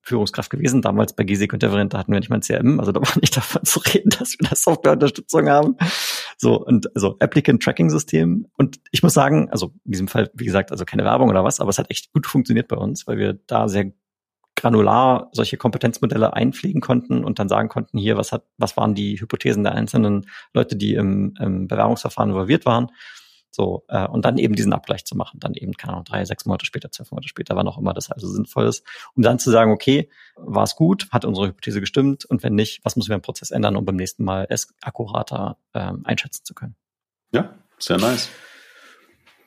Führungskraft 0.02 0.50
gewesen. 0.50 0.82
Damals 0.82 1.14
bei 1.14 1.24
GC 1.24 1.48
Conteverent, 1.48 1.94
da 1.94 1.98
hatten 1.98 2.12
wir 2.12 2.18
nicht 2.18 2.30
mal 2.30 2.36
ein 2.36 2.42
CRM. 2.42 2.80
Also 2.80 2.92
da 2.92 3.00
war 3.02 3.18
nicht 3.20 3.36
davon 3.36 3.64
zu 3.64 3.80
reden, 3.80 4.10
dass 4.10 4.38
wir 4.38 4.48
da 4.48 4.56
Softwareunterstützung 4.56 5.48
haben. 5.48 5.76
So, 6.36 6.64
und 6.64 6.94
also 6.94 7.16
Applicant 7.18 7.62
Tracking 7.62 7.90
System. 7.90 8.46
Und 8.56 8.78
ich 8.90 9.02
muss 9.02 9.14
sagen, 9.14 9.50
also 9.50 9.72
in 9.84 9.92
diesem 9.92 10.08
Fall, 10.08 10.30
wie 10.34 10.44
gesagt, 10.44 10.70
also 10.70 10.84
keine 10.84 11.04
Werbung 11.04 11.30
oder 11.30 11.44
was, 11.44 11.60
aber 11.60 11.70
es 11.70 11.78
hat 11.78 11.90
echt 11.90 12.12
gut 12.12 12.26
funktioniert 12.26 12.68
bei 12.68 12.76
uns, 12.76 13.06
weil 13.06 13.18
wir 13.18 13.38
da 13.46 13.68
sehr 13.68 13.92
granular 14.58 15.30
solche 15.32 15.56
Kompetenzmodelle 15.56 16.34
einpflegen 16.34 16.80
konnten 16.80 17.24
und 17.24 17.38
dann 17.38 17.48
sagen 17.48 17.68
konnten, 17.68 17.98
hier, 17.98 18.16
was 18.16 18.32
hat, 18.32 18.44
was 18.58 18.76
waren 18.76 18.94
die 18.94 19.20
Hypothesen 19.20 19.62
der 19.62 19.72
einzelnen 19.72 20.26
Leute, 20.52 20.76
die 20.76 20.94
im, 20.94 21.34
im 21.40 21.68
Bewerbungsverfahren 21.68 22.30
involviert 22.30 22.66
waren. 22.66 22.90
So, 23.50 23.84
äh, 23.88 24.06
und 24.06 24.24
dann 24.24 24.36
eben 24.38 24.54
diesen 24.54 24.72
Abgleich 24.72 25.04
zu 25.04 25.16
machen, 25.16 25.40
dann 25.40 25.54
eben, 25.54 25.72
keine 25.72 25.94
Ahnung, 25.94 26.04
drei, 26.04 26.24
sechs 26.24 26.44
Monate 26.44 26.66
später, 26.66 26.90
zwölf 26.90 27.10
Monate 27.10 27.28
später, 27.28 27.56
wann 27.56 27.66
auch 27.66 27.78
immer 27.78 27.94
das 27.94 28.10
also 28.10 28.28
sinnvoll 28.28 28.66
ist, 28.66 28.84
um 29.14 29.22
dann 29.22 29.38
zu 29.38 29.50
sagen, 29.50 29.72
okay, 29.72 30.10
war 30.36 30.64
es 30.64 30.76
gut, 30.76 31.08
hat 31.10 31.24
unsere 31.24 31.48
Hypothese 31.48 31.80
gestimmt 31.80 32.24
und 32.24 32.42
wenn 32.42 32.54
nicht, 32.54 32.84
was 32.84 32.96
müssen 32.96 33.08
wir 33.08 33.16
im 33.16 33.22
Prozess 33.22 33.50
ändern, 33.50 33.76
um 33.76 33.84
beim 33.84 33.96
nächsten 33.96 34.22
Mal 34.22 34.46
es 34.50 34.74
akkurater 34.82 35.56
ähm, 35.74 36.02
einschätzen 36.04 36.44
zu 36.44 36.54
können. 36.54 36.76
Ja, 37.32 37.54
sehr 37.78 37.98
nice. 37.98 38.28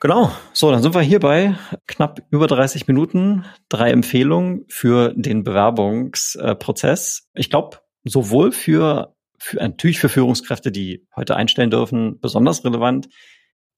Genau. 0.02 0.32
So, 0.52 0.72
dann 0.72 0.82
sind 0.82 0.96
wir 0.96 1.00
hier 1.00 1.20
bei 1.20 1.56
knapp 1.86 2.22
über 2.30 2.48
30 2.48 2.88
Minuten. 2.88 3.44
Drei 3.68 3.92
Empfehlungen 3.92 4.64
für 4.68 5.14
den 5.14 5.44
Bewerbungsprozess. 5.44 7.30
Ich 7.34 7.50
glaube, 7.50 7.78
sowohl 8.02 8.50
für, 8.50 9.14
für 9.38 9.58
natürlich 9.58 10.00
für 10.00 10.08
Führungskräfte, 10.08 10.72
die 10.72 11.06
heute 11.14 11.36
einstellen 11.36 11.70
dürfen, 11.70 12.18
besonders 12.18 12.64
relevant. 12.64 13.10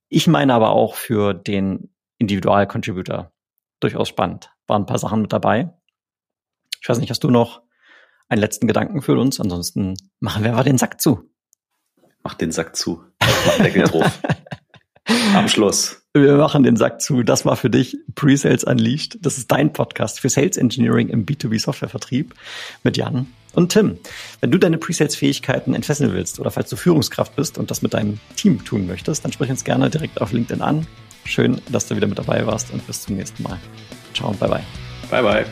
Ich 0.09 0.27
meine 0.27 0.55
aber 0.55 0.71
auch 0.71 0.95
für 0.95 1.35
den 1.35 1.95
Individualcontributor 2.17 3.31
durchaus 3.81 4.09
spannend. 4.09 4.49
Waren 4.67 4.85
ein 4.85 4.87
paar 4.87 4.97
Sachen 4.97 5.21
mit 5.21 5.33
dabei. 5.35 5.75
Ich 6.81 6.89
weiß 6.89 7.01
nicht, 7.01 7.11
hast 7.11 7.23
du 7.23 7.29
noch 7.29 7.61
einen 8.31 8.41
letzten 8.41 8.67
Gedanken 8.67 9.03
für 9.03 9.21
uns? 9.21 9.41
Ansonsten 9.41 9.95
machen 10.21 10.43
wir 10.43 10.55
aber 10.55 10.65
den 10.65 10.79
Sack 10.79 11.03
zu. 11.03 11.31
Mach 12.23 12.33
den 12.33 12.51
Sack 12.51 12.77
zu. 12.77 13.05
Mach 13.21 13.59
Deckel 13.59 13.83
drauf. 13.83 14.23
Am 15.35 15.49
Schluss. 15.49 16.01
Wir 16.15 16.37
machen 16.37 16.63
den 16.63 16.77
Sack 16.77 17.01
zu. 17.01 17.23
Das 17.23 17.45
war 17.45 17.57
für 17.57 17.71
dich 17.71 17.97
Pre-Sales 18.15 18.65
Unleashed. 18.65 19.19
Das 19.21 19.37
ist 19.37 19.51
dein 19.51 19.73
Podcast 19.73 20.21
für 20.21 20.29
Sales 20.29 20.57
Engineering 20.57 21.09
im 21.09 21.27
B2B 21.27 21.61
Softwarevertrieb 21.61 22.35
mit 22.85 22.97
Jan 22.97 23.27
und 23.55 23.73
Tim. 23.73 23.99
Wenn 24.41 24.51
du 24.51 24.59
deine 24.59 24.79
Pre-Sales-Fähigkeiten 24.79 25.75
entfesseln 25.75 26.13
willst 26.13 26.39
oder 26.39 26.51
falls 26.51 26.71
du 26.71 26.77
Führungskraft 26.77 27.35
bist 27.37 27.59
und 27.59 27.71
das 27.71 27.83
mit 27.83 27.95
deinem 27.95 28.21
Team 28.37 28.65
tun 28.65 28.87
möchtest, 28.87 29.25
dann 29.25 29.33
sprich 29.33 29.51
uns 29.51 29.65
gerne 29.65 29.91
direkt 29.91 30.21
auf 30.21 30.33
LinkedIn 30.33 30.63
an. 30.63 30.87
Schön, 31.25 31.61
dass 31.71 31.89
du 31.89 31.97
wieder 31.97 32.07
mit 32.07 32.19
dabei 32.19 32.47
warst 32.47 32.73
und 32.73 32.87
bis 32.87 33.03
zum 33.03 33.17
nächsten 33.17 33.43
Mal. 33.43 33.59
Ciao 34.15 34.31
und 34.31 34.39
bye 34.39 34.49
bye. 34.49 34.63
Bye 35.11 35.23
bye. 35.23 35.47